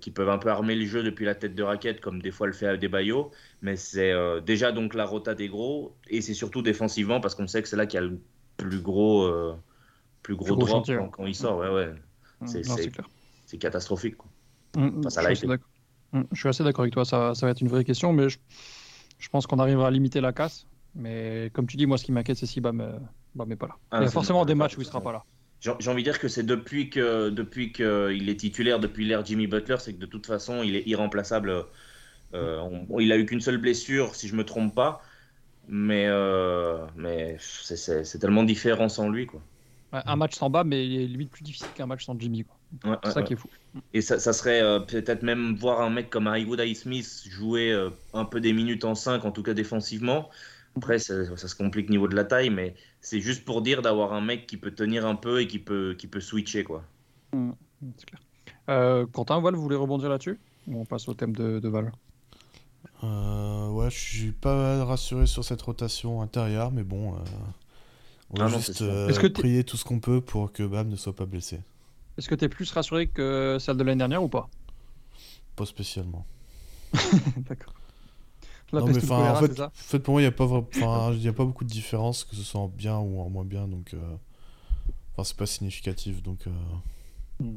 [0.00, 2.46] qui peuvent un peu armer le jeu depuis la tête de raquette comme des fois
[2.46, 3.32] le fait Adebayo.
[3.62, 7.62] Mais c'est déjà donc la rota des gros et c'est surtout défensivement parce qu'on sait
[7.62, 8.20] que c'est là qu'il y a le
[8.58, 9.28] plus gros
[10.28, 11.58] plus gros, drop quand, il sort.
[11.58, 11.94] Ouais, ouais.
[13.46, 14.16] C'est catastrophique.
[14.18, 14.28] Quoi.
[14.76, 17.06] Mmh, je, suis mmh, je, suis assez d'accord avec toi.
[17.06, 18.38] Ça, ça, va être une vraie question, mais je,
[19.18, 20.66] je pense qu'on arrivera à limiter la casse.
[20.94, 23.00] Mais comme tu dis, moi, ce qui m'inquiète, c'est si Bam
[23.46, 23.76] n'est pas là.
[23.90, 25.24] Ah, il y a forcément des matchs où il sera pas là.
[25.60, 29.46] J'ai envie de dire que c'est depuis que depuis qu'il est titulaire, depuis l'ère Jimmy
[29.46, 31.64] Butler, c'est que de toute façon, il est irremplaçable.
[32.34, 32.68] Euh,
[33.00, 35.00] il a eu qu'une seule blessure, si je me trompe pas,
[35.68, 39.40] mais euh, mais c'est tellement différent sans lui, quoi.
[39.92, 42.44] Un match sans bas, mais il est limite plus difficile qu'un match sans Jimmy.
[43.04, 43.48] c'est ça qui est fou.
[43.94, 46.74] Et ça, ça serait euh, peut-être même voir un mec comme Haywood I.
[46.74, 50.28] Smith jouer euh, un peu des minutes en 5, en tout cas défensivement.
[50.76, 54.12] Après, ça, ça se complique niveau de la taille, mais c'est juste pour dire d'avoir
[54.12, 56.64] un mec qui peut tenir un peu et qui peut, qui peut switcher.
[56.64, 56.84] quoi.
[57.32, 57.50] Mmh,
[57.96, 58.20] c'est clair.
[58.68, 60.38] Euh, Quentin, Val, vous voulez rebondir là-dessus
[60.70, 61.92] On passe au thème de, de Val?
[63.02, 67.14] ouais, je suis pas rassuré sur cette rotation intérieure, mais bon.
[68.30, 71.16] On va ah juste euh, prier tout ce qu'on peut pour que Bam ne soit
[71.16, 71.60] pas blessé.
[72.18, 74.48] Est-ce que tu es plus rassuré que celle de l'année dernière ou pas?
[75.56, 76.26] Pas spécialement.
[77.48, 77.74] D'accord.
[78.72, 79.34] Non, mais en
[79.72, 82.60] fait, pour moi, il n'y a, pas, a pas beaucoup de différence, que ce soit
[82.60, 83.94] en bien ou en moins bien, donc.
[83.94, 84.16] Euh...
[85.12, 86.46] Enfin, c'est pas significatif, donc.
[86.46, 86.50] Euh...
[87.40, 87.56] Hmm.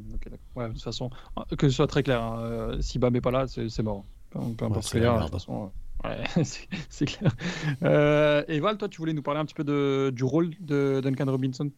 [0.56, 1.10] Ouais, de toute façon,
[1.58, 4.04] que ce soit très clair, hein, euh, si Bam n'est pas là, c'est mort.
[4.30, 5.70] Peu, importe ce qu'il y a, de toute façon.
[6.04, 6.24] Ouais,
[6.90, 7.34] c'est clair.
[7.82, 11.00] Euh, et Val, toi, tu voulais nous parler un petit peu de, du rôle de
[11.02, 11.70] Duncan Robinson?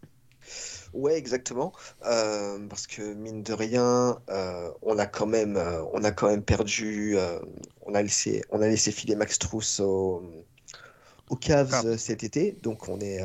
[0.92, 1.72] Ouais, exactement.
[2.06, 5.56] Euh, parce que mine de rien, euh, on a quand même,
[5.92, 7.16] on a quand même perdu.
[7.82, 10.22] on a laissé, on a laissé filer Max Truss au,
[11.28, 12.52] au Cavs cet été.
[12.62, 13.20] Donc on est.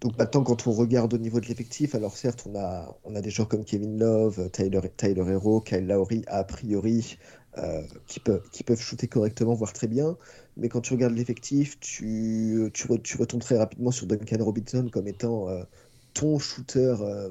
[0.00, 3.20] donc maintenant, quand on regarde au niveau de l'effectif, alors certes, on a, on a
[3.20, 7.18] des joueurs comme Kevin Love, Tyler, Tyler Hero, Kyle Lowry, a priori,
[7.56, 10.16] euh, qui, peuvent, qui peuvent shooter correctement, voire très bien.
[10.56, 15.08] Mais quand tu regardes l'effectif, tu, tu, tu, retournes très rapidement sur Duncan Robinson comme
[15.08, 15.62] étant euh,
[16.14, 17.30] ton shooter, euh,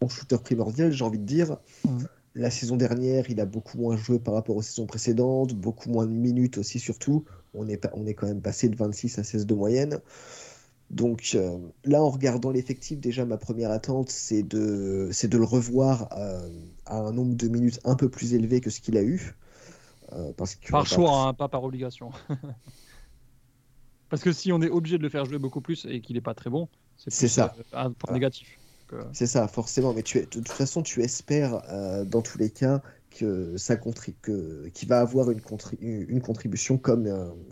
[0.00, 1.56] ton shooter primordial, j'ai envie de dire.
[2.34, 6.06] La saison dernière, il a beaucoup moins joué par rapport aux saisons précédentes, beaucoup moins
[6.06, 7.24] de minutes aussi surtout.
[7.54, 10.00] On est, on est quand même passé de 26 à 16 de moyenne.
[10.90, 16.48] Donc euh, là, en regardant l'effectif, déjà ma première attente, c'est de, le revoir euh,
[16.90, 19.34] à un nombre de minutes un peu plus élevé que ce qu'il a eu.
[20.12, 22.10] Euh, parce que, par choix, hein, pas par obligation.
[24.10, 26.20] parce que si on est obligé de le faire jouer beaucoup plus et qu'il n'est
[26.20, 27.54] pas très bon, c'est, ça.
[27.72, 28.58] un point négatif.
[29.12, 29.94] C'est ça, forcément.
[29.94, 31.62] Mais tu de toute façon, tu espères
[32.06, 35.40] dans tous les cas que ça que, qu'il va avoir une,
[35.80, 37.08] une contribution comme,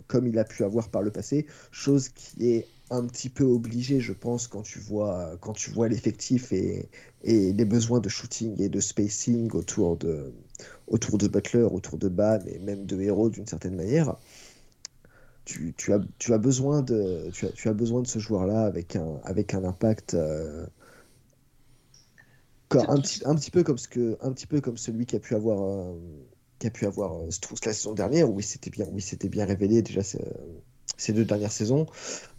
[0.07, 3.99] comme il a pu avoir par le passé, chose qui est un petit peu obligé,
[3.99, 6.89] je pense, quand tu vois, quand tu vois l'effectif et,
[7.23, 10.33] et, les besoins de shooting et de spacing autour de,
[10.87, 14.15] autour de Butler, autour de Bam et même de Hero d'une certaine manière.
[15.45, 18.65] Tu, tu, as, tu, as besoin de, tu, as, tu as besoin de ce joueur-là
[18.65, 20.65] avec un, avec un impact euh,
[22.71, 25.19] un, petit, un, petit peu comme ce que, un petit peu comme celui qui a
[25.19, 25.95] pu avoir, euh,
[26.59, 27.29] qui a pu avoir euh,
[27.65, 28.85] la saison dernière, où il s'était bien,
[29.29, 30.01] bien révélé déjà
[30.99, 31.87] ces deux dernières saisons.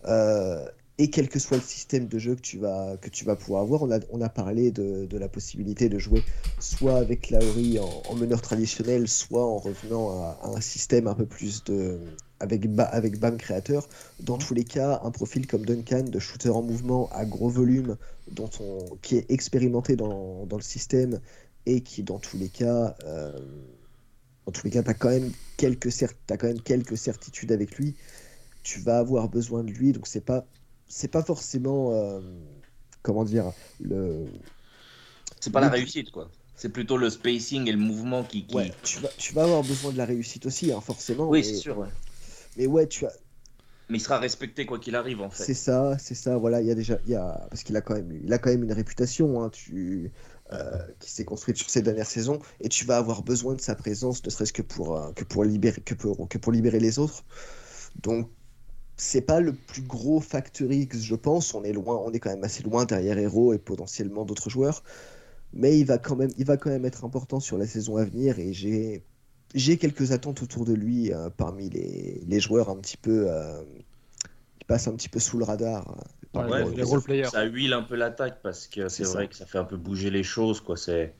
[0.06, 0.64] Euh,
[0.98, 3.62] et quel que soit le système de jeu que tu vas, que tu vas pouvoir
[3.62, 6.22] avoir, on a, on a parlé de, de la possibilité de jouer
[6.58, 11.24] soit avec Lauri en, en, meneur traditionnel, soit en revenant à, un système un peu
[11.24, 11.98] plus de.
[12.38, 13.88] avec, avec BAM créateur.
[14.20, 17.96] Dans tous les cas, un profil comme Duncan, de shooter en mouvement à gros volume,
[18.30, 21.18] dont on, qui est expérimenté dans, dans le système
[21.64, 23.32] et qui, dans tous les cas, euh,
[24.50, 25.10] tous les cas, tu as, quand
[26.26, 27.94] t'as quand même quelques certitudes avec lui.
[28.62, 30.46] Tu vas avoir besoin de lui, donc c'est pas,
[30.86, 32.20] c'est pas forcément, euh,
[33.02, 34.28] comment dire, le,
[35.40, 36.30] C'est pas la réussite, quoi.
[36.54, 38.46] C'est plutôt le spacing et le mouvement qui.
[38.46, 41.30] qui- ouais, tu vas, tu vas avoir besoin de la réussite aussi, hein, forcément.
[41.30, 41.88] Oui, mais, c'est sûr, ouais.
[42.56, 43.12] mais ouais, tu as,
[43.90, 45.54] Mais il sera respecté quoi qu'il arrive, en C'est fait.
[45.54, 46.36] ça, c'est ça.
[46.36, 48.38] Voilà, il y a déjà, il y a parce qu'il a quand même, il a
[48.38, 50.12] quand même une réputation, hein, tu,
[50.52, 53.74] euh, qui s'est construite sur ces dernières saisons, et tu vas avoir besoin de sa
[53.76, 56.98] présence, ne serait-ce que pour, euh, que pour libérer, que pour, que pour libérer les
[56.98, 57.24] autres.
[58.02, 58.30] Donc,
[59.00, 61.54] c'est pas le plus gros facteur X, je pense.
[61.54, 64.82] On est loin, on est quand même assez loin derrière Hero et potentiellement d'autres joueurs,
[65.52, 68.04] mais il va quand même, il va quand même être important sur la saison à
[68.04, 69.04] venir, et j'ai,
[69.54, 73.62] j'ai quelques attentes autour de lui euh, parmi les, les joueurs un petit peu euh,
[74.58, 75.88] qui passent un petit peu sous le radar.
[75.90, 76.02] euh,
[76.32, 77.26] Ouais, les- les players.
[77.26, 79.28] Ça huile un peu l'attaque parce que c'est C'est vrai ça.
[79.28, 80.76] que ça fait un peu bouger les choses, quoi.
[80.76, 81.16] C'est.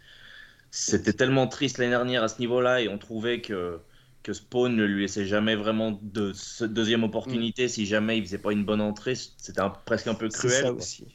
[0.71, 3.81] C'était tellement triste l'année dernière à ce niveau-là et on trouvait que,
[4.23, 6.33] que Spawn ne lui laissait jamais vraiment de
[6.67, 9.15] deuxième opportunité si jamais il faisait pas une bonne entrée.
[9.15, 10.65] C'était un- presque un peu C'est cruel.
[10.65, 11.07] ça aussi.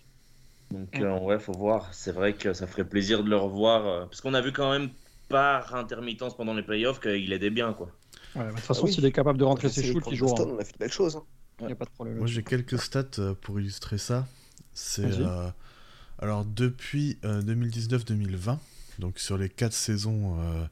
[0.72, 1.03] Donc Mm.
[1.03, 1.94] euh, ouais, faut voir.
[1.94, 4.72] C'est vrai que ça ferait plaisir de le revoir euh, parce qu'on a vu quand
[4.72, 4.90] même
[5.30, 7.91] par intermittence pendant les playoffs qu'il aidait bien quoi.
[8.36, 8.94] Ouais, de toute façon, Ah oui.
[8.94, 10.26] s'il est capable de rentrer ses shoots, il joue.
[10.26, 11.15] Boston, on a fait de belles choses.
[11.15, 11.23] hein.
[11.61, 12.18] Il n'y a pas de problème.
[12.18, 14.27] Moi j'ai quelques stats euh, pour illustrer ça.
[14.73, 15.49] C'est euh,
[16.19, 18.60] alors depuis euh, 2019-2020,
[18.99, 20.65] donc sur les quatre saisons euh,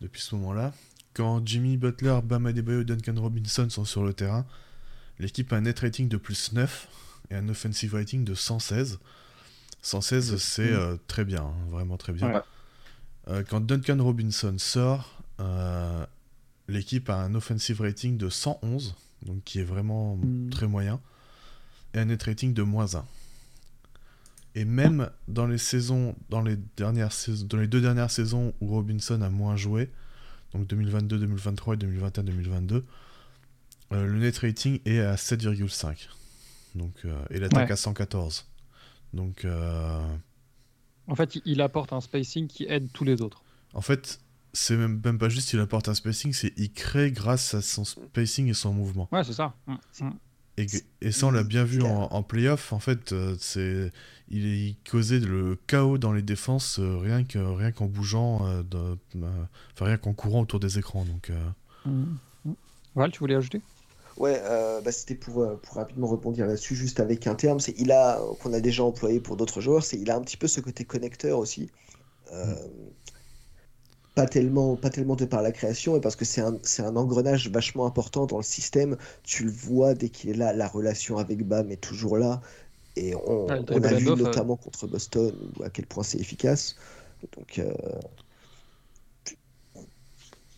[0.00, 0.72] depuis ce moment-là,
[1.14, 4.46] quand Jimmy Butler, Bam Adebayo et Duncan Robinson sont sur le terrain,
[5.18, 6.88] l'équipe a un net rating de plus 9
[7.30, 8.98] et un offensive rating de 116.
[9.82, 12.32] 116 c'est euh, très bien, hein, vraiment très bien.
[12.32, 12.40] Ouais.
[13.28, 16.04] Euh, quand Duncan Robinson sort, euh,
[16.68, 20.50] l'équipe a un offensive rating de 111, donc qui est vraiment Mm.
[20.50, 21.00] très moyen,
[21.94, 23.04] et un net rating de moins 1.
[24.56, 28.68] Et même dans les saisons, dans les dernières saisons, dans les deux dernières saisons où
[28.68, 29.90] Robinson a moins joué,
[30.54, 32.84] donc 2022, 2023 et 2021, 2022,
[33.92, 36.08] euh, le net rating est à 7,5.
[36.74, 37.72] Donc euh, et l'attaque Ouais.
[37.72, 38.46] à 114.
[39.12, 40.00] Donc euh,
[41.08, 43.42] En fait, il- apporte un spacing qui aide tous les autres.
[43.74, 44.20] En fait,
[44.52, 47.84] c'est même, même pas juste il apporte un spacing, c'est il crée grâce à son
[47.84, 49.08] spacing et son mouvement.
[49.12, 49.54] Ouais, c'est ça.
[49.66, 50.10] Mm, mm.
[50.58, 50.66] Et,
[51.00, 52.72] et ça, on l'a bien vu en, en playoff.
[52.72, 53.92] En fait, euh, c'est
[54.28, 58.62] il, il causait le chaos dans les défenses euh, rien que rien qu'en bougeant, euh,
[58.62, 58.78] de-
[59.16, 59.44] euh,
[59.74, 61.04] enfin rien qu'en courant autour des écrans.
[61.04, 61.36] Donc, euh,
[61.84, 62.54] Mm, mm.
[62.94, 63.62] Val, tu voulais ajouter?
[64.16, 67.74] Ouais, euh, bah, c'était pour, euh, pour rapidement rebondir là-dessus, juste avec un terme, c'est
[67.78, 70.48] il a qu'on a déjà employé pour d'autres joueurs, c'est il a un petit peu
[70.48, 71.70] ce côté connecteur aussi.
[72.32, 72.56] Euh,
[74.14, 76.96] Pas tellement, pas tellement de par la création, mais parce que c'est un, c'est un
[76.96, 78.96] engrenage vachement important dans le système.
[79.22, 82.40] Tu le vois dès qu'il est là, la relation avec Bam est toujours là.
[82.96, 84.40] Et on, a vu handoff, euh.
[84.40, 86.76] notamment contre Boston à quel point c'est efficace.
[87.36, 87.72] Donc, euh,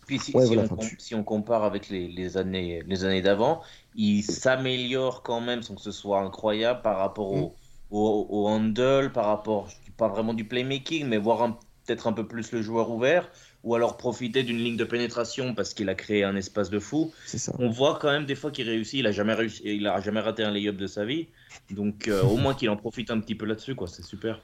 [0.05, 2.35] Puis si, Ouais, si voilà, on, enfin, com- tu- si on compare avec les, les
[2.37, 3.63] années, les années d'avant,
[3.93, 7.63] il s'améliore quand même sans que ce soit incroyable par rapport au, Mm.
[7.89, 12.13] au, au handle, par rapport, je dis pas vraiment du playmaking, mais voir peut-être un
[12.13, 13.31] peu plus le joueur ouvert,
[13.63, 17.11] ou alors profiter d'une ligne de pénétration parce qu'il a créé un espace de fou.
[17.25, 17.53] ça.
[17.59, 20.19] On voit quand même des fois qu'il réussit, il a jamais réussi, il a jamais
[20.19, 21.27] raté un lay-up de sa vie,
[21.71, 24.39] donc euh, au moins qu'il en profite un petit peu là-dessus, quoi, c'est super.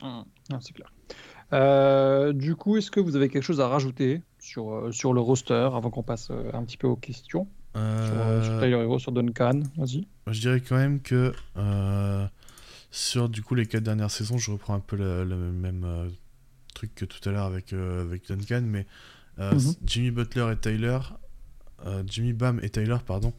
[0.00, 0.22] Mm.
[0.50, 0.92] Non, c'est clair.
[1.52, 5.20] Euh, du coup, est-ce que vous avez quelque chose à rajouter sur, euh, sur le
[5.20, 7.48] roster avant qu'on passe un petit peu aux questions?
[7.74, 10.04] Sur, euh, sur Tyler Hero, sur Duncan Vas-y.
[10.26, 12.26] je dirais quand même que euh,
[12.90, 16.08] sur du coup les quatre dernières saisons, je reprends un peu le, le même euh,
[16.80, 18.86] truc que tout à l'heure avec, euh, avec Duncan, mais
[19.38, 19.74] euh, Mhm.
[19.84, 20.98] Jimmy Butler et Tyler,
[21.84, 23.34] euh, Jimmy Bam et Tyler, pardon,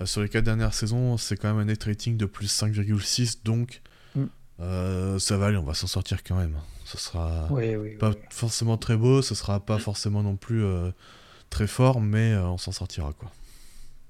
[0.00, 3.38] euh, sur les quatre dernières saisons, c'est quand même un net rating de plus 5,6,
[3.42, 3.80] donc
[4.14, 4.24] Mm.
[4.60, 6.56] euh, ça va aller, on va s'en sortir quand même.
[6.84, 7.96] Ce sera Oui, oui.
[7.96, 10.90] pas forcément très beau, ce sera pas forcément non plus euh,
[11.48, 13.30] très fort, mais euh, on s'en sortira quoi.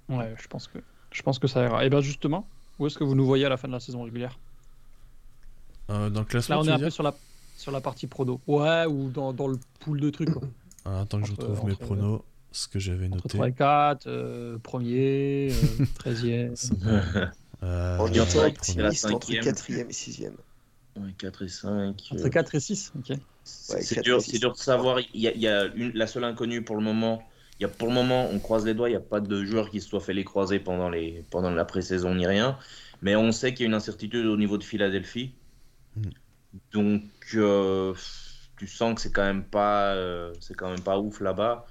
[0.08, 0.78] Ouais, je pense que,
[1.12, 1.84] je pense que ça ira.
[1.86, 2.48] Et bien justement,
[2.80, 4.36] où est-ce que vous nous voyez à la fin de la saison régulière?
[5.90, 7.14] Euh, dans le classement, Là, on est un peu sur la,
[7.56, 8.40] sur la partie prono.
[8.46, 10.30] Ouais, ou dans, dans le pool de trucs.
[10.30, 10.42] quoi.
[10.84, 12.20] Alors, attends que je entre- retrouve mes entre- pronos,
[12.52, 13.28] ce que j'avais Entre noté.
[13.28, 16.54] 3 et 4, euh, premier, euh, 13e.
[17.62, 19.44] Euh, En je dirais étant que c'est la optimiste entre cinquième.
[19.44, 20.20] 4 et 6
[20.96, 22.02] Ouais, 4 et 5.
[22.12, 23.16] Entre 4 et 6, ok.
[23.42, 24.98] C'est Ouais, dur, dur de savoir.
[25.14, 27.22] Il y a, il y a une- la seule inconnue pour le moment.
[27.58, 28.88] Il y a pour le moment, on croise les doigts.
[28.90, 31.50] Il n'y a pas de joueur qui se soit fait les croiser pendant, les, pendant
[31.52, 32.58] la pré-saison ni rien.
[33.00, 35.32] Mais on sait qu'il y a une incertitude au niveau de Philadelphie.
[36.72, 37.02] Donc,
[37.34, 37.94] euh,
[38.56, 41.66] tu sens que c'est quand même pas, euh, c'est quand même pas ouf là-bas.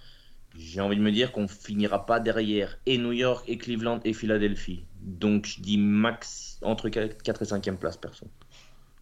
[0.55, 4.13] J'ai envie de me dire qu'on finira pas derrière et New York et Cleveland et
[4.13, 4.85] Philadelphie.
[5.01, 8.27] Donc, je dis max entre 4 et 5e place, perso.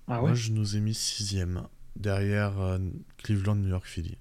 [0.07, 2.79] Ah ouais Moi, je nous ai mis sixième, derrière euh,
[3.17, 4.17] Cleveland, New York, Philly.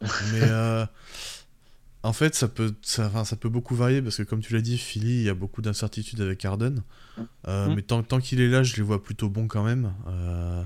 [0.00, 0.86] Mais euh,
[2.06, 4.60] En fait, ça peut, ça, enfin, ça peut beaucoup varier parce que, comme tu l'as
[4.60, 6.82] dit, Philly, il y a beaucoup d'incertitudes avec Harden.
[7.48, 7.74] Euh, Mm.
[7.74, 9.92] Mais tant, tant qu'il est là, je les vois plutôt bons quand même.
[10.06, 10.62] Euh,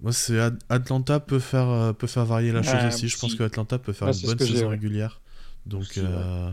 [0.00, 3.08] Moi, c'est Ad- Atlanta peut faire, euh, peut faire varier la chose Ouais, aussi.
[3.08, 5.20] Je pense que Atlanta peut faire Ouais, une ce bonne que saison régulière.
[5.66, 6.06] Donc, Aussi, ouais.
[6.08, 6.50] euh,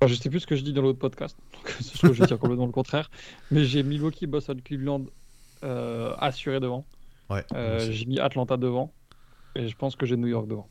[0.00, 2.20] Enfin, je sais plus ce que je dis dans l'autre podcast, donc se trouve, je
[2.20, 3.10] vais dire complètement le contraire.
[3.50, 5.06] Mais j'ai Milwaukee, Boston, Cleveland
[6.18, 6.84] assuré devant.
[7.30, 7.44] ouais.
[7.90, 8.92] J'ai mis Atlanta devant.
[9.56, 10.68] Et je pense que j'ai New York devant.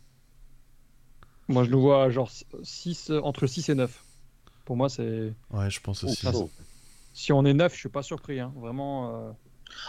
[1.47, 2.29] Moi, je le vois genre
[2.63, 4.03] 6, entre 6 et 9.
[4.65, 5.33] Pour moi, c'est.
[5.51, 6.15] Ouais, je pense aussi.
[6.17, 6.49] ça, c'est-
[7.13, 8.39] Si on est 9, je suis pas surpris.
[8.39, 8.51] hein.
[8.57, 9.27] Vraiment.
[9.27, 9.31] euh,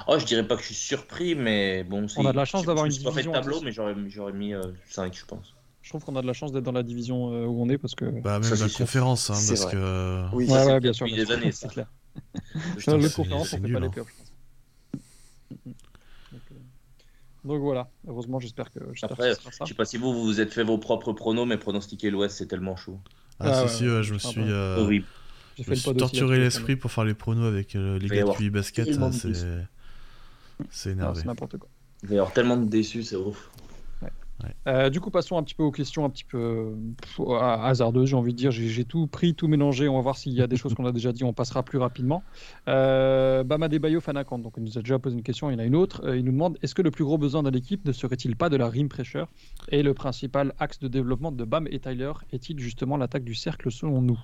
[0.08, 2.06] Oh, je dirais pas que je suis surpris, mais bon.
[2.16, 3.32] On a de la chance je- d'avoir je une me suis pas fait de division
[3.32, 4.52] tableau, assez- mais j'aurais j'aurais mis
[4.88, 5.54] 5, je pense.
[5.82, 7.78] Je trouve qu'on a de la chance d'être dans la division euh, où on est
[7.78, 8.04] parce que.
[8.06, 9.72] Bah, même Ça, la conférence, hein, parce vrai.
[9.72, 10.24] que.
[10.34, 11.06] Oui, ouais, ouais, bien sûr.
[11.06, 11.86] des années, c'est clair.
[12.76, 13.90] Le conférence, on fait nul, pas les hein.
[13.90, 14.32] playoffs, je pense.
[16.32, 16.54] Donc, euh,
[17.47, 19.64] Donc voilà, heureusement, j'espère que, Après, que ça.
[19.64, 22.36] Je sais pas si vous vous vous êtes fait vos propres pronos, mais pronostiquer l'Ouest,
[22.36, 22.98] c'est tellement chaud.
[23.39, 24.40] Ah, Ah, si, ouais, si, ouais, je me suis.
[24.40, 25.06] euh, Horrible.
[25.59, 28.89] Je me suis torturé l'esprit pour faire les pronos avec euh, les gars de Basket.
[28.89, 29.62] de
[30.70, 31.20] C'est énervé.
[31.20, 31.68] C'est n'importe quoi.
[32.02, 33.51] Il va y avoir tellement de déçus, c'est ouf.
[34.68, 38.10] Euh, du coup, passons un petit peu aux questions un petit peu pff, ha- hasardeuses,
[38.10, 38.50] j'ai envie de dire.
[38.50, 39.88] J'ai j'ai tout pris, tout mélangé.
[39.88, 41.24] On va voir s'il y a des choses qu'on a déjà dit.
[41.24, 42.22] On passera plus rapidement.
[42.68, 45.50] Euh, Bama Debayo Fanakant, donc il nous a déjà posé une question.
[45.50, 46.02] Il y en a une autre.
[46.04, 48.48] Euh, il nous demande est-ce que le plus gros besoin de l'équipe ne serait-il pas
[48.48, 49.26] de la rim pressure?
[49.70, 53.70] Et le principal axe de développement de Bam et Tyler est-il justement l'attaque du cercle
[53.72, 54.18] selon nous?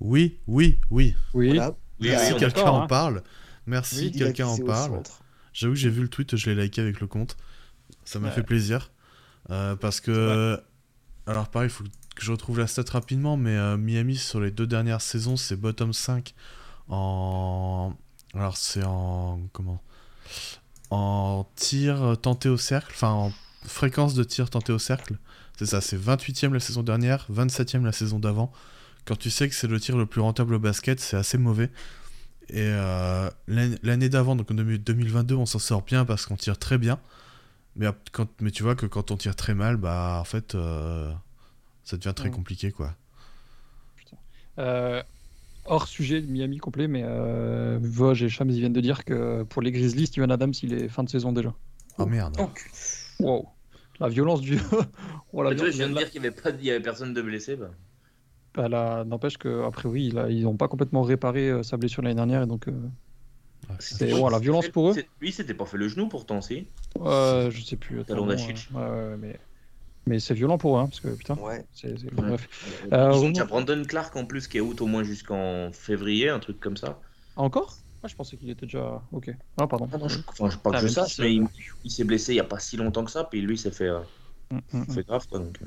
[0.00, 1.14] Oui, oui, oui.
[1.34, 1.48] Oui.
[1.48, 1.76] Voilà.
[2.00, 2.86] Oui, Merci, quelqu'un en hein.
[2.86, 3.22] parle.
[3.66, 5.02] Merci, Oui, quelqu'un en parle.
[5.52, 7.36] J'avoue que j'ai vu le tweet, je l'ai liké avec le compte.
[8.04, 8.34] Ça m'a Ouais.
[8.34, 8.92] fait plaisir.
[9.50, 10.60] Euh, parce que.
[11.26, 14.50] Alors, pareil, il faut que je retrouve la stat rapidement, mais euh, Miami, sur les
[14.50, 16.34] deux dernières saisons, c'est bottom 5
[16.88, 17.94] en.
[18.34, 19.40] Alors, c'est en.
[19.52, 19.82] Comment?
[20.90, 23.32] En tir tenté au cercle, enfin, en
[23.64, 25.18] fréquence de tir tenté au cercle.
[25.58, 28.52] C'est ça, c'est 28ème la saison dernière, 27ème la saison d'avant.
[29.04, 31.70] Quand tu sais que c'est le tir le plus rentable au basket, c'est assez mauvais.
[32.50, 36.58] Et euh, l'année l'année d'avant, donc en 2022, on s'en sort bien parce qu'on tire
[36.58, 36.98] très bien.
[37.78, 40.54] Mais, ap- quand, mais tu vois que quand on tire très mal, bah en fait,
[40.54, 41.10] euh,
[41.84, 42.32] ça devient très Mm.
[42.34, 42.94] compliqué quoi.
[44.58, 45.02] Euh,
[45.64, 49.62] hors sujet, Miami complet, mais euh, Vosges et Shams ils viennent de dire que pour
[49.62, 51.54] les Grizzlies, Steven Adams, il est fin de saison déjà.
[51.98, 52.36] Oh merde.
[53.20, 53.48] Wow.
[54.00, 54.58] La violence du.
[55.32, 56.80] oh, la Tu vois, je viens de dire qu'il n'y avait, pas- il y avait
[56.82, 57.56] personne de blessé.
[57.56, 57.70] Bah.
[58.54, 62.14] bah, N'empêche que après oui, là, ils n'ont pas complètement réparé euh, sa blessure l'année
[62.16, 62.90] dernière et donc euh, Ah,
[63.80, 64.94] c'est ouais, la violence pour eux.
[65.20, 66.66] Lui, c'était pas fait le genou pourtant, si.
[67.00, 68.04] Euh, je sais plus.
[68.04, 68.54] Talon bon, d'Achille.
[68.74, 69.40] euh, ouais, ouais, mais
[70.06, 71.34] mais c'est violent pour eux hein, parce que putain.
[71.34, 71.64] Ouais.
[71.72, 72.10] c'est- c'est- Ouais.
[72.28, 72.48] Bref.
[72.86, 75.70] Ils Euh, ont revenons- déjà Brandon Clark en plus qui est out au moins jusqu'en
[75.72, 76.98] février, un truc comme ça.
[77.36, 77.76] Encore?
[78.02, 79.02] Ah, Je pensais qu'il était déjà.
[79.12, 79.30] Ok.
[79.58, 79.88] Ah pardon.
[79.92, 81.46] Ah non, je, enfin, je parle Ah, que si c'est- mais il,
[81.84, 83.88] il s'est blessé il y a pas si longtemps que ça, puis lui, c'est fait,
[83.88, 84.00] euh,
[84.50, 84.94] Mm, mm, mm.
[84.94, 85.40] fait grave quoi.
[85.40, 85.58] Donc.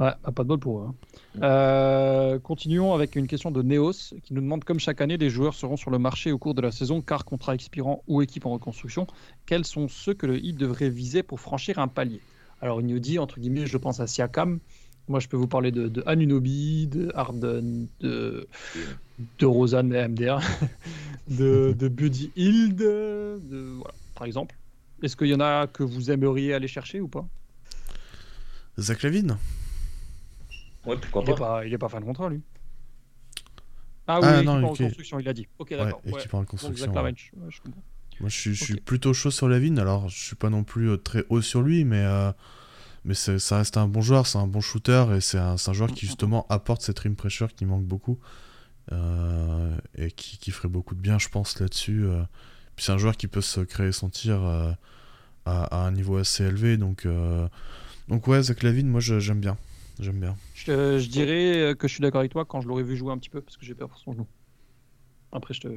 [0.00, 0.86] Ouais, bah, pas de bol pour eux.
[0.88, 0.94] hein.
[1.42, 5.54] Euh, continuons avec une question de Neos qui nous demande comme chaque année, les joueurs
[5.54, 8.50] seront sur le marché au cours de la saison car contrat expirant ou équipe en
[8.50, 9.06] reconstruction.
[9.44, 12.20] Quels sont ceux que le Heat devrait viser pour franchir un palier?
[12.62, 14.58] Alors il nous dit entre guillemets, je pense à Siakam.
[15.08, 18.46] Moi, je peux vous parler de, de Anunoby, de Harden, de,
[19.40, 20.38] de Rosanne MDR,
[21.28, 23.40] de, de Buddy de,
[23.76, 24.54] voilà, par exemple.
[25.02, 27.26] Est-ce qu'il y en a que vous aimeriez aller chercher ou pas?
[28.78, 29.36] Zach Lavine
[30.86, 31.32] Ouais, pourquoi il pas.
[31.32, 32.40] est pas, il est pas fin de contrat, lui.
[34.06, 34.78] Ah oui, Ah, équipe non, en ok.
[34.78, 35.46] reconstruction, il a dit.
[35.58, 36.00] Ok, Ouais, d'accord.
[36.06, 36.92] Ouais, équipe en Donc, reconstruction.
[36.92, 37.10] Zach ouais.
[37.36, 37.82] Ouais, je comprends.
[38.20, 38.82] Moi, je suis, je suis Ok.
[38.84, 39.78] plutôt chaud sur Lavine.
[39.78, 42.32] Alors, je suis pas non plus euh, très haut sur lui, mais, euh,
[43.04, 45.90] mais c'est- ça reste un bon joueur, c'est un bon shooter et c'est un, joueur
[45.92, 48.18] qui, justement, apporte cette rim pressure qui manque beaucoup
[48.92, 52.04] euh, et qui, qui ferait beaucoup de bien, je pense, là-dessus.
[52.04, 52.22] euh.
[52.76, 54.72] Puis c'est un joueur qui peut se créer son tir euh,
[55.46, 56.76] à, à un niveau assez élevé.
[56.76, 57.48] Donc, euh,
[58.08, 59.56] donc ouais, Zach Lavine, moi, je- j'aime bien.
[60.00, 60.36] J'aime bien.
[60.54, 63.12] Je, je dirais euh, que je suis d'accord avec toi quand je l'aurais vu jouer
[63.12, 64.26] un petit peu parce que j'ai peur pour son genou.
[65.32, 65.68] Après, je te.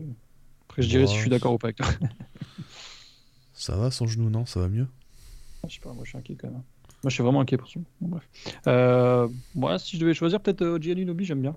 [0.67, 1.87] Après, je dirais si je suis d'accord ou pas avec toi.
[3.53, 4.45] Ça va, son genou, non?
[4.45, 4.87] Ça va mieux?
[5.67, 6.63] Je sais pas, moi je suis inquiet quand même.
[7.03, 7.83] Moi je suis vraiment inquiet pour son.
[8.01, 8.27] Bon, bref.
[8.67, 11.55] Euh, moi, si je devais choisir, peut-être euh, Gianni j'aime bien.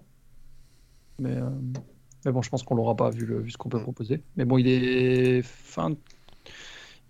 [1.18, 1.48] Mais, euh,
[2.24, 3.82] mais bon, je pense qu'on l'aura pas vu, le, vu ce qu'on peut Mm.
[3.82, 4.22] proposer.
[4.36, 5.96] Mais bon, il est fin.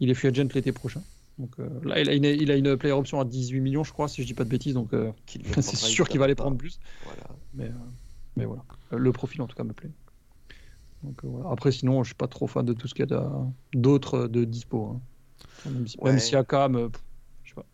[0.01, 1.03] Il est free agent l'été prochain.
[1.39, 3.93] Donc euh, là, il a, une, il a une player option à 18 millions, je
[3.93, 4.75] crois, si je dis pas de bêtises.
[4.75, 5.13] Donc euh,
[5.61, 6.45] c'est sûr qu'il va les pas.
[6.45, 6.79] prendre plus.
[7.05, 7.23] Voilà.
[7.55, 7.71] Mais, euh,
[8.37, 8.65] mais voilà.
[8.91, 9.91] Le profil en tout cas me plaît.
[11.03, 11.51] Donc, euh, voilà.
[11.51, 13.33] Après, sinon, je suis pas trop fan de tout ce qu'il y a d'a-
[13.75, 14.97] d'autres de dispo.
[15.67, 15.71] hein.
[15.71, 16.11] Même si, Ouais.
[16.11, 16.89] même si Akam, euh,
[17.45, 17.67] je sais pas.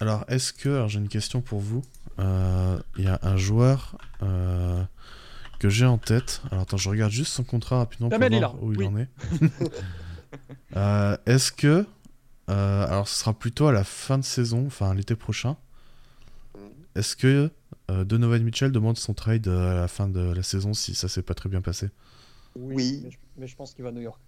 [0.00, 1.82] Alors, est-ce que, alors j'ai une question pour vous,
[2.18, 4.82] Euh, il y a un joueur euh,
[5.58, 6.40] que j'ai en tête.
[6.50, 8.86] Alors attends, je regarde juste son contrat rapidement pour voir où il oui.
[8.86, 9.08] en est.
[10.76, 11.86] Euh, est-ce que,
[12.48, 15.56] euh, alors ce sera plutôt à la fin de saison, enfin l'été prochain,
[16.94, 17.50] est-ce que
[17.90, 21.22] euh, Donovan Mitchell demande son trade à la fin de la saison si ça s'est
[21.22, 21.90] pas très bien passé?
[22.54, 23.00] Oui.
[23.04, 24.18] Mais je, mais je pense qu'il va à New York.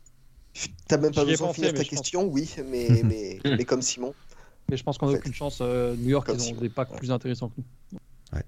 [0.86, 3.80] T'as même pas J'y besoin de finir ta pense- question, oui, mais, mais, mais comme
[3.82, 4.14] Simon.
[4.68, 5.58] Mais je pense qu'on n'a En fait, aucune chance.
[5.62, 7.54] euh, New York, comme ils ont des packs plus intéressants que
[7.92, 7.98] nous.
[8.34, 8.44] Ouais.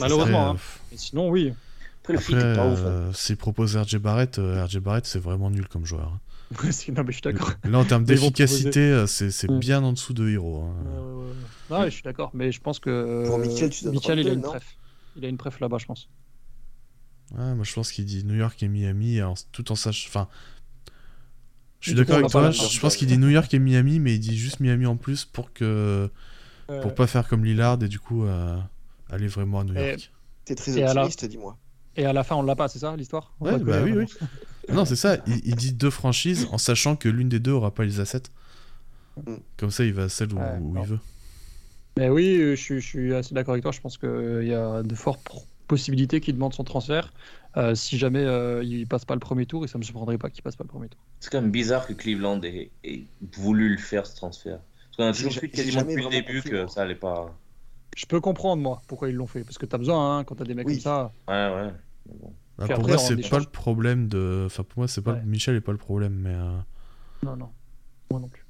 [0.00, 0.50] Malheureusement.
[0.50, 0.56] Hein.
[0.90, 1.54] Mais sinon, oui.
[2.02, 2.58] Après, Après, hein.
[2.76, 6.08] euh, s'il propose RJ Barrett, euh, RJ Barrett c'est vraiment nul comme joueur.
[6.14, 6.20] hein.
[6.88, 7.52] Non, mais je suis d'accord.
[7.64, 9.58] Là en termes d'efficacité, euh, c'est c'est Mm.
[9.58, 10.62] bien en dessous de Hero.
[10.62, 10.74] hein.
[10.84, 11.34] Ouais, ouais, ouais.
[11.70, 12.30] Non, mais je suis d'accord.
[12.34, 13.24] Mais je pense que.
[13.26, 14.76] Pour euh, Mitchell, tu donnes Mitchell, il a une préf.
[15.16, 16.08] Il a une préf là-bas, je pense.
[17.36, 20.08] Ouais, moi je pense qu'il dit New York et Miami en- tout en sachant.
[20.08, 20.28] Enfin,
[21.80, 22.50] je suis d'accord avec toi.
[22.52, 25.24] Je, pense qu'il dit New York et Miami, mais il dit juste Miami en plus
[25.24, 26.08] pour que
[26.82, 28.56] pour pas faire comme Lillard et du coup euh,
[29.10, 30.12] aller vraiment à New Et- York.
[30.44, 31.56] T'es très à la- optimiste, dis-moi.
[31.96, 33.32] Et à la fin, on l'a pas, c'est ça l'histoire?
[33.40, 34.04] On Ouais, bah oui, oui.
[34.72, 35.18] Non, c'est ça.
[35.26, 38.22] Il, il dit deux franchises en sachant que l'une des deux aura pas les assets.
[39.16, 39.34] Mm.
[39.56, 40.82] Comme ça, il va à celle où, Ouais, où non.
[40.82, 40.98] il veut.
[41.98, 43.72] Mais oui, euh, je, suis- je suis assez d'accord avec toi.
[43.72, 45.22] Je pense qu'il y a de fortes
[45.66, 47.12] possibilités qu'il demande son transfert.
[47.56, 50.28] Euh, si jamais euh, il passe pas le premier tour, et ça me surprendrait pas
[50.28, 51.00] qu'il passe pas le premier tour.
[51.20, 53.04] C'est quand même bizarre que Cleveland ait, ait
[53.36, 54.58] voulu le faire, ce transfert.
[54.58, 56.68] Parce qu'on a toujours j'ai quasiment depuis le début que moi.
[56.68, 57.34] ça allait pas.
[57.96, 59.42] Je peux comprendre, moi, pourquoi ils l'ont fait.
[59.42, 60.74] Parce que t'as besoin, hein, quand t'as des mecs Oui.
[60.74, 61.12] comme ça.
[61.28, 61.72] Ouais, ouais.
[62.06, 62.34] Mais bon.
[62.58, 64.44] Bah, pour après, moi, c'est pas le problème de.
[64.46, 65.22] Enfin, pour moi, c'est pas Ouais.
[65.24, 66.34] Michel est pas le problème, mais.
[66.34, 66.58] euh,
[67.22, 67.50] Non, non.
[68.10, 68.44] Moi non plus.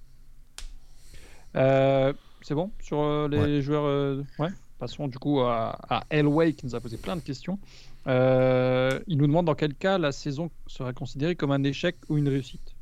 [1.56, 2.12] Euh,
[2.42, 4.50] c'est bon sur euh, les joueurs euh, Ouais.
[4.78, 7.58] Passons du coup à, à Elway qui nous a posé plein de questions.
[8.06, 12.18] Euh, il nous demande dans quel cas la saison serait considérée comme un échec ou
[12.18, 12.74] une réussite.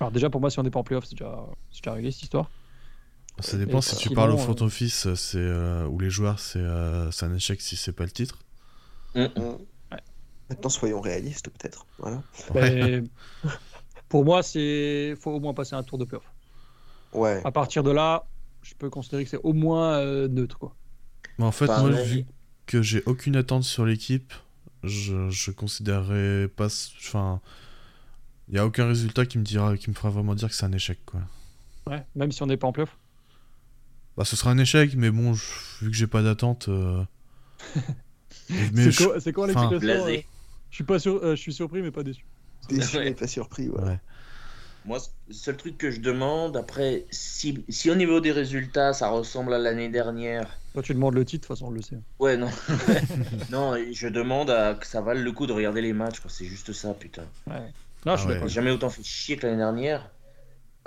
[0.00, 2.10] Alors déjà pour moi si on n'est pas en playoff c'est déjà, c'est déjà réglé
[2.10, 2.50] cette histoire.
[3.38, 6.40] Ça Et dépend si tu sinon, parles au front office, c'est euh, ou les joueurs,
[6.40, 8.40] c'est euh, c'est un échec si c'est pas le titre.
[9.14, 9.22] Mm.
[9.22, 9.28] Mm.
[10.50, 11.86] Maintenant, soyons réalistes, peut-être.
[11.98, 12.22] Voilà.
[12.54, 13.02] Mais
[14.08, 16.24] pour moi c'est faut au moins passer un tour de playoff.
[17.12, 17.40] Ouais.
[17.44, 18.26] À partir de là
[18.62, 20.74] je peux considérer que c'est au moins euh, neutre quoi.
[21.38, 21.90] Mais en fait, Pareil.
[21.92, 22.24] moi, vu
[22.66, 24.32] que j'ai aucune attente sur l'équipe,
[24.84, 26.66] je, je considérerais pas.
[26.66, 27.40] Enfin,
[28.48, 30.66] il y a aucun résultat qui me dira, qui me fera vraiment dire que c'est
[30.66, 31.20] un échec, quoi.
[31.86, 32.04] Ouais.
[32.14, 32.96] Même si on n'est pas en playoff.
[34.16, 35.42] Bah, ce sera un échec, mais bon, je-
[35.84, 36.68] vu que j'ai pas d'attente.
[36.68, 37.02] euh,
[38.48, 40.22] C'est je- quoi, quoi l'explication
[40.72, 42.26] Je suis pas sûr, euh, je suis surpris mais pas déçu.
[42.68, 43.04] Déçu, Ouais.
[43.04, 43.68] mais pas surpris.
[43.70, 43.80] Ouais.
[43.80, 44.00] Ouais.
[44.84, 49.08] Moi, le seul truc que je demande, après, si, si au niveau des résultats, ça
[49.10, 52.02] ressemble à l'année dernière, Toi tu demandes le titre de toute façon on le sait.
[52.18, 52.50] ouais, non.
[53.48, 56.30] non, je demande à que ça vaille le coup de regarder les matchs, quoi.
[56.30, 57.32] C'est juste ça, putain.
[57.46, 57.72] Ouais.
[58.04, 58.48] Non, Ah je suis ouais.
[58.48, 60.10] jamais autant fait chier que l'année dernière.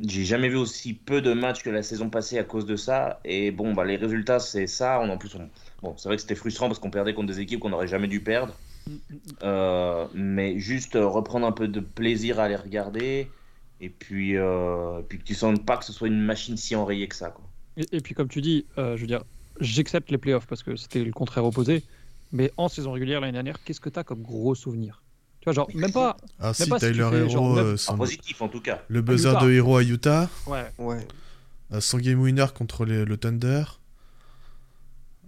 [0.01, 3.21] J'ai jamais vu aussi peu de matchs que la saison passée à cause de ça.
[3.23, 4.99] Et bon, bah, les résultats, c'est ça.
[5.01, 5.49] On, en plus, on-
[5.81, 8.07] bon, c'est vrai que c'était frustrant parce qu'on perdait contre des équipes qu'on n'aurait jamais
[8.09, 8.59] dû perdre.
[9.43, 13.29] Euh, mais juste euh, reprendre un peu de plaisir à les regarder.
[13.81, 17.07] Et puis, euh, puis que tu sens pas que ce soit une machine si enrayée
[17.07, 17.29] que ça.
[17.29, 17.43] Quoi.
[17.77, 19.23] Et, et puis comme tu dis, euh, je veux dire,
[19.59, 21.83] j'accepte les playoffs parce que c'était le contraire opposé.
[22.31, 25.01] Mais en saison régulière l'année dernière, qu'est-ce que t'as comme gros souvenir?
[25.41, 26.17] Tu vois, genre, même pas.
[26.39, 28.81] Ah, si, tu Tyler Hero, neuf- euh, En son- positif, en tout cas.
[28.87, 29.45] le buzzer Utah.
[29.45, 30.65] de Hero à Utah, Ouais.
[30.79, 31.07] Ouais.
[31.73, 33.63] euh, son game winner contre les- le Thunder.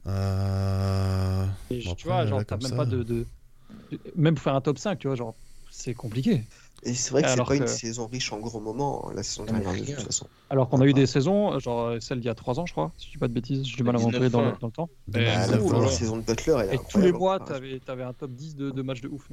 [0.07, 3.25] Euh, Et Bon, tu après, vois, genre, t'as même ça, pas de, de-
[4.15, 5.35] Même pour faire un top 5, tu vois, genre,
[5.69, 6.43] c'est compliqué.
[6.83, 9.23] Et c'est vrai que c'est Alors pas une saison riche en gros moments, hein, la
[9.23, 10.27] saison dernière, de toute façon.
[10.49, 12.65] Alors qu'on a eu des saisons, euh, genre euh, celle d'il y a 3 ans,
[12.65, 14.53] je crois, si je dis pas de bêtises, j'ai du mal à 19 rentrer dans,
[14.55, 14.89] dans le temps.
[15.07, 15.87] Bah, la là, là.
[15.89, 17.45] saison de Butler, elle est Et tous les mois, hein.
[17.45, 19.29] t'avais avais un top 10 de, de matchs de ouf.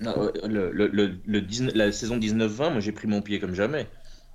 [0.00, 0.22] non?
[0.22, 3.54] Euh, le, le, le, le 19 la saison 19-20, moi j'ai pris mon pied comme
[3.54, 3.86] jamais.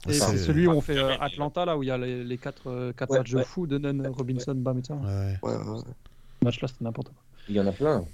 [0.08, 1.16] Et c'est- c'est celui où on fait euh.
[1.20, 4.56] Atlanta, là, où il y a les, les 4, Ouais, matchs de fou, Denon, Robinson,
[4.56, 4.96] Bam et ça.
[4.96, 5.40] Ouais, ouais.
[5.44, 5.94] Ouais, ouais, ouais.
[6.42, 7.24] Ce match-là, c'était n'importe quoi.
[7.48, 8.08] Il y en a plein.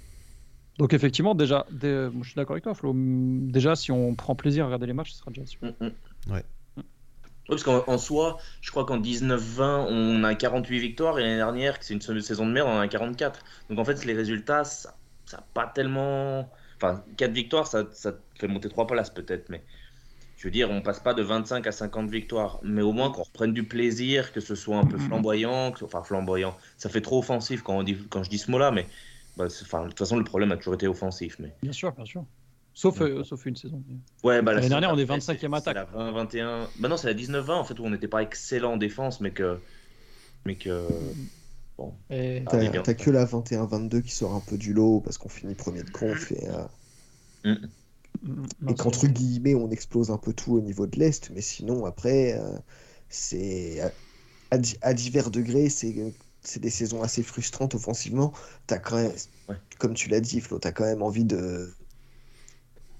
[0.78, 2.94] Donc effectivement, déjà, dès- je suis d'accord avec toi, Flo.
[2.94, 5.72] Déjà, si on prend plaisir à regarder les matchs, ce sera déjà super.
[5.80, 6.32] Mm, mm.
[6.32, 6.44] Ouais.
[6.76, 11.36] Ouais, parce qu'en en soi, je crois qu'en 19-20, on a 48 victoires et l'année
[11.36, 13.42] dernière, que c'est une saison de merde, on en a 44.
[13.70, 14.98] Donc en fait, les résultats, ça
[15.32, 16.52] n'a pas tellement.
[16.76, 19.64] Enfin, 4 victoires, ça, ça te fait monter 3 places peut-être, mais
[20.36, 22.60] je veux dire, on passe pas de 25 à 50 victoires.
[22.62, 26.02] Mais au moins qu'on reprenne du plaisir, que ce soit un peu flamboyant, que- enfin
[26.04, 26.56] flamboyant.
[26.76, 28.86] Ça fait trop offensif quand, on dit, quand je dis ce mot-là, mais
[29.38, 31.36] bah, enfin, de toute façon, le problème a toujours été offensif.
[31.38, 31.54] Mais...
[31.62, 32.24] Bien sûr, bien sûr.
[32.74, 33.82] Sauf, euh, sauf une saison.
[34.22, 35.88] Ouais, bah, la L'année saison dernière, on est d'après, 25e c'est- attaque.
[35.90, 36.68] C'est la 20-21.
[36.78, 39.30] Bah non, c'est la 19-20 en fait où on n'était pas excellent en défense, mais
[39.32, 39.58] que.
[40.44, 40.86] Mais que.
[41.76, 41.94] Bon.
[42.10, 42.44] Et...
[42.48, 45.90] T'as que la 21-22 qui sort un peu du lot parce qu'on finit premier de
[45.90, 46.64] conf et, euh,
[47.44, 51.84] Hum, et qu'entre guillemets on explose un peu tout au niveau de l'Est, mais sinon
[51.86, 52.58] après euh,
[53.08, 53.80] c'est
[54.50, 56.12] à divers degrés, c'est
[56.42, 58.32] c'est des saisons assez frustrantes offensivement.
[58.66, 59.12] T'as quand même,
[59.48, 59.58] Ouais.
[59.78, 61.74] comme tu l'as dit, Flo, t'as quand même envie de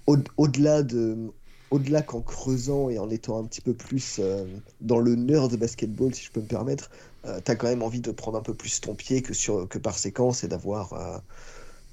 [0.07, 1.31] au- au-delà de
[1.71, 4.47] au-delà qu'en creusant et en étant un petit peu plus euh,
[4.81, 6.89] dans le nerd de basketball, si je peux me permettre,
[7.27, 9.69] euh, tu as quand même envie de prendre un peu plus ton pied que, sur,
[9.69, 11.19] que par séquence et d'avoir euh,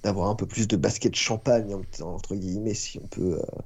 [0.03, 3.61] d'avoir un peu plus de basket champagne, entre guillemets, si on peut, euh,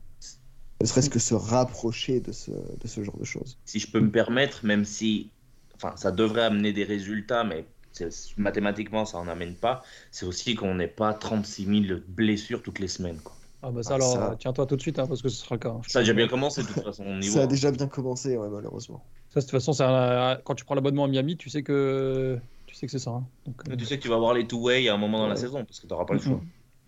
[0.82, 3.59] ne serait-ce que se rapprocher de ce, de ce genre de choses.
[3.65, 5.32] Si je peux me permettre, même si
[5.82, 7.65] enfin, ça devrait amener des résultats, mais
[8.36, 12.89] mathématiquement, ça n'en amène pas, c'est aussi qu'on n'ait pas 36 000 blessures toutes les
[12.89, 13.19] semaines.
[13.23, 13.35] Quoi.
[13.62, 15.59] Ah bah ça ah, alors, tiens-toi tout de suite, hein, parce que ce sera le
[15.59, 15.69] cas.
[15.69, 15.82] Hein.
[15.86, 17.20] Ça a déjà bien commencé de toute façon.
[17.20, 19.05] ça a déjà bien commencé, ouais, malheureusement.
[19.28, 19.73] Ça, de toute façon,
[20.44, 23.11] quand tu prends l'abonnement à Miami, tu sais que tu sais que c'est ça.
[23.11, 23.24] Hein.
[23.44, 25.65] Donc, Tu sais que tu vas avoir les two-way à un moment dans la saison,
[25.65, 26.40] parce que tu n'auras pas le choix.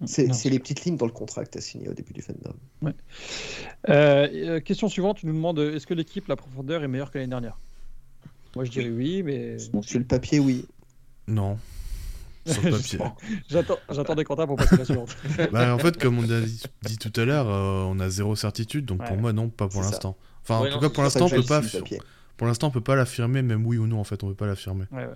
[0.06, 2.54] C'est les petites lignes dans le contrat que tu as signé au début du fandom.
[2.80, 2.94] Ouais.
[3.88, 7.18] Euh, euh, question suivante, tu nous demandes est-ce que l'équipe, la profondeur, est meilleure que
[7.18, 7.58] l'année dernière?
[8.54, 9.58] Moi je dirais oui, mais.
[9.58, 10.66] Sur le papier, oui.
[11.26, 11.58] Non.
[12.46, 12.98] Sur le papier.
[13.48, 15.16] J'attends des comptables pour passer la suivante.
[15.52, 18.84] bah, en fait, comme on a dit, tout à l'heure, euh, on a zéro certitude,
[18.84, 20.16] donc pour moi, non, pas pour l'instant.
[20.42, 21.62] Enfin, en tout cas, pour l'instant, on peut pas.
[22.36, 24.46] Pour l'instant, on peut pas l'affirmer, même oui ou non, en fait, on peut pas
[24.46, 24.86] l'affirmer.
[24.90, 25.06] Ouais,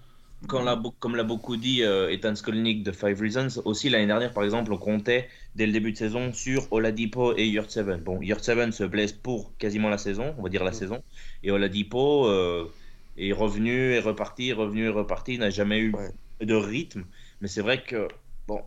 [0.46, 4.72] comme l'a beaucoup dit euh, Ethan Skolnick de Five Reasons, aussi l'année dernière, par exemple,
[4.72, 8.02] on comptait dès le début de saison sur Oladipo et Yurt7.
[8.02, 10.74] Bon, Yurt7 se blesse pour quasiment la saison, on va dire la mm.
[10.74, 11.02] saison,
[11.42, 12.70] et Oladipo euh,
[13.18, 15.94] est revenu, est reparti, revenu, et reparti, n'a jamais eu
[16.40, 17.04] de rythme.
[17.40, 18.08] Mais c'est vrai que,
[18.46, 18.60] bon,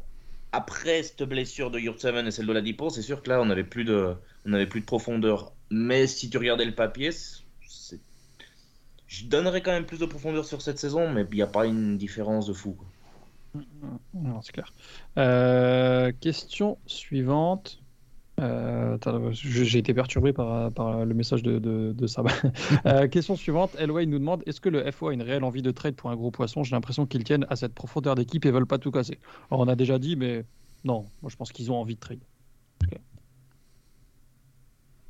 [0.52, 3.84] après cette blessure de Yurt7 et celle d'Oladipo, c'est sûr que là, on n'avait plus,
[3.84, 4.16] de,
[4.46, 5.54] on avait plus de profondeur.
[5.70, 8.00] Mais si tu regardais le papier, c'est
[9.10, 11.66] je donnerais quand même plus de profondeur sur cette saison, mais il n'y a pas
[11.66, 12.78] une différence de fou.
[14.14, 14.72] Non, c'est clair.
[15.18, 17.80] Euh, question suivante.
[18.40, 18.98] Euh,
[19.32, 22.08] j'ai été perturbé par, par, le message de, de, de
[22.86, 23.76] euh, question suivante.
[23.78, 26.16] Elway nous demande est-ce que le FO a une réelle envie de trade pour un
[26.16, 26.64] gros poisson?
[26.64, 29.20] J'ai l'impression qu'ils tiennent à cette profondeur d'équipe et veulent pas tout casser.
[29.50, 30.46] Alors, on a déjà dit, mais
[30.84, 32.20] non, moi je pense qu'ils ont envie de trade.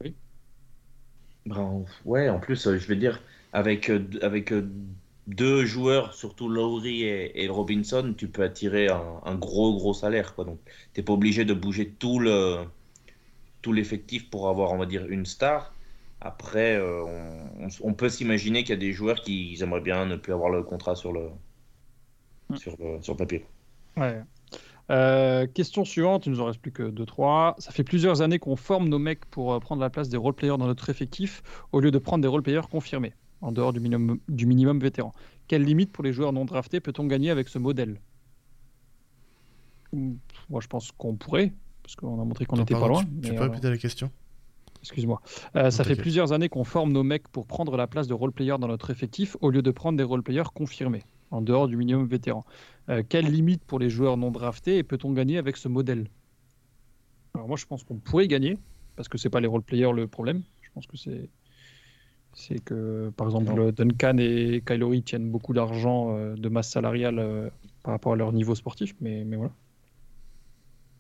[0.01, 0.15] Oui.
[1.45, 3.21] Ben, ouais, en plus, je vais dire,
[3.53, 4.69] avec, euh, avec euh,
[5.27, 10.33] deux joueurs, surtout Lowry et, Robinson, tu peux attirer un, gros gros salaire.
[10.33, 10.45] Quoi.
[10.45, 10.59] Donc,
[10.93, 12.65] t'es pas obligé de bouger tout le
[13.61, 15.73] tout l'effectif pour avoir, on va dire, une star.
[16.21, 17.05] Après, euh,
[17.81, 20.63] on, peut s'imaginer qu'il y a des joueurs qui aimeraient bien ne plus avoir le
[20.63, 21.29] contrat sur le,
[22.49, 22.55] mm.
[22.57, 23.45] sur le, sur papier.
[23.95, 24.21] Ouais.
[25.53, 27.55] question suivante, il nous en reste plus que 2-3.
[27.59, 30.67] Ça fait plusieurs années qu'on forme nos mecs pour prendre la place des role-players dans
[30.67, 31.41] notre effectif
[31.71, 35.13] au lieu de prendre des role-players confirmés en dehors du minimum, du minimum vétéran.
[35.47, 37.99] Quelle limite pour les joueurs non draftés peut-on gagner avec ce modèle?
[39.91, 41.51] Moi, je pense qu'on pourrait,
[41.89, 43.03] parce qu'on a montré qu'on n'était pas loin.
[43.23, 44.11] Tu, peux répéter la question?
[44.81, 45.21] Excuse-moi.
[45.55, 48.55] Euh, ça fait plusieurs années qu'on forme nos mecs pour prendre la place de role-player
[48.59, 51.01] dans notre effectif au lieu de prendre des role-players confirmés,
[51.31, 52.45] en dehors du minimum vétéran.
[52.89, 56.07] Euh, quelle limite pour les joueurs non draftés peut-on gagner avec ce modèle?
[57.33, 58.59] Alors moi, je pense qu'on pourrait gagner,
[58.95, 60.43] parce que c'est pas les role-players le problème.
[60.61, 61.27] Je pense que c'est
[62.33, 67.49] c'est que, par exemple, Duncan et Kylori tiennent beaucoup d'argent euh, de masse salariale euh,
[67.81, 69.51] par rapport à leur niveau sportif, mais, mais voilà.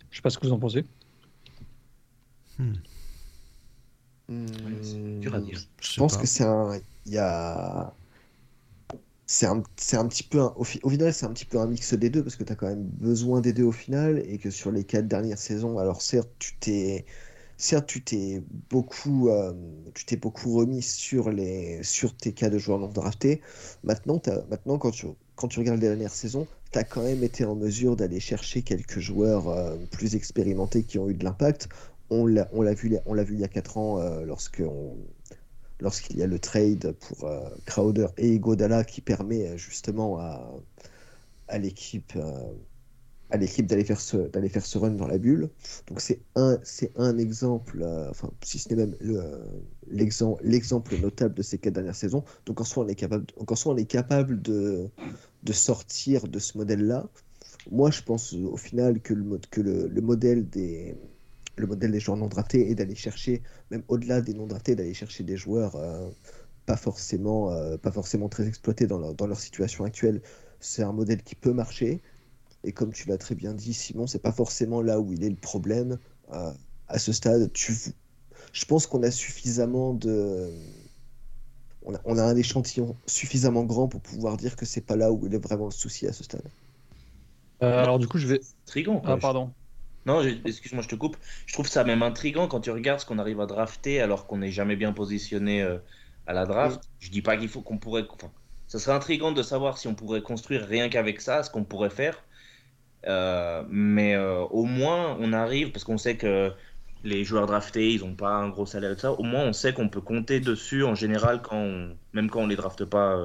[0.09, 0.85] Je sais pas ce que vous en pensez.
[2.57, 2.73] Hmm.
[5.19, 5.59] dur à dire.
[5.81, 6.79] Je, pense que c'est un.
[7.05, 7.93] Il y a.
[9.25, 9.61] C'est un,
[9.93, 12.43] un, petit peu au, final c'est un petit peu un mix des deux parce que
[12.43, 15.37] tu as quand même besoin des deux au final et que sur les quatre dernières
[15.37, 17.05] saisons alors certes tu t'es
[17.59, 19.53] certes, tu t'es beaucoup, euh,
[20.21, 23.41] beaucoup remis sur, les, sur tes cas de joueurs non draftés.
[23.83, 24.19] Maintenant,
[24.49, 27.55] maintenant quand, tu, quand tu regardes les dernières saisons, tu as quand même été en
[27.55, 31.69] mesure d'aller chercher quelques joueurs euh, plus expérimentés qui ont eu de l'impact.
[32.09, 36.93] On l'a, vu, vu il y a 4 ans euh, lorsqu'il y a le trade
[36.93, 37.29] pour
[37.65, 40.49] Crowder et Godala qui permet justement à,
[41.49, 42.13] à l'équipe
[43.31, 45.49] à l'équipe d'aller faire ce d'aller faire ce run dans la bulle.
[45.87, 48.95] Donc c'est un c'est un exemple, euh, enfin si ce n'est même
[49.89, 52.23] l'exemple l'exemple notable de ces quatre dernières saisons.
[52.45, 54.89] Donc en soi on est capable en soi on est capable de
[55.43, 57.07] de sortir de ce modèle là.
[57.71, 60.95] Moi je pense au final que le que le, le modèle des
[61.57, 64.93] le modèle des joueurs non draftés est d'aller chercher même au-delà des non draftés d'aller
[64.93, 66.09] chercher des joueurs euh,
[66.65, 70.21] pas forcément euh, pas forcément très exploités dans leur, dans leur situation actuelle.
[70.59, 72.01] C'est un modèle qui peut marcher
[72.63, 75.29] et comme tu l'as très bien dit, Simon, c'est pas forcément là où il est
[75.29, 75.97] le problème.
[76.33, 76.51] Euh,
[76.87, 77.73] à ce stade, tu...
[78.51, 80.51] je pense qu'on a suffisamment de.
[82.05, 85.33] On a, un échantillon suffisamment grand pour pouvoir dire que c'est pas là où il
[85.33, 86.43] est vraiment le souci à ce stade.
[87.63, 88.41] Euh, alors, du coup, je vais.
[88.67, 89.01] Intrigant.
[89.05, 89.51] Ah, pardon.
[90.05, 91.17] Non, excuse-moi, je te coupe.
[91.45, 94.37] Je trouve ça même intrigant quand tu regardes ce qu'on arrive à drafter alors qu'on
[94.37, 95.77] n'est jamais bien positionné euh,
[96.27, 96.81] à la draft.
[96.99, 98.05] Je dis pas qu'il faut qu'on pourrait.
[98.09, 98.31] Enfin,
[98.67, 101.89] ça serait intrigant de savoir si on pourrait construire rien qu'avec ça, ce qu'on pourrait
[101.89, 102.21] faire.
[103.05, 106.53] Euh, mais euh, au moins, on arrive, parce qu'on sait que
[107.03, 109.13] les joueurs draftés, ils n'ont pas un gros salaire et tout ça.
[109.13, 111.65] Au moins, on sait qu'on peut compter dessus en général, quand
[112.13, 113.15] même quand on les drafte pas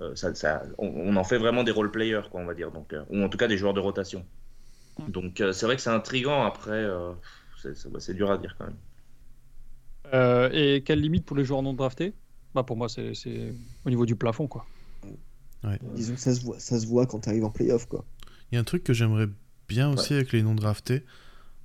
[0.00, 2.70] euh, ça, ça- on, on en fait vraiment des role players, quoi, on va dire,
[2.72, 4.26] donc, euh, ou en tout cas des joueurs de rotation.
[5.08, 6.44] Donc euh, c'est vrai que c'est intriguant.
[6.44, 7.12] Après, euh,
[7.62, 8.76] c'est- dur à dire quand même.
[10.12, 12.14] Euh, et quelle limite pour les joueurs non draftés?
[12.54, 13.12] Bah, Pour moi, c'est
[13.84, 14.48] au niveau du plafond.
[14.48, 14.66] Quoi.
[15.94, 18.04] Disons que ça se voit, ça se voit quand tu arrives en playoff, quoi.
[18.50, 19.28] Il y a un truc que j'aimerais
[19.68, 21.04] bien aussi avec les non draftés,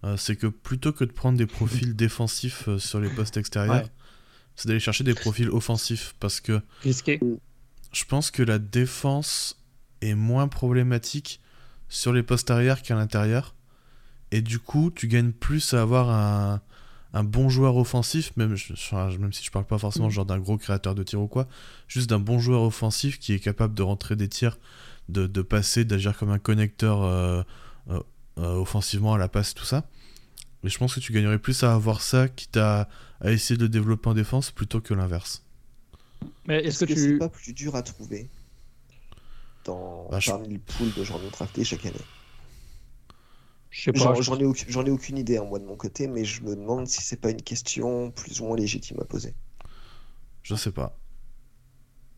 [0.04, 3.76] euh, c'est que plutôt que de prendre des profils défensifs euh, sur les postes extérieurs,
[3.84, 3.92] Ouais.
[4.56, 7.20] c'est d'aller chercher des profils offensifs parce que Risqué.
[7.92, 9.60] je pense que la défense
[10.02, 11.40] est moins problématique
[11.90, 13.56] sur les postes arrière qu'à l'intérieur.
[14.32, 16.62] Et du coup, tu gagnes plus à avoir un,
[17.14, 20.40] un bon joueur offensif, même, je- enfin, même si je parle pas forcément genre d'un
[20.40, 21.48] gros créateur de tir ou quoi,
[21.88, 24.58] juste d'un bon joueur offensif qui est capable de rentrer des tirs,
[25.10, 27.44] de, de passer, d'agir comme un connecteur euh,
[27.90, 28.00] euh,
[28.40, 29.86] euh, offensivement à la passe, tout ça.
[30.64, 32.90] Mais je pense que tu gagnerais plus à avoir ça, quitte à,
[33.22, 35.44] à essayer de le développer en défense plutôt que l'inverse.
[36.46, 38.32] Mais Est-ce est-ce que, que c'est pas plus dur à trouver
[39.66, 42.08] dans, Bah, je- parmi le pool de gens non draftés chaque année
[43.70, 44.14] Je sais pas.
[44.14, 46.24] J'en je j'en ai, aucune- j'en ai aucune idée, hein, moi, de mon côté, mais
[46.24, 49.36] je me demande si c'est pas une question plus ou moins légitime à poser.
[50.44, 50.98] Je sais pas.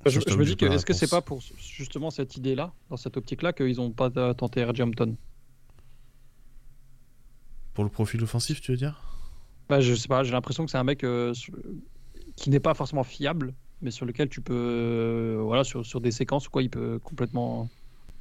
[0.10, 3.54] Je, me dis que est-ce que c'est pas pour justement cette idée-là, dans cette optique-là,
[3.54, 5.16] qu'ils n'ont pas tenté RJ Hampton
[7.74, 9.02] Pour le profil offensif, tu veux dire?
[9.70, 11.34] Bah, Je sais pas, j'ai l'impression que c'est un mec euh,
[12.36, 16.12] qui n'est pas forcément fiable, mais sur lequel tu peux, euh, voilà, sur, sur des
[16.12, 17.70] séquences ou quoi, il peut complètement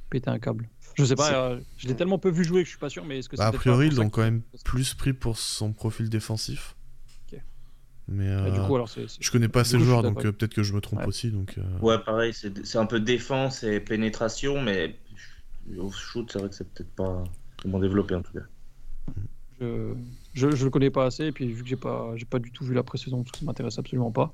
[0.09, 0.69] péter un câble.
[0.95, 3.05] Je sais pas, euh, je l'ai tellement peu vu jouer que je suis pas sûr,
[3.05, 5.73] mais est-ce que c'est Bah, A priori, ils l'ont quand même plus pris pour son
[5.73, 6.75] profil défensif.
[8.07, 8.89] Mais Bah, du euh, coup, alors
[9.19, 11.07] je connais pas assez le joueur, donc euh, peut-être que je me trompe Ouais.
[11.07, 11.31] aussi.
[11.31, 14.99] Donc, euh, Ouais, pareil, c'est c'est un peu défense et pénétration, mais
[15.77, 17.23] au shoot, c'est vrai que c'est peut-être pas
[17.57, 18.45] comment développé en tout cas.
[19.59, 19.95] Je,
[20.33, 22.51] je, je le connais pas assez, et puis vu que j'ai pas, j'ai pas du
[22.51, 24.33] tout vu la pré-saison, parce que ça m'intéresse absolument pas.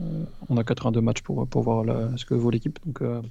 [0.00, 3.22] euh, on a 82 matchs pour, pour voir la- ce que vaut l'équipe, donc euh,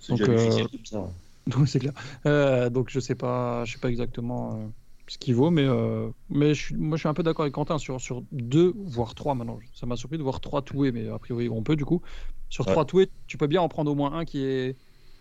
[0.00, 1.14] C'est Donc, déjà euh, difficile comme ça.
[1.48, 1.94] donc c'est clair.
[2.26, 4.68] Euh, donc je sais pas, je sais pas exactement euh,
[5.08, 7.54] ce qu'il vaut, mais euh, mais je suis, moi je suis un peu d'accord avec
[7.54, 9.58] Quentin sur sur deux voire trois maintenant.
[9.74, 12.02] Ça m'a surpris de voir trois toués, mais a priori on peut du coup.
[12.48, 12.72] Sur Ouais.
[12.72, 14.76] trois toués, tu peux bien en prendre au moins un qui est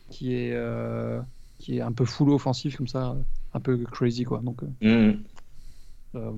[0.09, 1.21] qui est euh,
[1.59, 3.15] qui est un peu full offensif comme ça,
[3.53, 4.39] un peu crazy quoi.
[4.41, 4.67] Donc euh,
[6.15, 6.31] euh,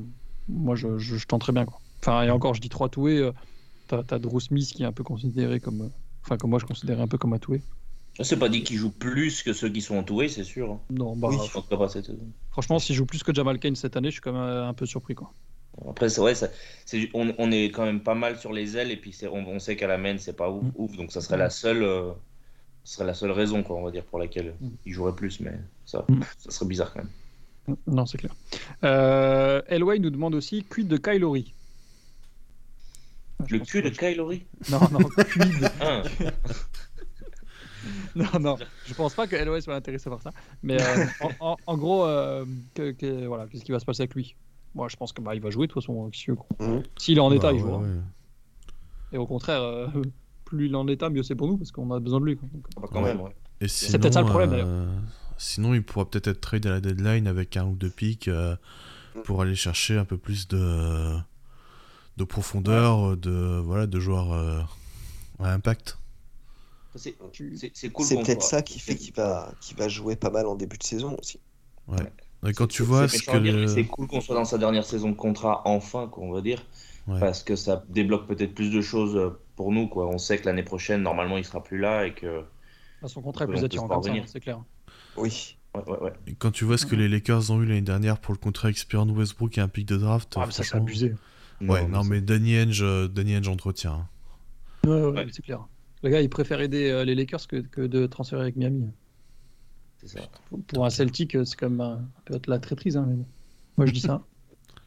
[0.47, 1.65] moi, je, je, je tenterais bien.
[1.65, 1.79] Quoi.
[2.01, 3.29] Enfin, et encore, je dis trois toués.
[3.87, 5.91] T'as, t'as Drew Smith qui est un peu considéré comme.
[6.23, 7.61] Enfin, comme moi, je considérais un peu comme un toué.
[8.21, 10.71] C'est pas dit qu'ils jouent plus que ceux qui sont entourés, c'est sûr.
[10.71, 10.79] hein.
[10.89, 11.37] Non, bah, Oui.
[11.69, 12.11] Pas cette
[12.51, 14.73] franchement, s'il joue plus que Jamal Kane cette année, je suis quand même euh, un
[14.73, 15.15] peu surpris.
[15.15, 15.31] Quoi.
[15.89, 16.33] Après, c'est vrai,
[17.13, 19.75] on, on est quand même pas mal sur les ailes, et puis on, on sait
[19.77, 20.71] qu'à la main, c'est pas ouf, Mm.
[20.75, 22.11] ouf, donc ça serait la seule, euh,
[22.83, 24.67] serait la seule raison, quoi, on va dire, pour laquelle Mm.
[24.85, 25.53] il jouerait plus, mais
[25.85, 26.19] ça, Mm.
[26.39, 27.77] ça serait bizarre quand même.
[27.87, 28.35] Non, c'est clair.
[28.83, 31.53] Euh, Elway nous demande aussi quid de Kylori
[33.49, 35.71] Le cul de Kylori Non, non, quid.
[38.15, 40.31] Hein non, non, je pense pas que Elway soit intéressé par ça.
[40.63, 44.03] Mais euh, en, en- en gros, euh, que, que- voilà, qu'est-ce qui va se passer
[44.03, 44.35] avec lui?
[44.75, 46.09] Moi, je pense que bah, il va jouer de toute façon.
[46.09, 46.83] que- Mhm.
[46.97, 47.79] S'il est en état, bah, il ouais, jouera.
[47.79, 47.87] ouais.
[49.11, 49.87] Et au contraire, euh,
[50.45, 52.37] plus il est en état, mieux c'est pour nous parce qu'on a besoin de lui.
[52.37, 52.47] quoi.
[52.53, 53.13] Donc, Bah, quand Ouais.
[53.13, 53.35] même, ouais.
[53.61, 54.67] Et C'est peut-être ça le problème, d'ailleurs.
[54.69, 54.99] euh,
[55.37, 58.55] Sinon, il pourra peut-être être trade à la deadline avec un ou deux pics euh,
[59.25, 61.15] pour aller chercher un peu plus de,
[62.17, 64.61] de profondeur, de, voilà, de joueurs euh,
[65.39, 65.98] à impact.
[66.95, 67.13] C'est
[67.91, 69.53] cool C'est qu'on peut-être ça qui fait qu'il va,
[69.87, 71.39] jouer pas mal en début de saison aussi.
[72.47, 73.67] Et quand tu c'est- vois ce que.
[73.67, 76.63] C'est cool qu'on soit dans sa dernière saison de contrat, enfin, quoi, on va dire,
[77.07, 77.19] Ouais.
[77.19, 80.07] parce que ça débloque peut-être plus de choses euh, pour nous, quoi.
[80.07, 82.43] On sait que l'année prochaine, normalement, il sera plus là et que.
[83.01, 84.61] Bah, son contrat est plus attirant comme ça, hein, c'est clair.
[85.17, 85.57] Oui.
[85.75, 86.13] Ouais, ouais, ouais.
[86.27, 88.69] Et Quand tu vois ce que les Lakers ont eu l'année dernière pour le contrat
[88.69, 90.33] expirant de Westbrook et un pic de draft.
[90.37, 91.13] Ah, mais ça, c'est abusé.
[91.61, 93.93] Ouais, non, mais Danny Henge, euh, Danny Henge entretient.
[93.93, 94.07] hein.
[94.87, 95.27] Ouais, ouais, Ouais.
[95.31, 95.67] c'est clair.
[96.03, 98.89] Le gars, il préfère aider euh, les Lakers que, que de transférer avec Miami.
[99.97, 100.21] c'est ça.
[100.49, 102.97] Pour, pour un Celtic, euh, c'est même un- peut-être la traîtrise.
[102.97, 103.25] Hein, mais bon.
[103.77, 104.23] Moi, je dis ça.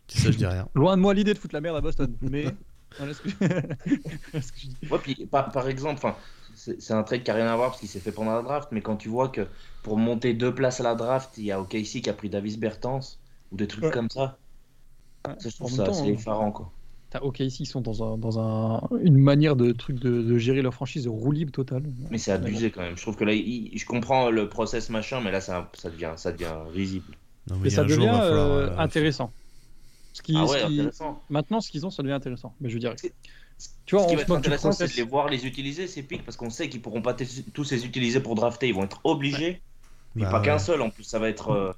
[0.09, 0.69] Si ça, je dis rien.
[0.75, 2.17] Loin de moi l'idée de foutre la merde à Boston.
[2.23, 2.47] Mais.
[2.99, 3.31] Voilà ce que...
[3.39, 3.77] voilà
[4.43, 4.77] ce que je dis.
[4.91, 6.07] Ouais, puis par, par exemple,
[6.55, 8.43] c'est c'est un trade qui n'a rien à voir parce qu'il s'est fait pendant la
[8.43, 9.49] draft, mais quand tu vois que
[9.83, 12.59] pour monter deux places à la draft, il y a OKC qui a pris Davis
[12.59, 13.01] Bertans
[13.51, 13.91] ou des trucs Ouais.
[13.91, 14.39] comme ça,
[15.27, 16.07] Ouais, ça, je trouve ça temps, assez hein.
[16.13, 16.53] effarant.
[16.53, 16.71] Quoi.
[17.13, 20.39] T'as OK ici, ils sont dans, un, dans un, une manière de truc de, de
[20.39, 21.83] gérer leur franchise de roue libre totale.
[22.11, 22.97] Mais c'est abusé quand même.
[22.97, 26.15] Je trouve que là, il- je comprends le process machin, mais là, ça, ça, devient,
[26.17, 27.15] ça devient risible.
[27.51, 29.31] Non, mais Mais ça jour, devient falloir, euh, euh, intéressant.
[30.15, 31.23] Ce qui, Ah ce ouais, qui- intéressant.
[31.29, 32.55] Maintenant, ce qu'ils ont, ça devient intéressant.
[32.63, 33.13] Mais je veux dire, C'est-
[33.85, 36.03] tu vois, Ce qui on va être intéressant, c'est de les voir les utiliser, ces
[36.03, 37.15] pics, parce qu'on sait qu'ils pourront pas
[37.53, 38.69] tous les utiliser pour drafter.
[38.69, 39.61] Ils vont être obligés.
[40.17, 41.05] Et bah, pas qu'un seul en plus.
[41.05, 41.73] Ça va être, euh,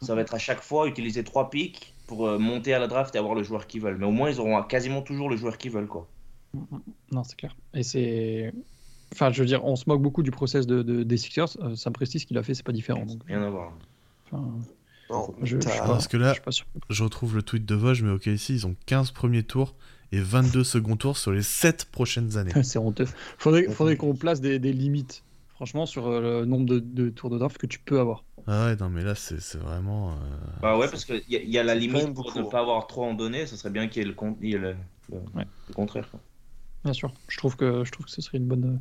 [0.00, 3.14] ça va être à chaque fois utiliser trois pics pour euh, monter à la draft
[3.14, 3.96] et avoir le joueur qu'ils veulent.
[3.98, 5.86] Mais au moins, ils auront quasiment toujours le joueur qu'ils veulent.
[5.88, 6.08] Quoi.
[7.12, 7.56] Non, c'est clair.
[7.74, 8.52] Et c'est.
[9.12, 11.48] Enfin, je veux dire, on se moque beaucoup du process de, de- des Sixers.
[11.62, 13.04] Euh, Sam Presti, ce qu'il a fait, c'est pas différent.
[13.04, 13.72] Donc, Rien à voir.
[14.26, 14.42] enfin,
[15.10, 16.66] Non, je, pas, Parce que là, suis pas sûr.
[16.88, 19.74] je retrouve le tweet de Vosges, mais ok, ici, ils ont 15 premiers tours
[20.12, 22.52] et 22 second tours sur les 7 prochaines années.
[22.62, 23.06] C'est honteux.
[23.38, 27.28] Faudrait, faudrait qu'on place des, des limites, franchement, sur euh, le nombre de, de tours
[27.30, 28.24] de draft que tu peux avoir.
[28.46, 30.10] Ah ouais, non, mais là, c'est c'est vraiment.
[30.12, 30.14] euh,
[30.60, 32.86] Bah ouais, parce qu'il y, a- y a la limite pour beaucoup, ne pas avoir
[32.88, 34.74] trop en données, ça serait bien qu'il y ait le, con- il y ait le,
[35.10, 35.46] le- Ouais.
[35.68, 36.10] le contraire.
[36.10, 36.20] quoi.
[36.84, 37.12] Bien sûr.
[37.28, 38.80] Je trouve que, je trouve que ce serait une bonne,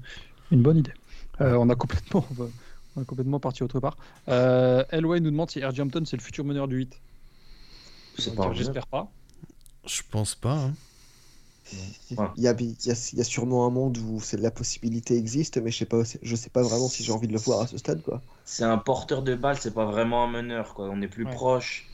[0.52, 0.94] une bonne idée.
[1.42, 2.26] Euh, on, a complètement,
[2.96, 3.98] on, a complètement parti autre part.
[4.30, 5.82] Euh, Elway nous demande si R.J.
[5.82, 7.00] Hampton c'est le futur meneur du 8.
[8.18, 9.12] C'est On pas va un dire, J'espère pas.
[9.86, 10.56] Je pense pas.
[10.58, 10.74] hein.
[12.18, 12.26] Ouais.
[12.38, 14.52] Il y a, il y a- il y a sûrement un monde où c'est la
[14.52, 17.40] possibilité existe, mais je sais pas, je sais pas vraiment si j'ai envie de le
[17.40, 18.22] voir à ce stade, quoi.
[18.46, 20.74] C'est un porteur de balle, c'est pas vraiment un meneur.
[20.74, 20.90] Quoi.
[20.92, 21.32] On est plus Ouais.
[21.32, 21.88] proche.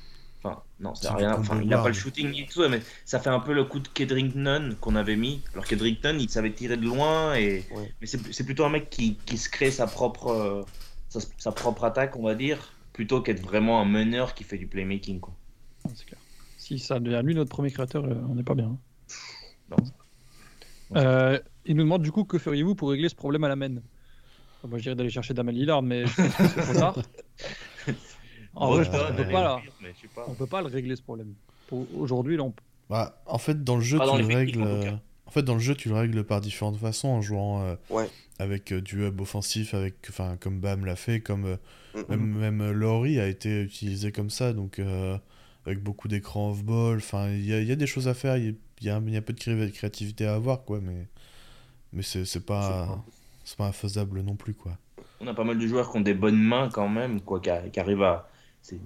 [0.44, 1.36] Enfin, non, c'est C'est rien.
[1.38, 3.80] Enfin, il n'a pas le shooting ni tout, mais ça fait un peu le coup
[3.80, 5.42] de Kedrick Nunn qu'on avait mis.
[5.54, 7.66] Alors Kedrick Nunn, il savait tirer de loin, et...
[7.76, 7.92] Ouais.
[8.00, 10.64] mais c'est plutôt un mec qui, qui se crée sa propre, euh,
[11.10, 14.68] sa, sa propre attaque, on va dire, plutôt qu'être vraiment un meneur qui fait du
[14.68, 15.20] playmaking.
[15.20, 15.34] Quoi.
[15.84, 16.20] Clair.
[16.58, 18.68] Si ça devient lui notre premier créateur, euh, on n'est pas bien.
[18.68, 18.78] hein.
[19.72, 19.78] Non.
[20.96, 23.76] Euh, il nous demande du coup que feriez-vous pour régler ce problème à la main?
[24.68, 26.96] Moi je dirais d'aller chercher Damien Lillard, mais je pense que c'est trop tard.
[28.60, 29.62] En vrai, qu'on peut pas là.
[30.28, 31.36] On peut pas le régler ce problème.
[31.96, 32.64] Aujourd'hui, là, on peut.
[32.90, 34.64] Bah, en fait, dans le jeu, Pas tu le règles.
[34.64, 34.92] en euh,
[35.28, 38.10] En fait, dans le jeu, tu le règles par différentes façons en jouant euh, Ouais.
[38.40, 41.58] avec euh, du hub offensif, avec, enfin, comme Bam l'a fait, comme euh,
[41.94, 42.06] Mm, mm.
[42.10, 45.18] même, même euh, Laurie a été utilisé comme ça, donc euh,
[45.68, 46.98] avec beaucoup d'écrans off-ball.
[47.00, 48.38] Enfin, il y a, il y a des choses à faire.
[48.38, 50.28] Il y a, il y a un, il y a un peu de cré- créativité
[50.28, 51.08] à avoir, quoi, mais
[51.94, 53.04] mais c'est pas
[53.46, 54.78] c'est pas infaisable non plus, quoi.
[55.20, 57.50] On a pas mal de joueurs qui ont des bonnes mains quand même, quoi, qui,
[57.72, 58.30] qui arrivent à.
[58.62, 58.80] c'est-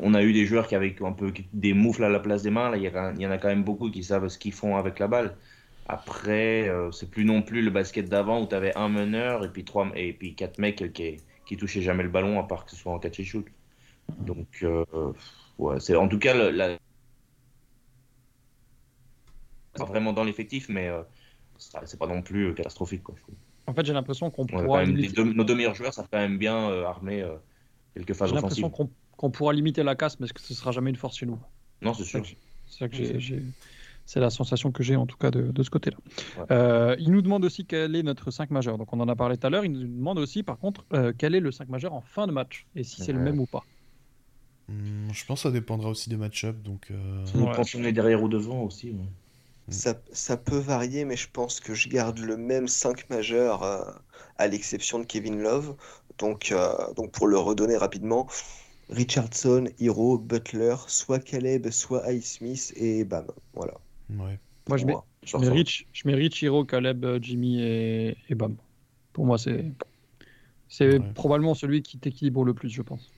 [0.00, 2.50] On a eu des joueurs qui avaient un peu des moufles à la place des
[2.50, 2.70] mains.
[2.70, 2.82] Là, il
[3.22, 5.36] y, en a quand même beaucoup qui savent ce qu'ils font avec la balle.
[5.86, 9.52] Après, euh, c'est plus non plus le basket d'avant où tu avais un meneur et
[9.52, 12.72] puis trois et puis quatre mecs qui, qui touchaient jamais le ballon à part que
[12.72, 13.46] ce soit en catch and shoot.
[14.18, 14.84] Donc, euh,
[15.58, 16.76] ouais, c'est en tout cas la...
[19.74, 21.02] pas vraiment dans l'effectif, mais euh,
[21.58, 23.02] c'est pas non plus catastrophique.
[23.02, 23.34] Quoi, je trouve.
[23.66, 26.38] En fait, j'ai l'impression qu'on pourra limiter, deux- nos deux meilleurs joueurs savent quand même
[26.38, 27.36] bien euh, armer euh,
[27.94, 28.86] quelques phases j'ai l'impression offensives.
[28.86, 31.38] qu'on qu'on pourra limiter la casse, mais que ce sera jamais une force chez nous?
[31.80, 32.24] Non, c'est sûr.
[32.24, 33.42] C'est ça que j'ai- j'ai.
[34.04, 35.96] C'est la sensation que j'ai en tout cas de, de ce côté-là.
[36.38, 36.44] Ouais.
[36.52, 38.78] Euh, il nous demande aussi quel est notre 5 majeur.
[38.78, 39.64] Donc on en a parlé tout à l'heure.
[39.64, 42.32] Il nous demande aussi par contre euh, quel est le 5 majeur en fin de
[42.32, 43.64] match et si c'est le même ou pas.
[44.68, 46.90] Hmm, je pense que ça dépendra aussi des match-ups, donc.
[46.90, 47.52] euh, Nous, Ouais.
[47.54, 48.90] Quand on est derrière ou devant aussi.
[48.90, 49.04] ouais.
[49.68, 53.84] Ça, ça peut varier, mais je pense que je garde le même 5 majeur, euh,
[54.38, 55.76] à l'exception de Kevin Love.
[56.18, 58.28] Donc, euh, donc pour le redonner rapidement,
[58.90, 63.26] Richardson, Hero, Butler, soit Caleb, soit Ice Smith, et bam.
[63.54, 63.74] Voilà.
[64.10, 64.38] Ouais.
[64.68, 64.94] Moi, je mets,
[65.24, 65.48] je mets.
[65.48, 68.56] Rich, je mets Rich, Hiro, Caleb, euh, Jimmy et, et Bam.
[69.12, 69.72] Pour moi, c'est
[70.68, 71.12] c'est Ouais.
[71.14, 73.15] probablement celui qui t'équilibre le plus, je pense.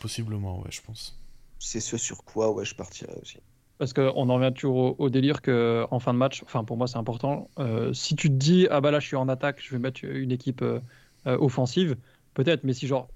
[0.00, 1.18] Possiblement, ouais, je pense.
[1.58, 3.38] C'est ce sur quoi ouais, je partirais aussi.
[3.78, 6.76] Parce qu'on en revient toujours au, au délire que en fin de match, enfin pour
[6.78, 7.50] moi c'est important.
[7.58, 10.02] euh, si tu te dis ah bah là je suis en attaque, je vais mettre
[10.04, 10.80] une équipe euh,
[11.26, 11.96] euh, offensive,
[12.34, 12.64] peut-être.
[12.64, 13.08] Mais si genre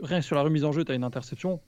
[0.00, 1.60] rien que sur la remise en jeu t'as une interception,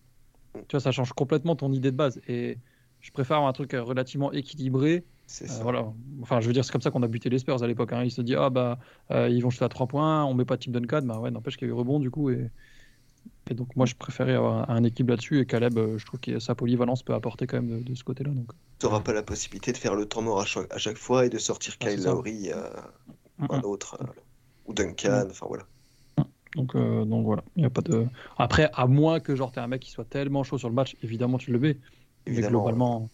[0.55, 2.21] tu vois ça change complètement ton idée de base.
[2.27, 2.57] Et
[3.01, 5.05] je préfère un truc relativement équilibré.
[5.27, 5.63] C'est Euh, ça.
[5.63, 5.93] voilà.
[6.23, 7.93] Enfin je veux dire c'est comme ça qu'on a buté les Spurs à l'époque.
[7.93, 8.03] Hein.
[8.05, 8.79] Ils se disent ah bah
[9.11, 11.59] euh, ils vont shooter à 3 points, on met pas Tim Duncan, bah ouais n'empêche
[11.59, 12.51] qu'il y a eu rebond du coup et
[13.51, 16.39] et donc moi je préférais avoir un équipe là-dessus et Caleb euh, je trouve que
[16.39, 18.51] sa polyvalence peut apporter quand même de, de ce côté-là donc.
[18.79, 21.27] Tu n'auras pas la possibilité de faire le temps mort à chaque, à chaque fois
[21.27, 22.05] et de sortir Ah, Kyle.
[22.05, 22.71] Lowry, euh,
[23.41, 24.07] ou un autre, euh,
[24.67, 25.65] ou Duncan, enfin voilà.
[26.55, 28.07] Donc, euh, donc voilà, il y a pas de.
[28.39, 30.97] Après, à moins que genre t'es un mec qui soit tellement chaud sur le match,
[31.03, 31.77] évidemment tu le mets.
[32.27, 33.09] Mais globalement,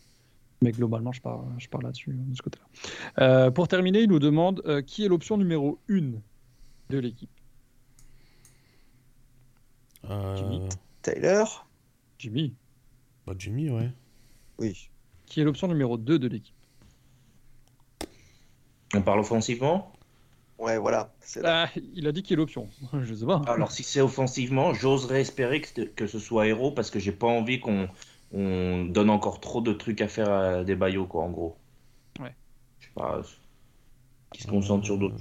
[0.60, 3.50] mais globalement, je pars, je pars là-dessus euh, de ce côté-là.
[3.50, 6.12] Pour terminer, il nous demande qui est l'option numéro 1
[6.90, 7.30] de l'équipe?
[10.10, 10.68] Euh, Jimmy.
[11.02, 11.44] Tyler
[12.18, 12.54] Jimmy.
[13.26, 13.90] bah, Jimmy, ouais.
[14.58, 14.90] Oui.
[15.26, 16.54] Qui est l'option numéro 2 de l'équipe.
[18.94, 19.92] On parle offensivement?
[20.58, 21.12] Ouais, voilà.
[21.20, 21.66] C'est là.
[21.66, 22.68] Ah, il a dit qui est l'option.
[23.02, 23.42] Je sais pas.
[23.46, 27.60] Alors, si c'est offensivement, j'oserais espérer que, ce soit héros parce que j'ai pas envie
[27.60, 27.88] qu'on
[28.32, 31.56] on donne encore trop de trucs à faire à des baillots, quoi, en gros.
[32.20, 32.34] Ouais.
[32.80, 33.20] Je sais pas.
[34.32, 35.16] Qui se concentre sur d'autres.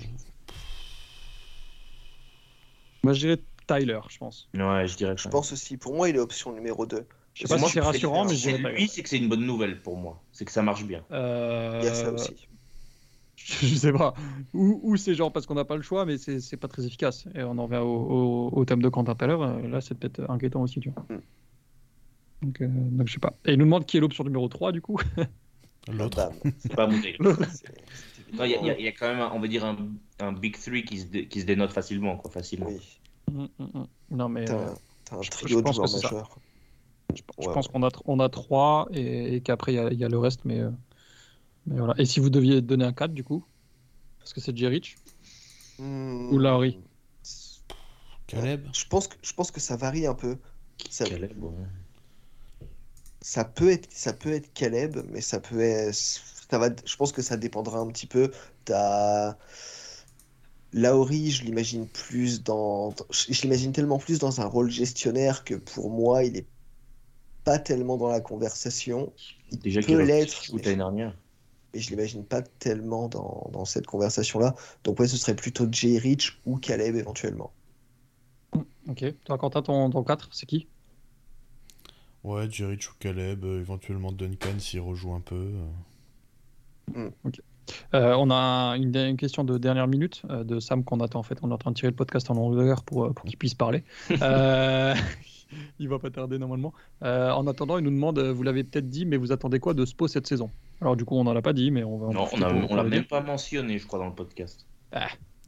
[3.03, 4.49] Moi, je dirais Tyler, je pense.
[4.53, 7.05] Ouais, je dirais que Je pense aussi, pour moi, il est option numéro 2.
[7.33, 8.57] Je sais pas Moi, si c'est rassurant, mais Tyler.
[8.73, 10.21] lui, c'est que c'est une bonne nouvelle pour moi.
[10.31, 11.03] C'est que ça marche bien.
[11.11, 12.47] Euh, Il y a ça aussi.
[13.35, 14.13] Je sais pas.
[14.53, 17.25] Ou, ou c'est genre parce qu'on n'a pas le choix, mais c'est pas très efficace.
[17.35, 19.59] Et on en revient au, au- au thème de Quentin tout à l'heure.
[19.67, 21.03] Là, c'est peut-être inquiétant aussi, tu vois.
[21.09, 21.21] Mm.
[22.43, 23.33] Donc, euh, donc, je sais pas.
[23.45, 24.99] Et il nous demande qui est l'option numéro 3, du coup.
[25.91, 26.31] L'autre.
[26.59, 26.97] C'est pas Non,
[28.45, 29.75] Il y, a- y y quand même, un- on va dire, un,
[30.19, 32.15] un Big Three qui se, dé- qui se dénote facilement.
[32.17, 32.67] Quoi, facilement.
[32.67, 32.99] Oui,
[33.33, 33.87] Mm, mm, mm.
[34.11, 34.75] Non, mais t'as euh,
[35.11, 36.11] un trio de pense que joueurs c'est ça.
[36.11, 36.39] majeurs.
[37.15, 39.91] je, je Ouais, pense qu'on a, on a trois et, et qu'après il y a,
[39.93, 40.45] il y a le reste.
[40.45, 40.71] Mais, euh,
[41.67, 41.95] mais voilà.
[41.99, 43.45] Et si vous deviez donner un 4 du coup?
[44.19, 44.99] Parce que c'est Jerich
[45.77, 46.35] Hmm.
[46.35, 46.83] Ou Lowry.
[48.27, 50.37] Caleb Je pense que je pense que ça varie un peu.
[50.89, 51.67] Ça, Caleb, ouais.
[53.21, 56.69] ça peut être ça peut être Caleb, mais ça peut être ça va.
[56.85, 58.31] Je pense que ça dépendra un petit peu.
[58.65, 59.37] T'as
[60.73, 65.89] Lauri, je l'imagine plus dans je l'imagine tellement plus dans un rôle gestionnaire que pour
[65.91, 66.47] moi il est
[67.43, 69.13] pas tellement dans la conversation.
[69.51, 71.15] Il Déjà peut l'être, l'année dernière.
[71.73, 74.55] mais je l'imagine pas tellement dans, dans cette conversation-là.
[74.83, 77.53] Donc ouais, ce serait plutôt Jay Rich ou Caleb éventuellement.
[78.87, 79.03] Ok.
[79.25, 80.67] Toi, Quentin, ton, ton 4, c'est qui?
[82.23, 85.35] Ouais, Jerich ou Caleb, euh, éventuellement Duncan s'il rejoue un peu.
[85.35, 85.71] euh.
[87.93, 91.23] Euh, on a une, une question de dernière minute euh, de Sam qu'on attend en
[91.23, 91.37] fait.
[91.41, 93.55] On est en train de tirer le podcast en longueur pour, euh, pour qu'il puisse
[93.55, 93.83] parler.
[94.21, 94.95] Euh,
[95.77, 96.73] il va pas tarder normalement.
[97.03, 99.85] Euh, en attendant, il nous demande, vous l'avez peut-être dit, mais vous attendez quoi de
[99.85, 100.49] Spo cette saison?
[100.81, 102.07] Alors du coup, on n'en a pas dit, mais on va.
[102.07, 102.27] en Non,
[102.69, 104.65] on l'a même pas mentionné, je crois, dans le podcast.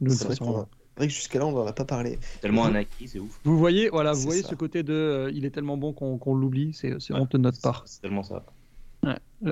[0.00, 2.18] Nous, C'est toute vrai que jusqu'à là, on n'en a pas parlé.
[2.40, 3.38] Tellement un acquis, c'est ouf.
[3.44, 4.48] Vous voyez, voilà, vous voyez ça.
[4.48, 6.72] ce côté de, euh, il est tellement bon qu'on l'oublie.
[6.72, 7.82] C'est honte de notre part.
[7.86, 8.44] C'est tellement ça.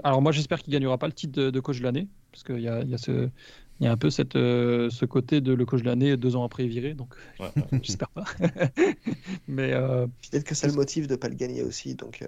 [0.03, 2.61] Alors moi j'espère qu'il gagnera pas le titre de, de coach de l'année parce qu'il
[2.61, 3.29] y a, il y a ce
[3.81, 6.37] il y a un peu cette, euh, ce côté de le coach de l'année deux
[6.37, 7.79] ans après viré donc Ouais, ouais.
[7.83, 8.25] j'espère pas
[9.49, 12.27] mais euh, Peut-être que ça le motive de pas le gagner aussi, donc euh,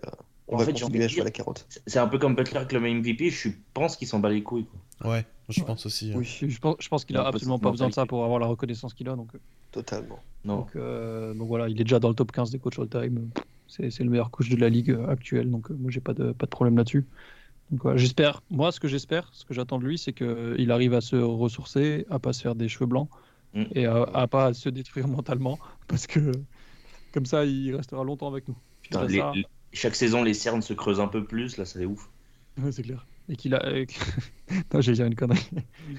[0.48, 1.66] on En va fait, j'ai continuer à envie de jouer à la carotte.
[1.68, 4.42] C'est- C'est un peu comme Butler avec le MVP, je pense qu'il s'en bat les
[4.42, 4.66] couilles.
[5.00, 5.10] Quoi.
[5.12, 5.66] Ouais, je Ouais.
[5.66, 6.12] pense aussi.
[6.14, 8.46] Oui, je pense, je pense qu'il a absolument pas besoin de ça pour avoir la
[8.46, 9.30] reconnaissance qu'il a donc,
[9.72, 10.18] totalement.
[10.44, 10.58] Non.
[10.58, 13.30] donc, euh, donc voilà il est déjà dans le top 15 des coachs all time
[13.68, 16.14] c'est c'est le meilleur coach de la ligue euh, actuelle donc euh, moi j'ai pas
[16.14, 17.04] de pas de problème là-dessus
[17.96, 21.16] j'espère moi ce que j'espère ce que j'attends de lui c'est qu'il arrive à se
[21.16, 23.08] ressourcer à pas se faire des cheveux blancs
[23.54, 23.64] Mm.
[23.74, 26.32] et à, à pas se détruire mentalement parce que
[27.12, 30.22] comme ça il restera longtemps avec nous Puis Putain, après les- ça- les- chaque saison,
[30.22, 32.10] les cernes se creusent un peu plus, là, c'est ouf.
[32.62, 33.06] Ouais, c'est clair.
[33.28, 33.64] Et qu'il a.
[33.66, 33.84] euh,
[34.72, 35.48] non, j'allais dire une connerie.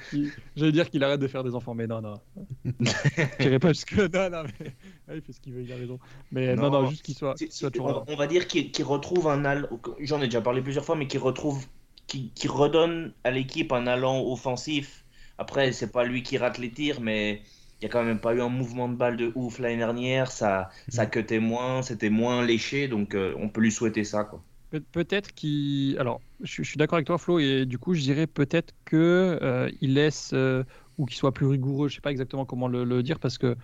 [0.09, 2.19] Qu'il- J'allais dire qu'il arrête de faire des enfants, mais non, non.
[3.39, 3.93] J'irai pas jusque.
[4.13, 4.73] Non, non, mais.
[5.09, 5.99] Ah, il fait ce qu'il veut, il a raison.
[6.31, 8.03] Mais non, non, Non, juste qu'il soit, qu'il soit c'est- toujours là.
[8.07, 9.67] on, va dire qu'il retrouve un allant,
[9.99, 11.65] j'en ai déjà parlé plusieurs fois, mais qu'il retrouve,
[12.07, 15.03] qui qui redonne à l'équipe un allant offensif.
[15.37, 17.41] Après, c'est pas lui qui rate les tirs, mais
[17.79, 20.31] il y a quand même pas eu un mouvement de balle de ouf l'année dernière.
[20.31, 24.41] Ça, ça cutait moins, c'était moins léché, donc euh, on peut lui souhaiter ça, quoi.
[24.69, 25.97] Pe- Peut-être qu'il.
[25.99, 29.71] Alors, je, suis- d'accord avec toi, Flo, et du coup, je dirais peut-être que euh,
[29.81, 30.63] laisse euh,
[30.97, 31.87] ou qu'il soit plus rigoureux.
[31.87, 33.55] Je sais pas exactement comment le, dire parce que.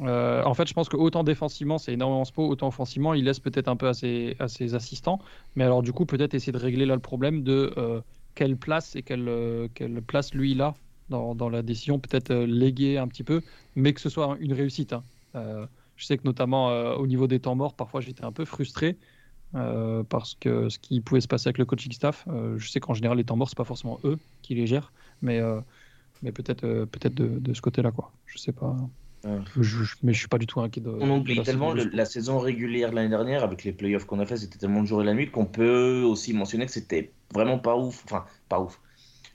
[0.00, 3.40] euh, en fait, je pense que autant défensivement, c'est énormément spo, autant offensivement, il laisse
[3.40, 4.36] peut-être un peu à ses,
[4.74, 5.20] assistants.
[5.56, 8.02] Mais alors, du coup, peut-être essayer de régler là le problème de euh,
[8.34, 10.74] quelle place et quelle, quelle place lui il a
[11.10, 13.42] dans, dans la décision, peut-être léguer un petit peu,
[13.76, 14.92] mais que ce soit une réussite.
[14.94, 15.04] hein.
[15.96, 18.98] Je sais que notamment au niveau des temps morts, parfois j'étais un peu frustré
[19.54, 22.80] euh, parce que ce qui pouvait se passer avec le coaching staff, euh, je sais
[22.80, 25.60] qu'en général les temps morts c'est pas forcément eux qui les gèrent, mais euh,
[26.22, 28.12] mais peut-être euh, peut-être de, de ce côté-là quoi.
[28.26, 28.76] Je sais pas.
[29.24, 29.44] Ouais.
[29.56, 30.90] Je, je- mais je suis pas du tout inquiet de.
[31.00, 31.96] On de oublie la tellement saison de le- Spo.
[31.96, 34.86] la saison régulière de l'année dernière avec les playoffs qu'on a fait, c'était tellement le
[34.86, 38.04] jour et la nuit qu'on peut aussi mentionner que c'était vraiment pas ouf.
[38.04, 38.80] Enfin, pas ouf.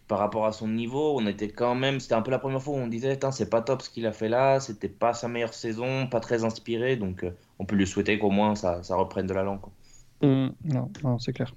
[0.07, 1.99] Par rapport à son niveau, on était quand même.
[2.01, 4.13] C'était un peu la première fois où on disait, c'est pas top ce qu'il a
[4.13, 7.87] fait là, c'était pas sa meilleure saison, pas très inspiré, donc euh, on peut lui
[7.87, 9.59] souhaiter qu'au moins ça, ça reprenne de l'allant.
[9.59, 9.73] quoi.
[10.21, 11.55] Hum, non, non, c'est clair.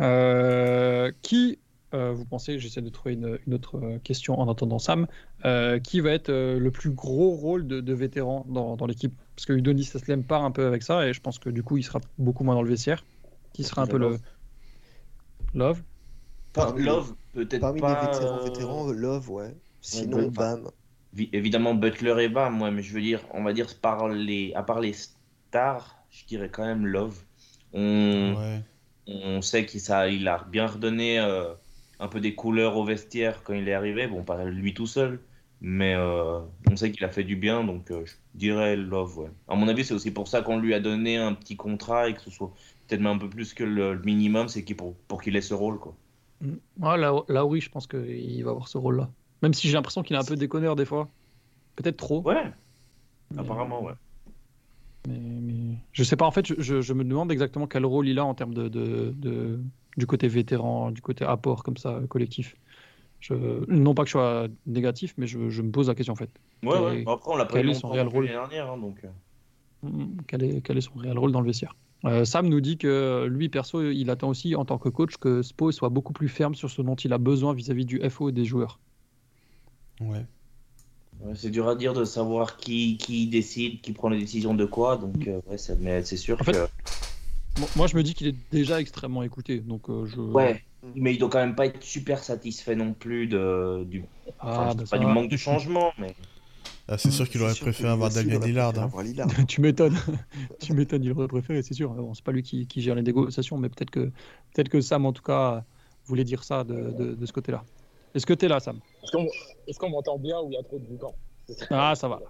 [0.00, 1.58] Euh, qui,
[1.94, 5.06] euh, vous pensez, j'essaie de trouver une, une autre euh, question en attendant Sam,
[5.44, 9.14] euh, qui va être euh, le plus gros rôle de, de vétéran dans, dans l'équipe?
[9.36, 11.76] Parce que Udonis Aslem part un peu avec ça et je pense que du coup
[11.76, 13.04] il sera beaucoup moins dans le vestiaire.
[13.52, 14.06] Qui sera un peu le.
[14.06, 14.20] Love.
[15.54, 15.82] Love
[16.52, 16.84] Parmi-
[17.32, 17.94] peut-être Parmi pas.
[17.94, 19.56] les vétérans, vétérans, Love, ouais.
[19.80, 20.70] Sinon, ouais, Bam.
[21.12, 24.52] Vi- Évidemment, Butler et Bam, ouais, mais je veux dire, on va dire, par les,
[24.54, 27.24] à part les stars, je dirais quand même Love.
[27.74, 28.62] On, Ouais.
[29.06, 31.52] on sait qu'il ça, il a bien redonné euh,
[32.00, 34.06] un peu des couleurs au vestiaire quand il est arrivé.
[34.06, 35.20] Bon, pas lui tout seul,
[35.60, 36.40] mais euh,
[36.70, 39.30] on sait qu'il a fait du bien, donc euh, je dirais Love, ouais.
[39.48, 42.14] À mon avis, c'est aussi pour ça qu'on lui a donné un petit contrat et
[42.14, 42.52] que ce soit
[42.86, 45.54] peut-être même un peu plus que le, minimum, c'est qu'il pour, pour qu'il ait ce
[45.54, 45.96] rôle, quoi.
[46.40, 46.52] Mm.
[46.80, 49.10] Ouais, là, là, oui, je pense qu'il va avoir ce rôle-là.
[49.42, 51.08] Même si j'ai l'impression qu'il est un peu déconneur des fois.
[51.76, 52.22] Peut-être trop.
[52.22, 52.52] Ouais,
[53.30, 53.94] mais- apparemment, ouais.
[55.08, 58.24] Mais, mais je sais pas, en fait, je, me demande exactement quel rôle il a
[58.24, 59.60] en termes de, de, de-
[59.96, 62.56] du côté vétéran, du côté apport comme ça, collectif.
[63.20, 63.34] Je,
[63.70, 66.30] non pas que je sois négatif, mais je, je me pose la question en fait.
[66.62, 67.00] Ouais, Quel ouais.
[67.02, 69.04] est- Après, on l'a pas eu son réel rôle l'année dernière, hein, donc.
[69.04, 69.08] euh.
[70.26, 71.74] Quel est, quel est son réel rôle dans le vestiaire?
[72.06, 75.42] Euh, Sam nous dit que lui, perso, il attend aussi en tant que coach que
[75.42, 78.32] Spo soit beaucoup plus ferme sur ce dont il a besoin vis-à-vis du FO et
[78.32, 78.78] des joueurs.
[80.00, 80.26] Ouais.
[81.24, 84.64] Ouais, C'est dur à dire de savoir qui, qui décide, qui prend les décisions de
[84.64, 84.96] quoi.
[84.96, 87.60] Donc, euh, ouais, ça- mais c'est sûr En fait, que.
[87.60, 89.60] Mo- Moi, je me dis qu'il est déjà extrêmement écouté.
[89.60, 90.16] Donc, euh, je...
[90.20, 90.62] Ouais,
[90.94, 94.04] mais il doit quand même pas être super satisfait non plus de, du,
[94.40, 95.12] enfin, Ah, bah, pas ça du va.
[95.12, 95.92] manque de changement.
[95.98, 96.14] Mais...
[96.88, 98.24] Ah, c'est sûr qu'il aurait préféré avoir Lillard.
[98.24, 98.82] préféré hein.
[98.84, 99.28] avoir Lillard.
[99.48, 99.96] tu m'étonnes.
[100.60, 101.90] tu m'étonnes, il aurait préféré, c'est sûr.
[101.90, 104.10] Bon, c'est pas lui qui, qui gère les négociations, mais peut-être que,
[104.54, 105.64] peut que Sam, en tout cas,
[106.06, 107.64] voulait dire ça de, de- de ce côté-là.
[108.14, 108.80] Est-ce que tu es là, Sam?
[109.66, 111.14] Est-ce qu'on m'entend bien ou il y a trop de boucan
[111.70, 112.20] Ah, ça va.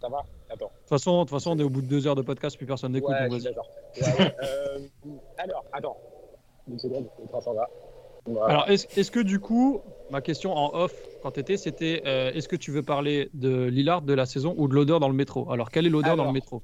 [0.00, 0.24] Ça va?
[0.50, 0.66] Attends.
[0.66, 2.56] De toute façon, de toute façon, on est au bout de deux heures de podcast,
[2.56, 3.10] plus personne n'écoute.
[3.10, 3.28] Ouais.
[3.30, 4.34] Ouais.
[4.42, 4.78] Euh,
[5.38, 5.96] alors, attends.
[6.68, 7.68] Une seconde, le s'en va.
[8.26, 8.54] Voilà.
[8.54, 9.80] Alors, est-ce est-ce que du coup,
[10.10, 10.92] ma question en off,
[11.22, 14.54] quand tu étais, c'était euh, est-ce que tu veux parler de Lillard de la saison
[14.58, 15.50] ou de l'odeur dans le métro?
[15.52, 16.62] Alors, quelle est l'odeur dans le métro?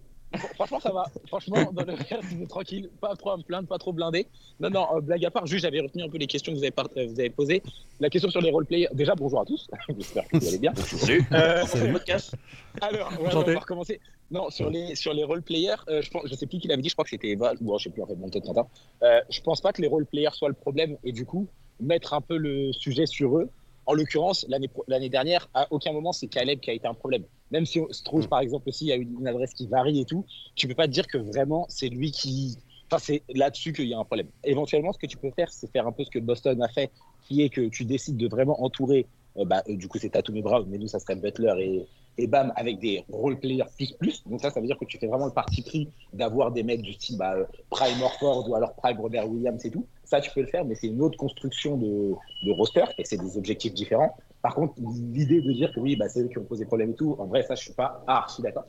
[0.54, 1.04] Franchement, ça va.
[1.26, 2.90] Franchement, dans le reste, tranquille.
[3.00, 4.26] Pas trop à me plaindre, pas trop blindé.
[4.60, 6.64] Non, non, euh, blague à part, juste j'avais retenu un peu les questions que vous
[6.64, 7.62] avez, euh, vous avez posées.
[8.00, 8.88] La question sur les roleplayers.
[8.92, 9.68] Déjà, bonjour à tous.
[9.96, 10.74] J'espère que vous allez bien.
[10.74, 11.24] Salut.
[11.32, 11.92] Euh, Salut.
[11.92, 12.34] podcast.
[12.80, 14.00] Alors, ouais, on va recommencer.
[14.32, 16.88] Non, sur les, sur les roleplayers, euh, je, pense, je sais plus qui l'avait dit,
[16.88, 18.66] je crois que c'était Eva, ou je sais plus en fait, mon tête Quentin.
[19.02, 21.46] Euh, je pense pas que les roleplayers soient le problème et du coup,
[21.80, 23.50] mettre un peu le sujet sur eux.
[23.86, 24.46] En l'occurrence,
[24.86, 27.24] l'année dernière, à aucun moment c'est Caleb qui a été un problème.
[27.50, 29.66] Même si on se trouve, par exemple, aussi, il y a une, une adresse qui
[29.66, 32.56] varie et tout, tu peux pas te dire que vraiment c'est lui qui.
[32.90, 34.28] Enfin, c'est là-dessus qu'il y a un problème.
[34.44, 36.90] Éventuellement, ce que tu peux faire, c'est faire un peu ce que Boston a fait,
[37.26, 39.06] qui est que tu décides de vraiment entourer.
[39.36, 41.86] euh, bah, euh, du coup, c'est Tatum et Brown, mais nous, ça serait Butler et,
[42.18, 44.22] et bam, avec des role players plus plus.
[44.26, 46.82] Donc ça, ça veut dire que tu fais vraiment le parti pris d'avoir des mecs
[46.82, 49.86] du style bah, euh, Prime Orford ou alors Prime Robert Williams et tout.
[50.12, 52.12] Ça, tu peux le faire, mais c'est une autre construction de,
[52.44, 54.14] de roster et c'est des objectifs différents.
[54.43, 54.74] Par contre,
[55.10, 57.24] l'idée de dire que oui, bah, c'est eux qui ont posé problème et tout, en
[57.24, 58.66] vrai, ça, je suis pas archi d'accord.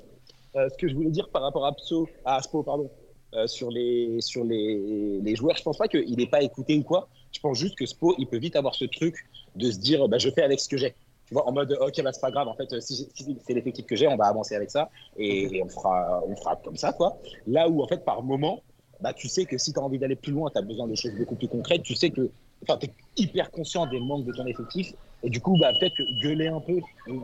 [0.56, 2.90] Euh, ce que je voulais dire par rapport à Pso, à Aspo, pardon,
[3.34, 6.84] euh, sur les sur les, les joueurs, je pense pas qu'il n'est pas écouté ou
[6.84, 7.10] quoi.
[7.34, 9.16] Je pense juste que Spo, il peut vite avoir ce truc
[9.58, 10.96] de se dire, bah, je fais avec ce que j'ai.
[11.28, 13.86] Tu vois, en mode, ok, bah, c'est pas grave, en fait, si, si c'est l'effectif
[13.86, 16.94] que j'ai, on va avancer avec ça et, et on, fera, on fera comme ça,
[16.94, 17.18] quoi.
[17.48, 18.62] Là où, en fait, par moment,
[19.04, 20.96] bah, tu sais que si tu as envie d'aller plus loin, tu as besoin de
[20.96, 22.32] choses beaucoup plus concrètes, tu sais que
[22.64, 24.94] enfin, tu es hyper conscient des manques de ton effectif
[25.24, 26.80] et du coup, bah, peut-être gueuler un peu,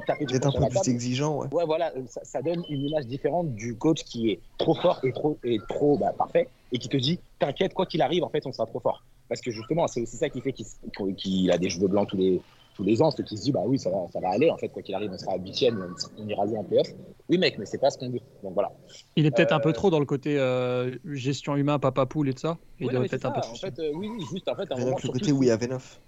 [0.05, 1.47] taper du D'être un peu table, plus exigeant, ouais.
[1.53, 4.99] Ouais, voilà, euh, ça, ça donne une image différente du coach qui est trop fort
[5.03, 8.29] et trop, et trop bah, parfait et qui te dit T'inquiète, quoi qu'il arrive, en
[8.29, 9.05] fait, on sera trop fort.
[9.29, 10.65] Parce que justement, c'est aussi ça qui fait qu'il
[11.15, 12.41] qu'il a des cheveux blancs tous les,
[12.79, 14.57] tous les ans, c'est qu'il se dit Bah oui, ça va, ça va aller, en
[14.57, 16.87] fait, quoi qu'il arrive, on sera à huitième, on ira jouer en playoff.
[17.27, 18.19] Oui, mec, mais c'est pas ce qu'on veut.
[18.41, 18.71] Donc voilà.
[19.17, 22.29] Il est peut-être un peu Euh, trop dans le côté euh, gestion humain, papa poule
[22.29, 22.57] et de ça.
[22.79, 23.41] Il Ouais, doit peut-être c'est un peu.
[23.41, 25.47] En fait, euh, oui, oui, juste en fait, un moment, le surtout côté où il
[25.47, 26.01] y avait neuf.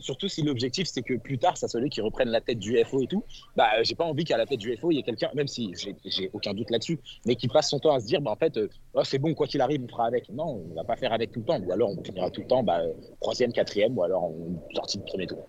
[0.00, 2.78] surtout si l'objectif c'est que plus tard ça soit lui qui reprenne la tête du
[2.84, 3.24] FO et tout
[3.56, 5.72] bah j'ai pas envie qu'à la tête du FO il y ait quelqu'un même si
[6.04, 8.56] j'ai- aucun doute là-dessus mais qui passe son temps à se dire bah en fait
[8.58, 11.12] euh, oh, c'est bon quoi qu'il arrive on fera avec non on va pas faire
[11.12, 12.80] avec tout le temps ou alors on finira tout le temps bah,
[13.20, 15.44] troisième quatrième ou alors on sortit du premier tour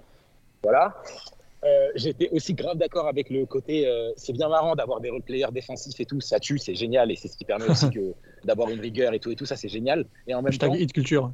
[0.64, 0.96] voilà
[1.66, 5.52] Euh, J'étais aussi grave d'accord avec le côté euh, c'est bien marrant d'avoir des replayers
[5.52, 8.14] défensifs et tout ça tue c'est génial et c'est ce qui permet aussi que
[8.46, 10.82] d'avoir une rigueur et tout et tout ça c'est génial et en même temps Hashtag
[10.82, 11.32] hit culture.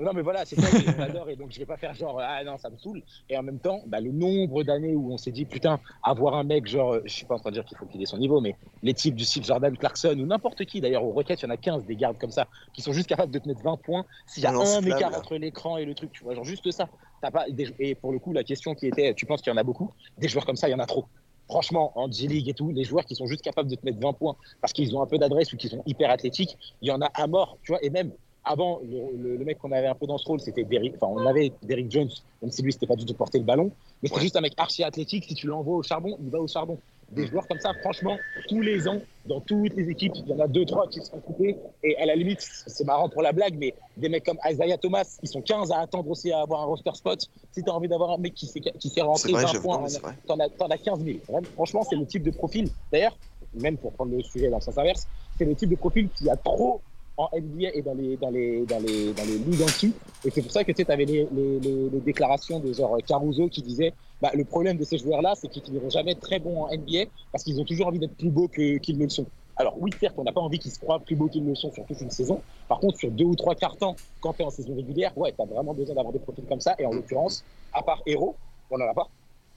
[0.00, 2.42] non, mais voilà, c'est ça que j'adore et donc je vais pas faire genre ah
[2.44, 3.02] non, ça me saoule.
[3.30, 6.44] Et en même temps, bah, le nombre d'années où on s'est dit putain, avoir un
[6.44, 8.40] mec genre, je suis pas en train de dire qu'il faut qu'il ait son niveau,
[8.40, 11.48] mais les types du style Jordan Clarkson ou n'importe qui d'ailleurs, au Rocket, il y
[11.48, 13.76] en a 15 des gardes comme ça qui sont juste capables de te mettre 20
[13.86, 15.18] points s'il y a Un écart là.
[15.18, 16.88] entre l'écran et le truc, tu vois, genre juste ça.
[17.20, 19.54] T'as pas, des- et pour le coup, la question qui était, tu penses qu'il y
[19.54, 19.90] en a beaucoup?
[20.18, 21.06] Des joueurs comme ça, il y en a trop.
[21.48, 24.12] Franchement, en G-League et tout, les joueurs qui sont juste capables de te mettre 20
[24.12, 27.00] points parce qu'ils ont un peu d'adresse ou qu'ils sont hyper athlétiques, il y en
[27.00, 28.12] a à mort, tu vois, et même
[28.44, 30.94] avant, le, le- le mec qu'on avait un peu dans ce rôle, c'était Derrick.
[31.00, 32.08] Enfin, on avait Derrick Jones,
[32.40, 33.72] même si lui, c'était pas du tout porter le ballon.
[34.02, 34.20] Mais Ouais.
[34.20, 35.24] juste un mec archi athlétique.
[35.24, 36.78] Si tu l'envoies au charbon, il va au charbon.
[37.10, 38.18] Des joueurs comme ça, franchement,
[38.48, 41.10] tous les ans, dans toutes les équipes, il y en a deux, trois qui se
[41.10, 41.56] font couper.
[41.82, 45.18] Et à la limite, c'est marrant pour la blague, mais des mecs comme Isaiah Thomas,
[45.22, 47.20] ils sont 15 à attendre aussi à avoir un roster spot.
[47.52, 49.48] Si tu as envie d'avoir un mec qui s'est qui s'est rentré C'est vrai, 20
[49.52, 49.86] j'avoue, points,
[50.26, 51.18] t'en as, t'en as 15 000.
[51.28, 52.68] Vraiment, franchement, c'est le type de profil.
[52.92, 53.16] D'ailleurs,
[53.54, 55.06] même pour prendre le sujet dans le sens inverse,
[55.38, 56.82] c'est le type de profil qui a trop
[57.18, 59.92] en NBA et dans les, dans les, dans les, dans les ligues en dessous.
[60.24, 63.60] Et c'est pour ça que tu avais les, les, les, déclarations de genre Caruso qui
[63.60, 63.92] disait
[64.22, 67.44] bah, le problème de ces joueurs-là, c'est qu'ils finiront jamais très bons en NBA parce
[67.44, 69.26] qu'ils ont toujours envie d'être plus beaux qu'ils ne le sont.
[69.56, 71.56] Alors oui, certes, on n'a pas envie qu'ils se croient plus beaux qu'ils ne le
[71.56, 72.40] sont sur toute une saison.
[72.68, 75.32] Par contre, sur deux ou trois quarts temps, quand tu es en saison régulière, ouais,
[75.32, 76.76] tu as vraiment besoin d'avoir des profils comme ça.
[76.78, 78.36] Et en l'occurrence, à part Hero,
[78.70, 79.08] on n'en a pas.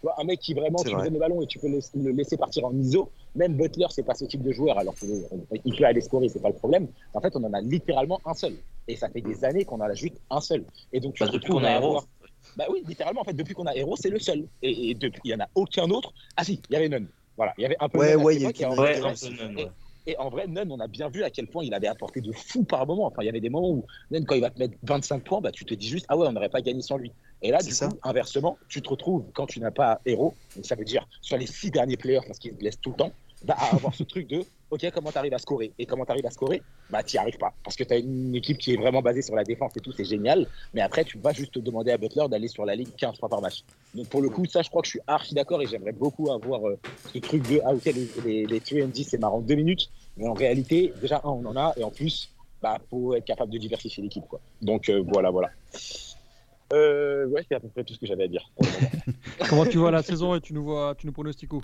[0.02, 1.04] Tu vois, un mec qui vraiment, tu lui vrai.
[1.06, 3.12] donnes le ballon et tu peux le, le laisser partir en ISO.
[3.36, 6.50] Même Butler, c'est pas ce type de joueur, alors qu'il peut aller scorer, c'est pas
[6.50, 6.88] le problème.
[7.14, 8.56] En fait, on en a littéralement un seul.
[8.88, 10.66] Et ça fait des années qu'on en a juste un seul.
[10.92, 11.86] Et donc, tu Bah, depuis qu'on a Hero.
[11.98, 12.08] avoir-
[12.58, 14.48] Bah oui, littéralement, en fait, depuis qu'on a Hero, c'est le seul.
[14.64, 16.12] Et, et depuis, il y en a aucun autre.
[16.36, 17.08] Ah si, il y avait Nunn.
[17.38, 18.60] Voilà, il y avait un peu Ouais, ouais, il y a époque,
[20.08, 22.32] et en vrai, Nunn, on a bien vu à quel point il avait apporté de
[22.32, 23.06] fou par moment.
[23.06, 25.42] Enfin, il y avait des moments où Nunn, quand il va te mettre 25 points,
[25.42, 27.12] bah, tu te dis juste, ah ouais, on n'aurait pas gagné sans lui.
[27.42, 27.88] Et là, du ça.
[27.88, 31.38] coup, inversement, tu te retrouves quand tu n'as pas héros, donc ça veut dire sur
[31.38, 33.12] les six derniers players, parce qu'ils se blessent tout le temps,
[33.44, 36.12] bah, à avoir ce truc de, ok, comment tu arrives à scorer Et comment tu
[36.12, 37.54] arrives à scorer Bah, tu n'y arrives pas.
[37.64, 39.92] Parce que tu as une équipe qui est vraiment basée sur la défense et tout,
[39.92, 40.48] c'est génial.
[40.74, 43.30] Mais après, tu vas juste te demander à Butler d'aller sur la ligne 15 fois
[43.30, 43.64] par match.
[43.94, 46.32] Donc pour le coup, ça, je crois que je suis archi d'accord et j'aimerais beaucoup
[46.32, 46.80] avoir euh,
[47.14, 49.90] ce truc de, ah ok, les, les, les 3 c'est marrant deux minutes.
[50.18, 52.30] Mais en réalité, déjà, un, on en a, et en plus,
[52.62, 54.26] bah, faut être capable de diversifier l'équipe.
[54.28, 54.40] quoi.
[54.62, 55.50] Donc euh, voilà, voilà.
[56.74, 58.50] Euh, ouais, c'est à peu près tout ce que j'avais à dire.
[59.50, 61.62] Comment tu vois la saison et tu nous vois, tu nous pronostiques où?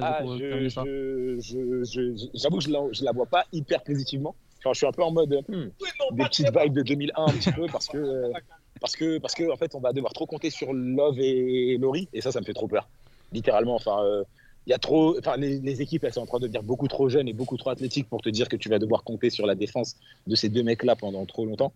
[0.00, 3.82] Ah, pour je- je- je- je- J'avoue que je la, je la vois pas hyper
[3.82, 4.34] positivement.
[4.60, 5.68] Enfin, je suis un peu en mode hmm,
[6.12, 7.98] des petites vibes de 2001 un petit peu parce que
[8.80, 12.08] parce que parce que en fait on va devoir trop compter sur Love et Laurie
[12.12, 12.88] et ça ça me fait trop peur.
[13.32, 14.24] Littéralement, enfin euh,
[14.66, 16.86] il y a trop, enfin les, les équipes elles sont en train de devenir beaucoup
[16.88, 19.46] trop jeunes et beaucoup trop athlétiques pour te dire que tu vas devoir compter sur
[19.46, 19.96] la défense
[20.26, 21.72] de ces deux mecs là pendant trop longtemps.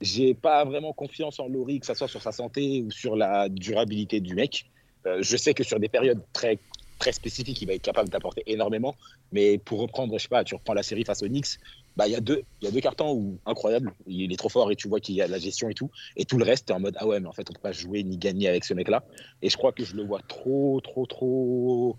[0.00, 3.48] J'ai pas vraiment confiance en Laurie que ça soit sur sa santé ou sur la
[3.48, 4.66] durabilité du mec.
[5.06, 6.58] Euh, je sais que sur des périodes très
[7.02, 8.94] très spécifique, il va être capable d'apporter énormément.
[9.32, 11.58] Mais pour reprendre, je sais pas, tu reprends la série face aux Knicks,
[11.96, 12.44] bah il y a deux,
[12.80, 15.68] cartons où incroyable, il est trop fort et tu vois qu'il y a la gestion
[15.68, 15.90] et tout.
[16.16, 17.72] Et tout le reste, t'es en mode ah ouais, mais en fait on peut pas
[17.72, 19.04] jouer ni gagner avec ce mec-là.
[19.42, 21.98] Et je crois que je le vois trop, trop, trop.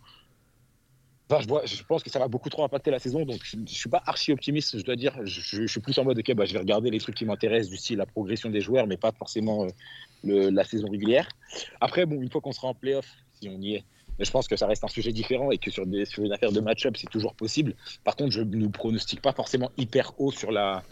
[1.29, 3.57] Enfin, je, vois, je pense que ça va beaucoup trop impacter la saison, donc je,
[3.65, 5.17] suis pas archi optimiste, je dois dire.
[5.25, 7.69] Je, je suis plus en mode ok, bah, je vais regarder les trucs qui m'intéressent,
[7.69, 9.69] du style la progression des joueurs, mais pas forcément euh,
[10.23, 11.27] le- la saison régulière.
[11.81, 13.85] Après, bon, une fois qu'on sera en playoff, si on y est,
[14.19, 16.33] mais je pense que ça reste un sujet différent et que sur, des, sur une
[16.33, 17.75] affaire de match-up, c'est toujours possible.
[18.03, 20.83] Par contre, je ne pronostique pas forcément hyper haut sur la,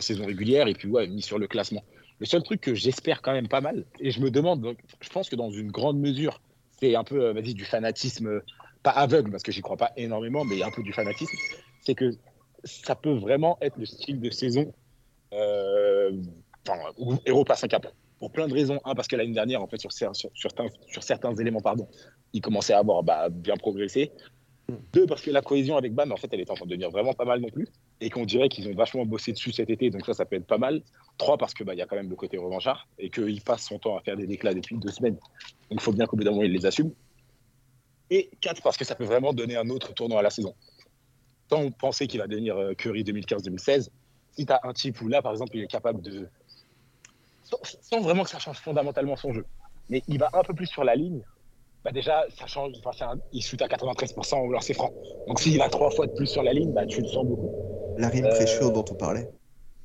[0.00, 1.84] saison régulière et puis ouais, ni sur le classement.
[2.18, 5.30] Le seul truc que j'espère quand même pas mal, et je me demande, je pense
[5.30, 6.40] que dans une grande mesure,
[6.78, 8.44] c'est un peu, euh, vas-y, du fanatisme, euh,
[8.82, 11.36] pas aveugle, parce que j'y crois pas énormément, mais un peu du fanatisme,
[11.80, 12.10] c'est que
[12.64, 14.72] ça peut vraiment être le style de saison
[15.32, 16.12] euh,
[16.68, 17.86] enfin, passe un cap
[18.20, 18.78] pour plein de raisons.
[18.84, 21.88] Un, parce que l'année dernière, en fait, sur, cer- sur, certains, sur certains éléments, pardon,
[22.32, 24.12] il commençait à avoir bah, bien progressé.
[24.92, 26.90] Deux, parce que la cohésion avec Bam, en fait, elle est en train de devenir
[26.90, 27.66] vraiment pas mal non plus.
[28.00, 30.46] Et qu'on dirait qu'ils ont vachement bossé dessus cet été, donc ça, ça peut être
[30.46, 30.82] pas mal.
[31.18, 33.78] Trois, parce qu'il bah, y a quand même le côté revanchard et qu'il passe son
[33.78, 35.14] temps à faire des déclats depuis deux semaines.
[35.14, 36.92] Donc il faut bien qu'au bout d'un moment, il les assume.
[38.10, 40.54] Et quatre, parce que ça peut vraiment donner un autre tournant à la saison.
[41.48, 43.88] Tant penser qu'il va devenir euh, Curry 2015-2016,
[44.32, 46.28] si tu as un type où là, par exemple, il est capable de.
[47.82, 49.44] Sans, vraiment que ça change fondamentalement son jeu,
[49.88, 51.22] mais il va un peu plus sur la ligne,
[51.84, 52.72] bah déjà, ça change.
[52.78, 54.92] Enfin, c'est un- il shoot à 93% au lancer franc.
[55.26, 57.50] Donc s'il a trois fois de plus sur la ligne, bah, tu le sens beaucoup.
[57.96, 59.28] La rim Euh, dont on parlait.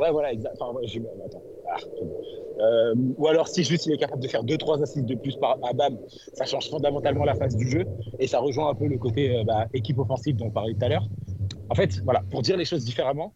[0.02, 0.56] Ouais, voilà, exact.
[0.60, 1.42] Enfin, ouais, j'ai- attends.
[1.70, 2.22] Ah, c'est bon.
[2.60, 5.58] Euh, ou alors, si juste il est capable de faire 2-3 assists de plus par
[5.64, 5.98] à BAM,
[6.34, 7.86] ça change fondamentalement la phase du jeu
[8.20, 10.86] et ça rejoint un peu le côté euh, bah, équipe offensive dont on parlait tout
[10.86, 11.08] à l'heure.
[11.70, 13.34] En fait, voilà, pour dire les choses différemment,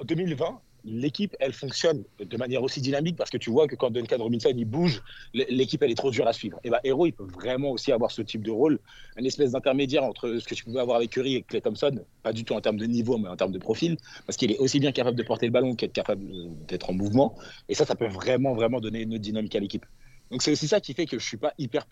[0.00, 3.90] en 2020, l'équipe, elle fonctionne de manière aussi dynamique parce que tu vois que quand
[3.90, 5.02] Duncan Robinson il bouge,
[5.34, 6.58] l'équipe elle est trop dure à suivre.
[6.64, 8.78] Et bah, Hero, il peut vraiment aussi avoir ce type de rôle,
[9.16, 12.32] une espèce d'intermédiaire entre ce que tu pouvais avoir avec Curry et Clay Thompson, pas
[12.32, 13.96] du tout en termes de niveau, mais en termes de profil,
[14.26, 16.24] parce qu'il est aussi bien capable de porter le ballon qu'être capable
[16.66, 17.36] d'être en mouvement.
[17.68, 19.84] Et ça, ça peut vraiment, vraiment donner une autre dynamique à l'équipe.
[20.30, 21.86] Donc c'est aussi ça qui fait que je suis pas hyper,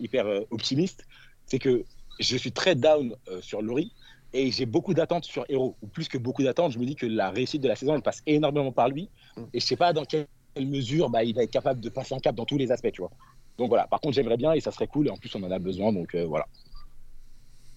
[0.00, 1.06] hyper euh, optimiste,
[1.46, 1.84] c'est que
[2.18, 3.92] je suis très down euh, sur Laurie
[4.32, 5.76] et j'ai beaucoup d'attentes sur Hero.
[5.82, 8.02] Ou plus que beaucoup d'attentes, je me dis que la réussite de la saison, elle
[8.02, 9.10] passe énormément par lui.
[9.52, 10.26] Et je sais pas dans quelle
[10.58, 13.00] mesure bah, il va être capable de passer un cap dans tous les aspects, tu
[13.00, 13.10] vois.
[13.58, 15.08] Donc voilà, par contre, j'aimerais bien et ça serait cool.
[15.08, 16.46] Et en plus, on en a besoin, donc euh, voilà.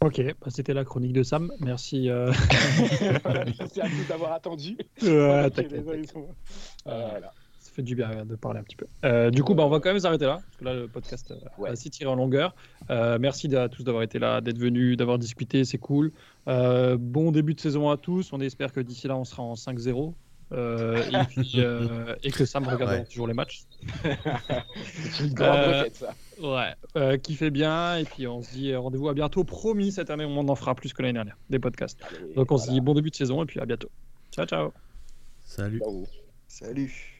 [0.03, 1.51] Ok, bah, c'était la chronique de Sam.
[1.59, 2.09] Merci.
[2.09, 2.31] euh,
[3.59, 4.77] Merci à tous d'avoir attendu.
[5.03, 5.49] Euh,
[6.85, 7.31] voilà.
[7.71, 8.85] Ça fait du bien de parler un petit peu.
[9.05, 11.31] Euh, du coup, bah, on va quand même s'arrêter là, parce que là, le podcast
[11.31, 11.69] euh, Ouais.
[11.69, 12.53] a assez tiré en longueur.
[12.89, 16.11] Euh, merci à tous d'avoir été là, d'être venus, d'avoir discuté, c'est cool.
[16.49, 18.33] Euh, bon début de saison à tous.
[18.33, 20.13] On espère que d'ici là, on sera en 5-0.
[20.51, 23.05] Euh, et, puis, euh, et que Sam regardera Ouais.
[23.05, 23.61] toujours les matchs.
[24.83, 26.13] C'est une grande Euh, requête, ça.
[26.41, 27.95] Ouais, euh, kiffez bien.
[27.95, 29.45] Et puis, on se dit euh, rendez-vous à bientôt.
[29.45, 31.99] Promis, cette année, on en fera plus que l'année dernière, des podcasts.
[32.03, 33.89] Allez, Donc, on se dit bon début de saison et puis à bientôt.
[34.33, 34.73] Ciao, ciao.
[35.45, 35.79] Salut.
[35.79, 36.05] Ciao.
[36.49, 37.10] Salut.